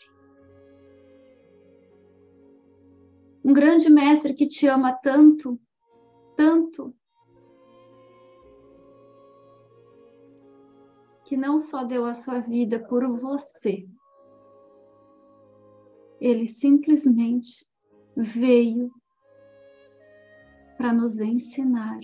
Um 3.43 3.53
grande 3.53 3.89
mestre 3.89 4.33
que 4.33 4.47
te 4.47 4.67
ama 4.67 4.93
tanto, 4.93 5.59
tanto, 6.35 6.95
que 11.23 11.35
não 11.35 11.59
só 11.59 11.83
deu 11.83 12.05
a 12.05 12.13
sua 12.13 12.39
vida 12.39 12.79
por 12.79 13.07
você, 13.17 13.87
ele 16.19 16.45
simplesmente 16.45 17.67
veio 18.15 18.91
para 20.77 20.93
nos 20.93 21.19
ensinar, 21.19 21.99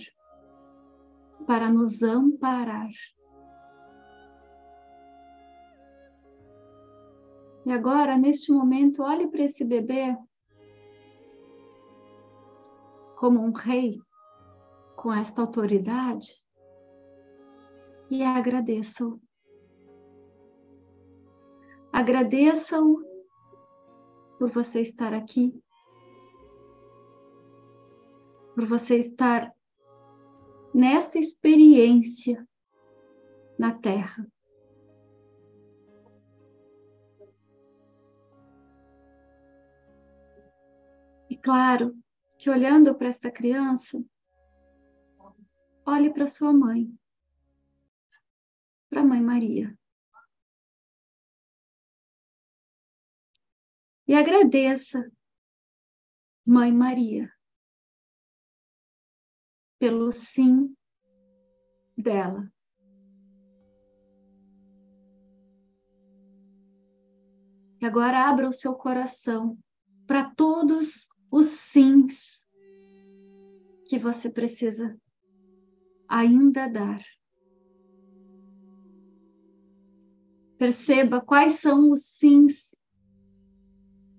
para 1.46 1.68
nos 1.68 2.02
amparar. 2.02 2.90
E 7.64 7.72
agora, 7.72 8.18
neste 8.18 8.50
momento, 8.50 9.02
olhe 9.02 9.28
para 9.28 9.42
esse 9.42 9.64
bebê 9.64 10.16
como 13.16 13.40
um 13.40 13.52
rei 13.52 14.00
com 14.96 15.12
esta 15.12 15.42
autoridade 15.42 16.42
e 18.10 18.22
agradeça-o. 18.22 19.20
Agradeça-o 21.92 23.00
por 24.38 24.50
você 24.50 24.80
estar 24.80 25.14
aqui, 25.14 25.61
por 28.54 28.66
você 28.66 28.98
estar 28.98 29.52
nessa 30.74 31.18
experiência 31.18 32.46
na 33.58 33.72
Terra. 33.72 34.26
claro 41.42 42.00
que 42.38 42.48
olhando 42.48 42.94
para 42.94 43.08
esta 43.08 43.30
criança, 43.30 44.02
olhe 45.84 46.08
para 46.10 46.26
sua 46.26 46.52
mãe, 46.52 46.96
para 48.88 49.00
a 49.00 49.04
mãe 49.04 49.20
Maria. 49.20 49.76
E 54.06 54.14
agradeça, 54.14 55.10
Mãe 56.44 56.72
Maria, 56.72 57.32
pelo 59.82 60.12
sim 60.12 60.72
dela. 61.98 62.48
E 67.80 67.84
agora 67.84 68.30
abra 68.30 68.48
o 68.48 68.52
seu 68.52 68.76
coração 68.76 69.58
para 70.06 70.30
todos 70.36 71.08
os 71.32 71.46
sims 71.46 72.46
que 73.88 73.98
você 73.98 74.30
precisa 74.30 74.96
ainda 76.06 76.68
dar. 76.68 77.04
Perceba 80.56 81.20
quais 81.20 81.54
são 81.54 81.90
os 81.90 82.06
sims 82.06 82.72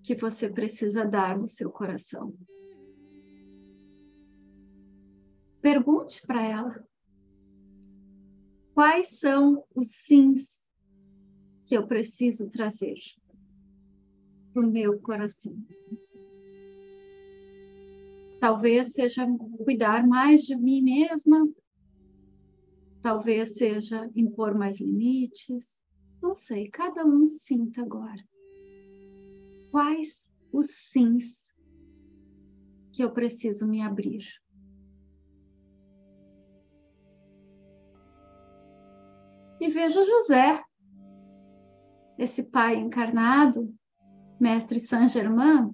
que 0.04 0.14
você 0.14 0.50
precisa 0.50 1.06
dar 1.06 1.40
no 1.40 1.48
seu 1.48 1.72
coração. 1.72 2.38
Pergunte 5.64 6.22
para 6.28 6.42
ela 6.44 6.88
quais 8.74 9.18
são 9.18 9.64
os 9.74 9.88
sims 9.88 10.70
que 11.66 11.74
eu 11.74 11.88
preciso 11.88 12.50
trazer 12.50 12.98
para 14.52 14.62
o 14.62 14.70
meu 14.70 15.00
coração. 15.00 15.56
Talvez 18.42 18.92
seja 18.92 19.26
cuidar 19.64 20.06
mais 20.06 20.42
de 20.42 20.54
mim 20.58 20.82
mesma, 20.82 21.50
talvez 23.02 23.56
seja 23.56 24.12
impor 24.18 24.54
mais 24.54 24.82
limites, 24.82 25.82
não 26.22 26.36
sei, 26.36 26.70
cada 26.70 27.06
um 27.06 27.26
sinta 27.26 27.82
agora. 27.82 28.22
Quais 29.72 30.30
os 30.52 30.72
sims 30.72 31.56
que 32.92 33.02
eu 33.02 33.14
preciso 33.14 33.66
me 33.66 33.82
abrir? 33.82 34.43
E 39.64 39.70
veja 39.70 40.04
José, 40.04 40.62
esse 42.18 42.44
pai 42.44 42.76
encarnado, 42.76 43.74
mestre 44.38 44.78
Saint 44.78 45.08
Germain, 45.08 45.74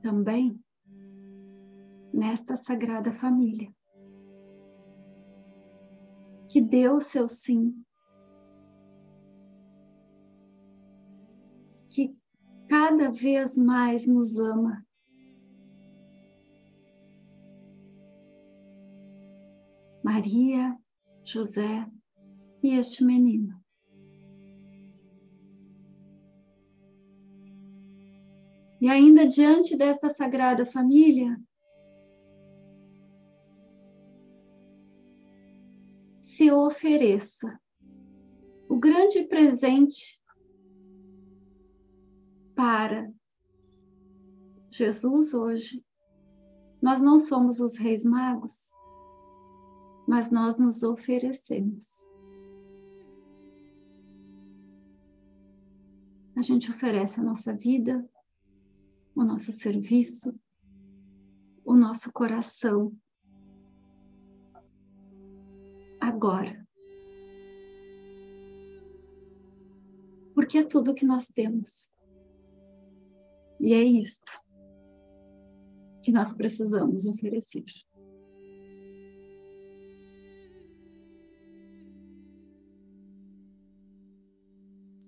também 0.00 0.58
nesta 2.10 2.56
sagrada 2.56 3.12
família. 3.12 3.70
Que 6.48 6.62
deu 6.62 6.98
seu 6.98 7.28
sim. 7.28 7.84
Que 11.90 12.16
cada 12.70 13.10
vez 13.10 13.58
mais 13.58 14.06
nos 14.06 14.38
ama. 14.38 14.82
Maria, 20.02 20.81
José 21.24 21.86
e 22.62 22.74
este 22.74 23.04
menino. 23.04 23.62
E 28.80 28.88
ainda 28.88 29.26
diante 29.26 29.76
desta 29.76 30.10
sagrada 30.10 30.66
família, 30.66 31.40
se 36.20 36.50
ofereça 36.50 37.60
o 38.68 38.76
grande 38.76 39.22
presente 39.24 40.20
para 42.56 43.08
Jesus 44.72 45.32
hoje. 45.32 45.84
Nós 46.80 47.00
não 47.00 47.18
somos 47.20 47.60
os 47.60 47.76
reis 47.76 48.04
magos, 48.04 48.71
mas 50.06 50.30
nós 50.30 50.58
nos 50.58 50.82
oferecemos. 50.82 52.10
A 56.36 56.42
gente 56.42 56.70
oferece 56.70 57.20
a 57.20 57.22
nossa 57.22 57.52
vida, 57.52 58.08
o 59.14 59.22
nosso 59.22 59.52
serviço, 59.52 60.34
o 61.64 61.76
nosso 61.76 62.12
coração. 62.12 62.96
Agora. 66.00 66.66
Porque 70.34 70.58
é 70.58 70.64
tudo 70.64 70.94
que 70.94 71.04
nós 71.04 71.28
temos. 71.28 71.94
E 73.60 73.74
é 73.74 73.82
isto 73.84 74.32
que 76.02 76.10
nós 76.10 76.32
precisamos 76.32 77.06
oferecer. 77.06 77.64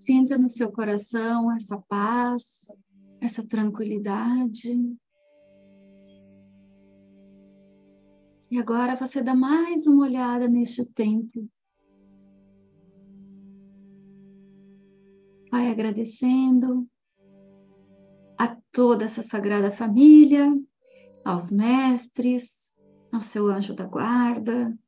Sinta 0.05 0.37
no 0.37 0.51
seu 0.51 0.71
coração 0.71 1.51
essa 1.51 1.79
paz, 1.89 2.71
essa 3.23 3.43
tranquilidade. 3.43 4.95
E 8.51 8.59
agora 8.59 8.97
você 8.97 9.23
dá 9.23 9.35
mais 9.35 9.87
uma 9.87 10.05
olhada 10.05 10.47
neste 10.47 10.85
templo. 10.85 11.49
Vai 15.51 15.71
agradecendo 15.71 16.87
a 18.37 18.55
toda 18.73 19.07
essa 19.07 19.23
sagrada 19.23 19.73
família, 19.73 20.55
aos 21.25 21.51
mestres, 21.51 22.71
ao 23.11 23.23
seu 23.23 23.47
anjo 23.47 23.75
da 23.75 23.87
guarda, 23.87 24.79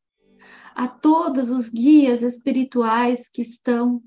a 0.75 0.87
todos 0.87 1.49
os 1.49 1.71
guias 1.71 2.21
espirituais 2.21 3.27
que 3.27 3.41
estão 3.41 4.03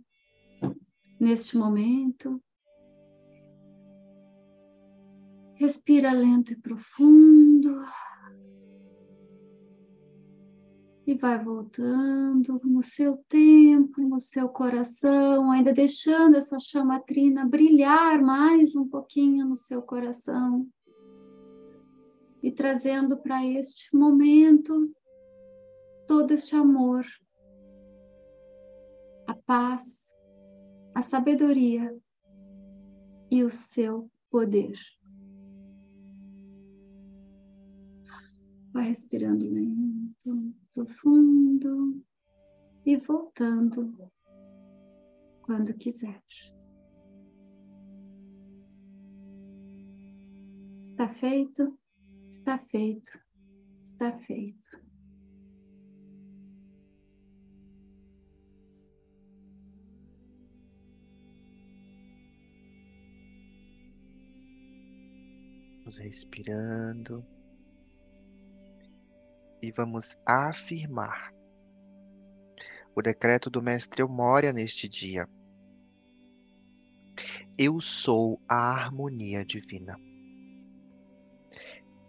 neste 1.19 1.57
momento. 1.57 2.41
Respira 5.55 6.13
lento 6.13 6.53
e 6.53 6.55
profundo. 6.55 7.77
E 11.05 11.15
vai 11.15 11.43
voltando 11.43 12.61
no 12.63 12.81
seu 12.83 13.17
tempo, 13.27 13.99
no 14.01 14.19
seu 14.19 14.47
coração, 14.47 15.51
ainda 15.51 15.73
deixando 15.73 16.37
essa 16.37 16.57
chama 16.59 16.99
trina 16.99 17.45
brilhar 17.45 18.21
mais 18.21 18.75
um 18.75 18.87
pouquinho 18.87 19.45
no 19.45 19.55
seu 19.55 19.81
coração. 19.81 20.67
E 22.41 22.51
trazendo 22.51 23.17
para 23.17 23.45
este 23.45 23.93
momento 23.93 24.89
todo 26.07 26.31
este 26.31 26.55
amor, 26.55 27.03
a 29.27 29.33
paz, 29.33 29.98
a 30.93 31.01
sabedoria 31.01 31.95
e 33.31 33.43
o 33.43 33.49
seu 33.49 34.09
poder. 34.29 34.77
Vai 38.71 38.87
respirando 38.89 39.49
lento, 39.49 40.53
profundo 40.73 42.03
e 42.85 42.97
voltando 42.97 44.11
quando 45.41 45.73
quiser. 45.73 46.23
Está 50.81 51.07
feito? 51.07 51.77
Está 52.27 52.57
feito. 52.57 53.19
Está 53.81 54.11
feito. 54.11 54.88
Vamos 65.89 65.97
respirando. 65.97 67.25
E 69.59 69.71
vamos 69.71 70.15
afirmar 70.23 71.33
o 72.95 73.01
decreto 73.01 73.49
do 73.49 73.59
Mestre 73.59 74.03
Eumória 74.03 74.53
neste 74.53 74.87
dia. 74.87 75.27
Eu 77.57 77.81
sou 77.81 78.39
a 78.47 78.71
harmonia 78.71 79.43
divina. 79.43 79.99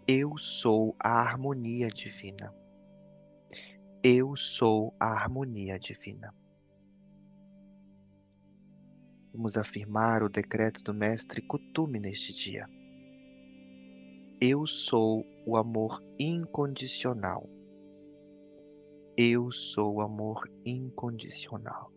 Eu 0.07 0.37
sou 0.37 0.95
a 0.99 1.19
harmonia 1.19 1.89
divina. 1.89 2.53
Eu 4.03 4.37
sou 4.37 4.93
a 4.99 5.07
harmonia 5.07 5.79
divina. 5.79 6.31
Vamos 9.33 9.57
afirmar 9.57 10.21
o 10.21 10.29
decreto 10.29 10.83
do 10.83 10.93
Mestre 10.93 11.41
Kutume 11.41 11.99
neste 11.99 12.31
dia. 12.31 12.69
Eu 14.43 14.65
sou 14.65 15.23
o 15.45 15.55
amor 15.55 16.03
incondicional. 16.17 17.47
Eu 19.15 19.51
sou 19.51 19.97
o 19.97 20.01
amor 20.01 20.49
incondicional. 20.65 21.91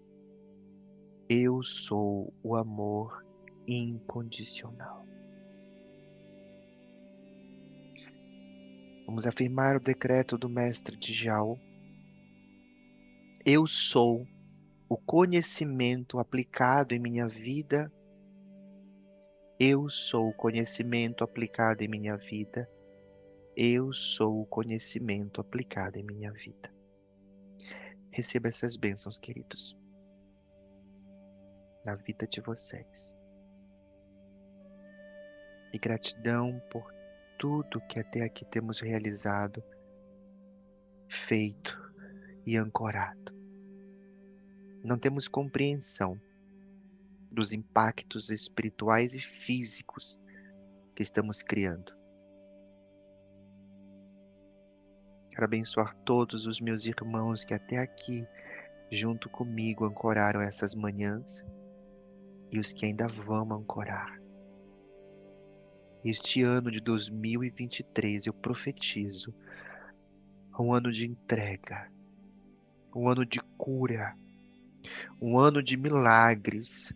Eu 1.27 1.63
sou 1.63 2.35
o 2.43 2.55
amor 2.55 3.25
incondicional. 3.67 5.07
Vamos 9.07 9.27
afirmar 9.27 9.77
o 9.77 9.81
decreto 9.81 10.37
do 10.37 10.51
Mestre 10.51 10.99
de 10.99 11.15
Jao. 11.15 11.59
Eu 13.43 13.67
sou 13.67 14.27
o 14.87 14.99
conhecimento 14.99 16.19
aplicado 16.19 16.93
em 16.93 16.99
minha 16.99 17.27
vida 17.27 17.91
eu 19.59 19.89
sou 19.89 20.31
o 20.31 20.35
conhecimento 20.35 21.23
aplicado 21.23 21.83
em 21.83 21.89
minha 21.89 22.17
vida. 22.17 22.69
Eu 23.57 23.93
sou 23.93 24.43
o 24.43 24.47
conhecimento 24.47 25.41
aplicado 25.41 25.97
em 25.97 26.03
minha 26.03 26.33
vida. 26.33 26.73
Receba 28.11 28.49
essas 28.49 28.77
bênçãos, 28.77 29.17
queridos, 29.17 29.77
na 31.85 31.95
vida 31.95 32.27
de 32.27 32.41
vocês. 32.41 33.17
E 35.73 35.79
gratidão 35.79 36.61
por 36.71 36.93
tudo 37.39 37.81
que 37.83 38.01
até 38.01 38.23
aqui 38.23 38.45
temos 38.45 38.81
realizado, 38.81 39.63
feito 41.09 41.81
e 42.45 42.57
ancorado. 42.57 43.33
Não 44.83 44.99
temos 44.99 45.29
compreensão 45.29 46.21
dos 47.35 47.53
impactos 47.53 48.31
espirituais 48.31 49.15
e 49.15 49.21
físicos 49.21 50.21
que 50.95 51.03
estamos 51.03 51.43
criando. 51.43 51.93
Quero 55.31 55.45
abençoar 55.45 55.97
todos 56.05 56.47
os 56.47 56.61
meus 56.61 56.87
irmãos 56.87 57.45
que 57.45 57.53
até 57.53 57.79
aqui, 57.79 58.25
junto 58.93 59.29
comigo, 59.29 59.85
ancoraram 59.85 60.41
essas 60.41 60.75
manhãs 60.75 61.45
e 62.53 62.61
os 62.61 62.73
que 62.73 62.87
ainda 62.87 63.09
vão 63.09 63.53
ancorar. 63.53 64.21
Este 66.05 66.43
ano 66.43 66.71
de 66.71 66.81
2023 66.81 68.27
eu 68.27 68.33
profetizo 68.33 69.35
um 70.57 70.73
ano 70.73 70.93
de 70.93 71.05
entrega, 71.05 71.91
um 72.95 73.09
ano 73.09 73.27
de 73.27 73.41
cura, 73.59 74.17
um 75.21 75.37
ano 75.37 75.61
de 75.61 75.77
milagres, 75.77 76.95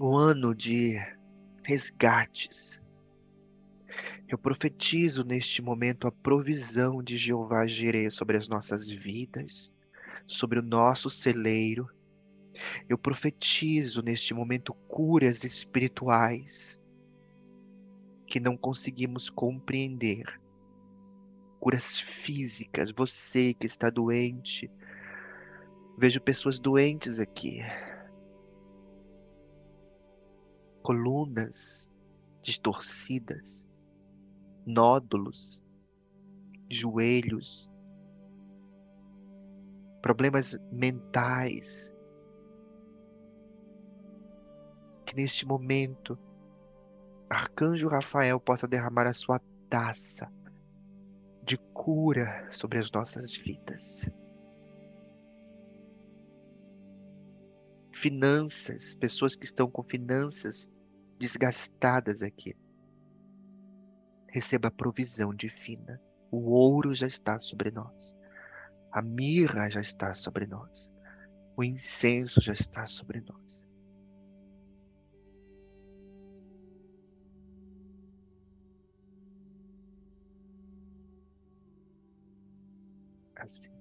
um 0.00 0.16
ano 0.16 0.54
de 0.54 0.98
resgates. 1.62 2.80
Eu 4.26 4.38
profetizo 4.38 5.24
neste 5.24 5.60
momento 5.60 6.08
a 6.08 6.12
provisão 6.12 7.02
de 7.02 7.18
Jeová 7.18 7.66
Jireh 7.66 8.08
sobre 8.08 8.38
as 8.38 8.48
nossas 8.48 8.88
vidas, 8.88 9.70
sobre 10.26 10.58
o 10.58 10.62
nosso 10.62 11.10
celeiro. 11.10 11.86
Eu 12.88 12.96
profetizo 12.96 14.02
neste 14.02 14.32
momento 14.32 14.72
curas 14.88 15.44
espirituais 15.44 16.80
que 18.26 18.40
não 18.40 18.56
conseguimos 18.56 19.28
compreender. 19.28 20.40
Curas 21.58 21.98
físicas, 21.98 22.90
você 22.90 23.52
que 23.52 23.66
está 23.66 23.90
doente. 23.90 24.70
Vejo 25.98 26.22
pessoas 26.22 26.58
doentes 26.58 27.18
aqui 27.18 27.60
colunas 30.82 31.90
distorcidas, 32.42 33.68
nódulos, 34.66 35.64
joelhos, 36.70 37.70
problemas 40.00 40.58
mentais. 40.72 41.94
Que 45.04 45.16
neste 45.16 45.44
momento, 45.44 46.18
Arcanjo 47.28 47.88
Rafael 47.88 48.40
possa 48.40 48.66
derramar 48.66 49.06
a 49.06 49.12
sua 49.12 49.40
taça 49.68 50.32
de 51.42 51.58
cura 51.74 52.48
sobre 52.50 52.78
as 52.78 52.90
nossas 52.90 53.32
vidas. 53.32 54.08
Finanças, 58.00 58.94
pessoas 58.94 59.36
que 59.36 59.44
estão 59.44 59.70
com 59.70 59.82
finanças 59.82 60.70
desgastadas 61.18 62.22
aqui. 62.22 62.56
Receba 64.28 64.68
a 64.68 64.70
provisão 64.70 65.34
divina. 65.34 66.00
O 66.30 66.50
ouro 66.50 66.94
já 66.94 67.06
está 67.06 67.38
sobre 67.38 67.70
nós. 67.70 68.16
A 68.90 69.02
mirra 69.02 69.68
já 69.68 69.82
está 69.82 70.14
sobre 70.14 70.46
nós. 70.46 70.90
O 71.54 71.62
incenso 71.62 72.40
já 72.40 72.54
está 72.54 72.86
sobre 72.86 73.20
nós. 73.20 73.66
Assim. 83.36 83.79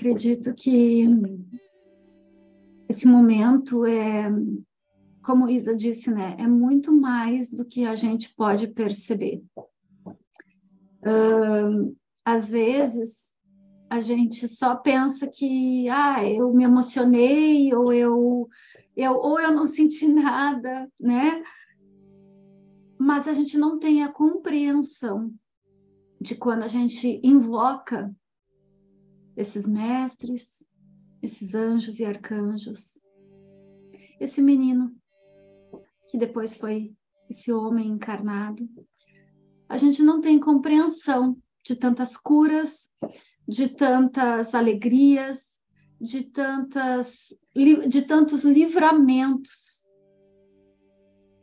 Acredito 0.00 0.54
que 0.54 1.06
esse 2.88 3.06
momento 3.06 3.84
é, 3.84 4.30
como 5.22 5.46
Isa 5.46 5.76
disse, 5.76 6.10
né, 6.10 6.36
é 6.38 6.46
muito 6.46 6.90
mais 6.90 7.52
do 7.52 7.66
que 7.66 7.84
a 7.84 7.94
gente 7.94 8.34
pode 8.34 8.66
perceber. 8.68 9.42
Uh, 11.02 11.94
às 12.24 12.48
vezes 12.48 13.36
a 13.90 14.00
gente 14.00 14.48
só 14.48 14.74
pensa 14.74 15.26
que, 15.26 15.86
ah, 15.90 16.26
eu 16.26 16.50
me 16.54 16.64
emocionei 16.64 17.74
ou 17.74 17.92
eu, 17.92 18.48
eu 18.96 19.12
ou 19.12 19.38
eu 19.38 19.52
não 19.52 19.66
senti 19.66 20.08
nada, 20.08 20.90
né? 20.98 21.42
Mas 22.98 23.28
a 23.28 23.32
gente 23.34 23.58
não 23.58 23.78
tem 23.78 24.02
a 24.02 24.12
compreensão 24.12 25.30
de 26.20 26.36
quando 26.36 26.62
a 26.62 26.68
gente 26.68 27.20
invoca 27.22 28.14
esses 29.40 29.66
mestres, 29.66 30.64
esses 31.22 31.54
anjos 31.54 31.98
e 31.98 32.04
arcanjos, 32.04 33.00
esse 34.20 34.42
menino 34.42 34.94
que 36.10 36.18
depois 36.18 36.54
foi 36.54 36.94
esse 37.28 37.52
homem 37.52 37.88
encarnado. 37.88 38.68
A 39.68 39.76
gente 39.76 40.02
não 40.02 40.20
tem 40.20 40.38
compreensão 40.38 41.36
de 41.64 41.74
tantas 41.74 42.16
curas, 42.16 42.92
de 43.48 43.68
tantas 43.68 44.54
alegrias, 44.54 45.58
de 46.00 46.24
tantas 46.24 47.34
de 47.54 48.02
tantos 48.02 48.44
livramentos 48.44 49.82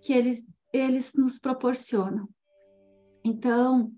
que 0.02 0.14
eles 0.14 0.45
eles 0.74 1.14
nos 1.14 1.39
proporcionam. 1.39 2.28
Então, 3.24 3.91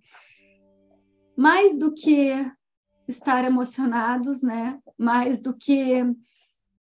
mais 1.36 1.78
do 1.78 1.94
que 1.94 2.32
estar 3.10 3.44
emocionados, 3.44 4.42
né? 4.42 4.80
Mais 4.98 5.42
do 5.42 5.54
que 5.54 6.04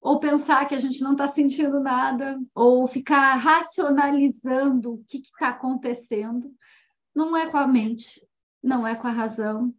ou 0.02 0.20
pensar 0.20 0.66
que 0.66 0.74
a 0.74 0.80
gente 0.80 1.02
não 1.04 1.12
está 1.12 1.28
sentindo 1.28 1.80
nada, 1.80 2.40
ou 2.56 2.88
ficar 2.88 3.36
racionalizando 3.36 4.94
o 4.94 5.04
que 5.06 5.20
está 5.20 5.50
acontecendo. 5.50 6.52
Não 7.14 7.38
é 7.38 7.48
com 7.50 7.58
a 7.58 7.68
mente, 7.68 8.28
não 8.64 8.86
é 8.86 8.96
com 8.96 9.08
a 9.08 9.12
razão. 9.12 9.74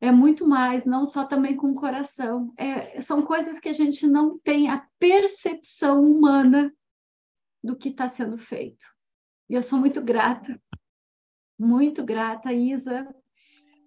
É 0.00 0.10
muito 0.10 0.48
mais, 0.48 0.86
não 0.86 1.04
só 1.04 1.26
também 1.26 1.54
com 1.54 1.72
o 1.72 1.74
coração. 1.74 2.54
É, 2.56 3.02
são 3.02 3.22
coisas 3.22 3.60
que 3.60 3.68
a 3.68 3.72
gente 3.72 4.06
não 4.06 4.38
tem 4.38 4.70
a 4.70 4.88
percepção 4.98 6.02
humana 6.02 6.74
do 7.62 7.76
que 7.76 7.90
está 7.90 8.08
sendo 8.08 8.38
feito. 8.38 8.84
E 9.48 9.54
eu 9.54 9.62
sou 9.62 9.78
muito 9.78 10.00
grata, 10.00 10.58
muito 11.58 12.02
grata, 12.02 12.50
Isa, 12.50 13.14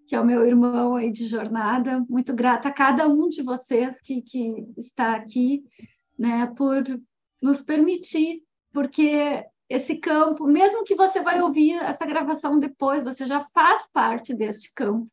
que 0.08 0.16
é 0.16 0.20
o 0.20 0.26
meu 0.26 0.46
irmão 0.46 0.96
aí 0.96 1.12
de 1.12 1.26
jornada. 1.28 2.06
Muito 2.10 2.34
grata 2.34 2.70
a 2.70 2.74
cada 2.74 3.08
um 3.08 3.28
de 3.28 3.42
vocês 3.42 4.00
que, 4.02 4.22
que 4.22 4.68
está 4.78 5.16
aqui, 5.16 5.64
né, 6.18 6.48
por 6.56 6.84
nos 7.42 7.62
permitir, 7.62 8.44
porque 8.72 9.46
esse 9.70 9.96
campo, 9.96 10.46
mesmo 10.46 10.84
que 10.84 10.96
você 10.96 11.22
vai 11.22 11.42
ouvir 11.42 11.74
essa 11.74 12.06
gravação 12.06 12.60
depois, 12.60 13.04
você 13.04 13.26
já 13.26 13.48
faz 13.54 13.88
parte 13.92 14.34
deste 14.34 14.72
campo, 14.74 15.10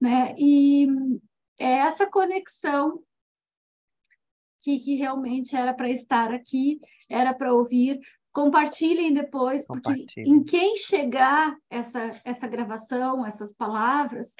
né? 0.00 0.34
E 0.38 0.86
é 1.58 1.72
essa 1.78 2.08
conexão 2.08 3.02
que, 4.60 4.78
que 4.78 4.94
realmente 4.94 5.56
era 5.56 5.72
para 5.72 5.88
estar 5.88 6.32
aqui, 6.32 6.78
era 7.08 7.32
para 7.32 7.54
ouvir, 7.54 7.98
Compartilhem 8.38 9.12
depois, 9.12 9.66
porque 9.66 10.06
em 10.16 10.44
quem 10.44 10.76
chegar 10.76 11.56
essa, 11.68 12.20
essa 12.24 12.46
gravação, 12.46 13.26
essas 13.26 13.52
palavras, 13.52 14.36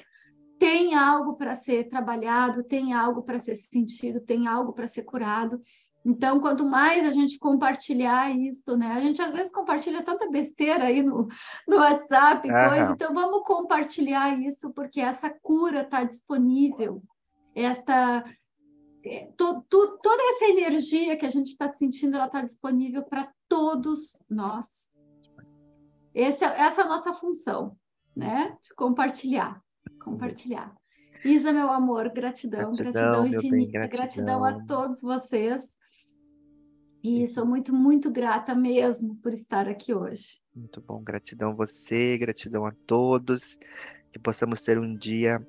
tem 0.57 0.95
algo 0.95 1.33
para 1.35 1.53
ser 1.53 1.89
trabalhado, 1.89 2.63
tem 2.63 2.93
algo 2.93 3.23
para 3.23 3.41
ser 3.41 3.55
sentido, 3.55 4.21
tem 4.21 4.47
algo 4.47 4.71
para 4.71 4.87
ser 4.87 5.03
curado. 5.03 5.59
Então, 6.05 6.39
quanto 6.39 6.65
mais 6.65 7.05
a 7.05 7.11
gente 7.11 7.37
compartilhar 7.37 8.31
isso, 8.31 8.77
né? 8.77 8.87
A 8.93 9.01
gente 9.01 9.21
às 9.21 9.33
vezes 9.33 9.51
compartilha 9.51 10.01
tanta 10.01 10.31
besteira 10.31 10.85
aí 10.85 11.03
no, 11.03 11.27
no 11.67 11.75
WhatsApp, 11.75 12.47
coisa. 12.47 12.93
Então, 12.93 13.13
vamos 13.13 13.43
compartilhar 13.43 14.39
isso, 14.39 14.71
porque 14.71 15.01
essa 15.01 15.29
cura 15.29 15.81
está 15.81 16.05
disponível. 16.05 17.03
Esta, 17.53 18.23
é, 19.03 19.27
to, 19.35 19.61
to, 19.69 19.97
toda 20.01 20.23
essa 20.29 20.45
energia 20.45 21.17
que 21.17 21.25
a 21.25 21.29
gente 21.29 21.47
está 21.47 21.67
sentindo, 21.67 22.15
ela 22.15 22.27
está 22.27 22.41
disponível 22.41 23.03
para 23.03 23.29
todos 23.49 24.17
nós. 24.29 24.87
Esse, 26.13 26.45
é, 26.45 26.61
essa 26.61 26.81
é 26.81 26.83
a 26.85 26.87
nossa 26.87 27.13
função, 27.13 27.75
né? 28.15 28.57
De 28.61 28.73
compartilhar, 28.75 29.61
compartilhar. 30.01 30.75
Isa, 31.25 31.51
meu 31.51 31.69
amor, 31.69 32.09
gratidão, 32.09 32.73
gratidão, 32.73 33.23
gratidão 33.23 33.27
infinita, 33.27 33.51
bem, 33.51 33.89
gratidão. 33.89 34.39
gratidão 34.39 34.45
a 34.45 34.65
todos 34.65 35.01
vocês. 35.01 35.77
E 37.03 37.27
sou 37.27 37.45
muito, 37.45 37.73
muito 37.73 38.11
grata 38.11 38.53
mesmo 38.53 39.15
por 39.17 39.33
estar 39.33 39.67
aqui 39.67 39.93
hoje. 39.93 40.41
Muito 40.53 40.81
bom, 40.81 41.01
gratidão 41.01 41.51
a 41.51 41.55
você, 41.55 42.17
gratidão 42.17 42.65
a 42.65 42.73
todos. 42.85 43.57
Que 44.11 44.19
possamos 44.19 44.63
ter 44.63 44.77
um 44.77 44.95
dia 44.95 45.45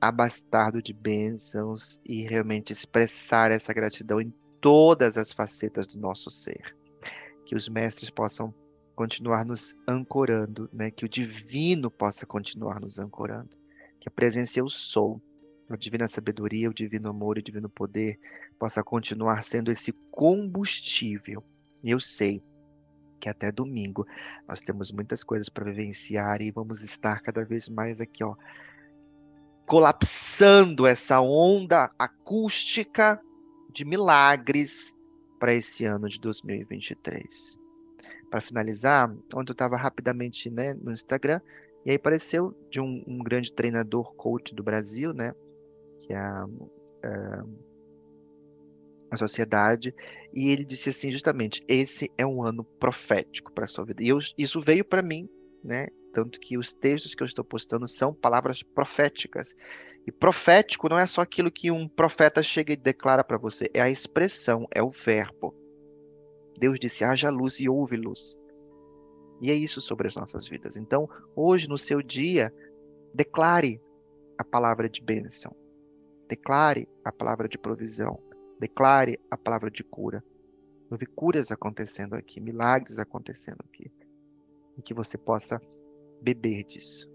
abastado 0.00 0.80
de 0.82 0.92
bênçãos 0.92 2.00
e 2.04 2.22
realmente 2.22 2.72
expressar 2.72 3.50
essa 3.50 3.72
gratidão 3.74 4.20
em 4.20 4.32
todas 4.60 5.18
as 5.18 5.32
facetas 5.32 5.86
do 5.86 6.00
nosso 6.00 6.30
ser. 6.30 6.76
Que 7.46 7.54
os 7.54 7.68
mestres 7.68 8.10
possam 8.10 8.52
continuar 8.94 9.44
nos 9.44 9.76
ancorando, 9.86 10.68
né? 10.72 10.90
que 10.90 11.04
o 11.04 11.08
divino 11.08 11.90
possa 11.90 12.26
continuar 12.26 12.80
nos 12.80 12.98
ancorando, 12.98 13.56
que 14.00 14.08
a 14.08 14.10
presença 14.10 14.58
eu 14.58 14.68
sou, 14.68 15.20
a 15.68 15.76
divina 15.76 16.08
sabedoria, 16.08 16.70
o 16.70 16.74
divino 16.74 17.10
amor, 17.10 17.38
o 17.38 17.42
divino 17.42 17.68
poder 17.68 18.18
possa 18.58 18.82
continuar 18.82 19.44
sendo 19.44 19.70
esse 19.70 19.92
combustível. 20.10 21.42
Eu 21.84 22.00
sei 22.00 22.42
que 23.20 23.28
até 23.28 23.52
domingo 23.52 24.06
nós 24.48 24.60
temos 24.60 24.90
muitas 24.90 25.22
coisas 25.22 25.48
para 25.48 25.64
vivenciar 25.64 26.40
e 26.40 26.50
vamos 26.50 26.82
estar 26.82 27.20
cada 27.20 27.44
vez 27.44 27.68
mais 27.68 28.00
aqui, 28.00 28.24
ó, 28.24 28.34
colapsando 29.66 30.86
essa 30.86 31.20
onda 31.20 31.90
acústica 31.98 33.20
de 33.74 33.84
milagres 33.84 34.95
para 35.38 35.54
esse 35.54 35.84
ano 35.84 36.08
de 36.08 36.20
2023. 36.20 37.58
Para 38.30 38.40
finalizar, 38.40 39.10
ontem 39.34 39.50
eu 39.50 39.54
estava 39.54 39.76
rapidamente 39.76 40.50
né, 40.50 40.74
no 40.74 40.92
Instagram 40.92 41.40
e 41.84 41.90
aí 41.90 41.96
apareceu 41.96 42.54
de 42.70 42.80
um, 42.80 43.04
um, 43.06 43.18
grande 43.18 43.52
treinador 43.52 44.14
coach 44.14 44.54
do 44.54 44.62
Brasil, 44.62 45.12
né, 45.12 45.34
que 46.00 46.12
é 46.12 46.16
a, 46.16 46.48
a, 47.04 47.44
a 49.12 49.16
sociedade, 49.16 49.94
e 50.34 50.50
ele 50.50 50.64
disse 50.64 50.90
assim 50.90 51.10
justamente, 51.12 51.60
esse 51.68 52.10
é 52.18 52.26
um 52.26 52.42
ano 52.42 52.64
profético 52.64 53.52
para 53.52 53.64
a 53.64 53.68
sua 53.68 53.84
vida. 53.84 54.02
E 54.02 54.08
eu, 54.08 54.18
isso 54.36 54.60
veio 54.60 54.84
para 54.84 55.00
mim, 55.00 55.28
né, 55.66 55.88
tanto 56.14 56.40
que 56.40 56.56
os 56.56 56.72
textos 56.72 57.14
que 57.14 57.22
eu 57.22 57.26
estou 57.26 57.44
postando 57.44 57.86
são 57.86 58.14
palavras 58.14 58.62
proféticas. 58.62 59.54
E 60.06 60.12
profético 60.12 60.88
não 60.88 60.98
é 60.98 61.06
só 61.06 61.20
aquilo 61.20 61.50
que 61.50 61.70
um 61.70 61.86
profeta 61.88 62.42
chega 62.42 62.72
e 62.72 62.76
declara 62.76 63.22
para 63.22 63.36
você, 63.36 63.68
é 63.74 63.80
a 63.80 63.90
expressão, 63.90 64.66
é 64.70 64.82
o 64.82 64.90
verbo. 64.90 65.54
Deus 66.58 66.78
disse: 66.78 67.04
haja 67.04 67.28
luz 67.28 67.60
e 67.60 67.68
houve 67.68 67.96
luz. 67.96 68.38
E 69.42 69.50
é 69.50 69.54
isso 69.54 69.80
sobre 69.80 70.06
as 70.06 70.16
nossas 70.16 70.48
vidas. 70.48 70.76
Então, 70.76 71.06
hoje, 71.34 71.68
no 71.68 71.76
seu 71.76 72.00
dia, 72.00 72.50
declare 73.12 73.78
a 74.38 74.44
palavra 74.44 74.88
de 74.88 75.02
bênção. 75.02 75.54
Declare 76.26 76.88
a 77.04 77.12
palavra 77.12 77.46
de 77.46 77.58
provisão. 77.58 78.18
Declare 78.58 79.20
a 79.30 79.36
palavra 79.36 79.70
de 79.70 79.84
cura. 79.84 80.24
Vi 80.90 81.04
curas 81.04 81.50
acontecendo 81.50 82.14
aqui, 82.14 82.40
milagres 82.40 82.98
acontecendo 82.98 83.62
aqui. 83.68 83.90
E 84.76 84.82
que 84.82 84.94
você 84.94 85.16
possa 85.16 85.60
beber 86.20 86.64
disso. 86.64 87.10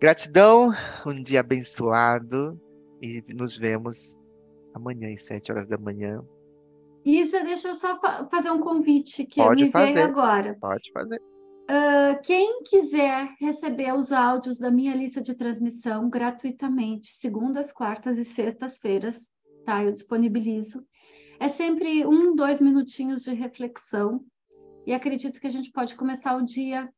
Gratidão, 0.00 0.72
um 1.06 1.22
dia 1.22 1.40
abençoado 1.40 2.60
e 3.00 3.22
nos 3.28 3.56
vemos 3.56 4.18
amanhã 4.74 5.12
às 5.12 5.24
sete 5.24 5.50
horas 5.50 5.66
da 5.66 5.78
manhã. 5.78 6.22
Isa, 7.04 7.42
deixa 7.42 7.68
eu 7.68 7.74
só 7.76 7.98
fa 8.00 8.26
fazer 8.28 8.50
um 8.50 8.60
convite 8.60 9.24
que 9.24 9.40
Pode 9.40 9.64
me 9.64 9.70
fazer. 9.70 9.94
veio 9.94 10.06
agora. 10.06 10.56
Pode 10.60 10.90
fazer. 10.92 11.20
Uh, 11.68 12.20
quem 12.22 12.62
quiser 12.62 13.28
receber 13.40 13.92
os 13.94 14.12
áudios 14.12 14.58
da 14.58 14.70
minha 14.70 14.94
lista 14.94 15.20
de 15.22 15.34
transmissão 15.34 16.10
gratuitamente, 16.10 17.14
segundas, 17.14 17.72
quartas 17.72 18.18
e 18.18 18.24
sextas-feiras, 18.24 19.30
tá? 19.64 19.82
Eu 19.82 19.92
disponibilizo. 19.92 20.84
É 21.40 21.48
sempre 21.48 22.06
um, 22.06 22.34
dois 22.34 22.60
minutinhos 22.60 23.22
de 23.22 23.32
reflexão. 23.34 24.24
E 24.86 24.94
acredito 24.94 25.40
que 25.40 25.46
a 25.46 25.50
gente 25.50 25.70
pode 25.72 25.94
começar 25.96 26.36
o 26.36 26.44
dia 26.44 26.88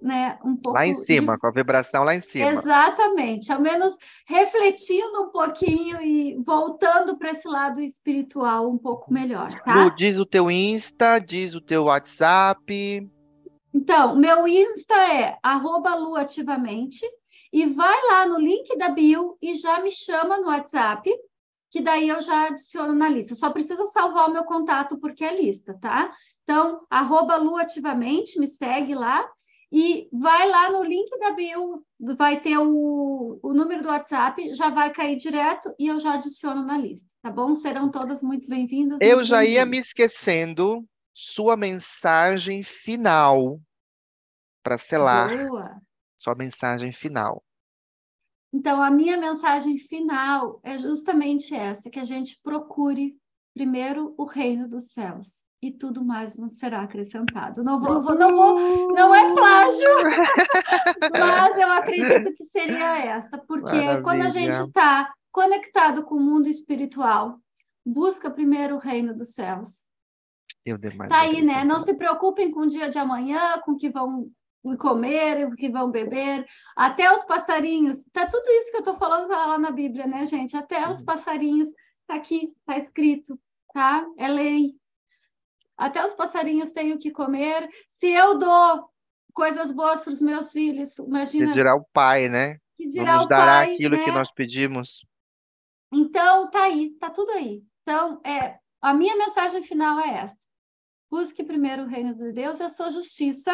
né, 0.00 0.38
um 0.44 0.54
pouco 0.56 0.78
Lá 0.78 0.86
em 0.86 0.94
cima, 0.94 1.34
de- 1.34 1.40
com 1.40 1.46
a 1.46 1.50
vibração 1.50 2.04
lá 2.04 2.14
em 2.14 2.20
cima. 2.20 2.52
Exatamente, 2.52 3.52
ao 3.52 3.60
menos 3.60 3.96
refletindo 4.26 5.22
um 5.22 5.30
pouquinho 5.30 6.00
e 6.00 6.36
voltando 6.44 7.16
para 7.18 7.32
esse 7.32 7.48
lado 7.48 7.80
espiritual 7.80 8.70
um 8.70 8.78
pouco 8.78 9.12
melhor, 9.12 9.60
tá? 9.62 9.74
Lu, 9.74 9.90
diz 9.96 10.18
o 10.18 10.26
teu 10.26 10.50
Insta, 10.50 11.18
diz 11.18 11.54
o 11.54 11.60
teu 11.60 11.84
WhatsApp. 11.84 13.08
Então, 13.74 14.16
meu 14.16 14.46
Insta 14.46 14.94
é 14.94 15.38
arroba 15.42 15.94
luativamente 15.96 17.04
e 17.52 17.66
vai 17.66 17.96
lá 18.08 18.26
no 18.26 18.38
link 18.38 18.76
da 18.76 18.88
bio 18.88 19.36
e 19.42 19.54
já 19.54 19.80
me 19.80 19.90
chama 19.90 20.38
no 20.38 20.46
WhatsApp, 20.46 21.10
que 21.70 21.80
daí 21.80 22.08
eu 22.08 22.20
já 22.20 22.46
adiciono 22.46 22.94
na 22.94 23.08
lista. 23.08 23.34
Só 23.34 23.50
precisa 23.50 23.84
salvar 23.86 24.28
o 24.28 24.32
meu 24.32 24.44
contato 24.44 24.98
porque 24.98 25.24
é 25.24 25.34
lista, 25.34 25.76
tá? 25.80 26.12
Então, 26.48 26.86
arroba 26.88 27.36
luativamente, 27.36 28.40
me 28.40 28.48
segue 28.48 28.94
lá 28.94 29.30
e 29.70 30.08
vai 30.10 30.48
lá 30.48 30.72
no 30.72 30.82
link 30.82 31.10
da 31.18 31.32
bio, 31.32 31.84
vai 32.16 32.40
ter 32.40 32.56
o, 32.56 33.38
o 33.42 33.52
número 33.52 33.82
do 33.82 33.90
WhatsApp, 33.90 34.54
já 34.54 34.70
vai 34.70 34.90
cair 34.90 35.18
direto 35.18 35.74
e 35.78 35.88
eu 35.88 36.00
já 36.00 36.14
adiciono 36.14 36.64
na 36.64 36.78
lista, 36.78 37.12
tá 37.20 37.30
bom? 37.30 37.54
Serão 37.54 37.90
todas 37.90 38.22
muito 38.22 38.48
bem-vindas. 38.48 38.98
Eu 39.02 39.16
muito 39.16 39.28
já 39.28 39.44
ia 39.44 39.66
me 39.66 39.76
esquecendo 39.76 40.88
sua 41.12 41.54
mensagem 41.54 42.62
final 42.62 43.60
para 44.62 44.78
selar 44.78 45.28
Boa! 45.28 45.78
sua 46.16 46.34
mensagem 46.34 46.92
final. 46.92 47.44
Então, 48.50 48.82
a 48.82 48.90
minha 48.90 49.18
mensagem 49.18 49.76
final 49.76 50.60
é 50.62 50.78
justamente 50.78 51.54
essa: 51.54 51.90
que 51.90 52.00
a 52.00 52.04
gente 52.04 52.40
procure 52.42 53.18
primeiro 53.52 54.14
o 54.16 54.24
reino 54.24 54.66
dos 54.66 54.92
céus 54.92 55.46
e 55.60 55.72
tudo 55.72 56.04
mais 56.04 56.36
nos 56.36 56.52
será 56.58 56.82
acrescentado. 56.82 57.64
Não 57.64 57.80
vou, 57.80 58.02
vou- 58.02 58.14
não 58.14 58.34
vou, 58.36 58.92
não 58.92 59.14
é 59.14 59.32
plágio, 59.34 59.88
mas 61.12 61.56
eu 61.56 61.70
acredito 61.72 62.32
que 62.34 62.44
seria 62.44 62.98
esta, 62.98 63.38
porque 63.38 64.00
quando 64.02 64.22
a 64.22 64.28
gente 64.28 64.48
Maravilha. 64.52 64.68
está 64.68 65.12
conectado 65.32 66.04
com 66.04 66.14
o 66.16 66.20
mundo 66.20 66.48
espiritual, 66.48 67.38
busca 67.84 68.30
primeiro 68.30 68.76
o 68.76 68.78
reino 68.78 69.14
dos 69.14 69.34
céus. 69.34 69.86
Eu 70.64 70.76
demais. 70.78 71.08
Tá 71.10 71.20
aí, 71.20 71.42
né? 71.42 71.64
Não 71.64 71.80
se 71.80 71.94
preocupem 71.94 72.50
com 72.50 72.60
o 72.60 72.68
dia 72.68 72.88
de 72.90 72.98
amanhã, 72.98 73.58
com 73.64 73.72
o 73.72 73.76
que 73.76 73.88
vão 73.90 74.30
comer, 74.78 75.46
o 75.46 75.54
que 75.54 75.70
vão 75.70 75.90
beber, 75.90 76.44
até 76.76 77.10
os 77.14 77.24
passarinhos. 77.24 78.04
Tá 78.12 78.26
tudo 78.26 78.46
isso 78.50 78.70
que 78.70 78.76
eu 78.76 78.82
tô 78.82 78.94
falando 78.96 79.28
tá 79.28 79.46
lá 79.46 79.58
na 79.58 79.70
Bíblia, 79.70 80.06
né, 80.06 80.26
gente? 80.26 80.56
Até 80.56 80.86
os 80.88 80.98
Uhum. 81.00 81.04
passarinhos 81.06 81.68
tá 82.06 82.16
aqui, 82.16 82.52
tá 82.66 82.76
escrito, 82.76 83.38
tá? 83.72 84.04
É 84.18 84.28
lei. 84.28 84.74
Até 85.78 86.04
os 86.04 86.12
passarinhos 86.12 86.72
têm 86.72 86.92
o 86.92 86.98
que 86.98 87.12
comer. 87.12 87.68
Se 87.88 88.08
eu 88.08 88.36
dou 88.36 88.90
coisas 89.32 89.70
boas 89.72 90.02
para 90.02 90.12
os 90.12 90.20
meus 90.20 90.50
filhos, 90.50 90.96
Que 90.96 91.02
imagina 91.02 91.52
dirá 91.52 91.76
o 91.76 91.84
Pai, 91.92 92.28
né? 92.28 92.58
que 92.76 92.84
Não 92.84 92.90
dirá 92.90 93.16
nos 93.16 93.24
o 93.26 93.28
dará 93.28 93.52
pai, 93.52 93.74
aquilo 93.74 93.96
né? 93.96 94.04
que 94.04 94.10
nós 94.10 94.30
pedimos. 94.32 95.06
Então, 95.92 96.50
tá 96.50 96.64
aí, 96.64 96.90
tá 96.98 97.10
tudo 97.10 97.30
aí. 97.32 97.62
Então, 97.82 98.20
é, 98.24 98.58
a 98.80 98.92
minha 98.92 99.16
mensagem 99.16 99.62
final 99.62 99.98
é 100.00 100.18
esta: 100.18 100.38
busque 101.10 101.42
primeiro 101.42 101.84
o 101.84 101.86
reino 101.86 102.14
de 102.14 102.32
Deus 102.32 102.58
e 102.60 102.64
a 102.64 102.68
sua 102.68 102.90
justiça, 102.90 103.52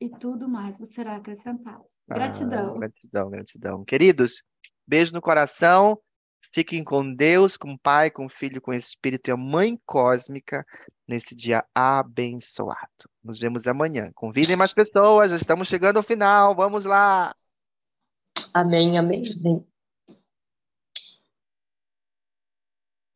e 0.00 0.08
tudo 0.08 0.48
mais 0.48 0.78
vos 0.78 0.90
será 0.90 1.16
acrescentado. 1.16 1.84
Ah, 2.08 2.14
Gratidão. 2.14 2.78
gratidão, 2.78 3.30
gratidão. 3.30 3.84
Queridos, 3.84 4.42
beijo 4.86 5.12
no 5.12 5.20
coração. 5.20 5.98
Fiquem 6.52 6.84
com 6.84 7.14
Deus, 7.14 7.56
com 7.56 7.72
o 7.72 7.78
Pai, 7.78 8.10
com 8.10 8.26
o 8.26 8.28
Filho, 8.28 8.60
com 8.60 8.72
o 8.72 8.74
Espírito 8.74 9.28
e 9.28 9.32
a 9.32 9.36
Mãe 9.36 9.80
Cósmica 9.86 10.66
nesse 11.08 11.34
dia 11.34 11.64
abençoado. 11.74 13.08
Nos 13.24 13.38
vemos 13.38 13.66
amanhã. 13.66 14.10
Convidem 14.14 14.56
mais 14.56 14.72
pessoas, 14.72 15.32
estamos 15.32 15.68
chegando 15.68 15.96
ao 15.96 16.02
final. 16.02 16.54
Vamos 16.54 16.84
lá. 16.84 17.34
Amém, 18.52 18.98
amém, 18.98 19.22
amém. 19.40 19.71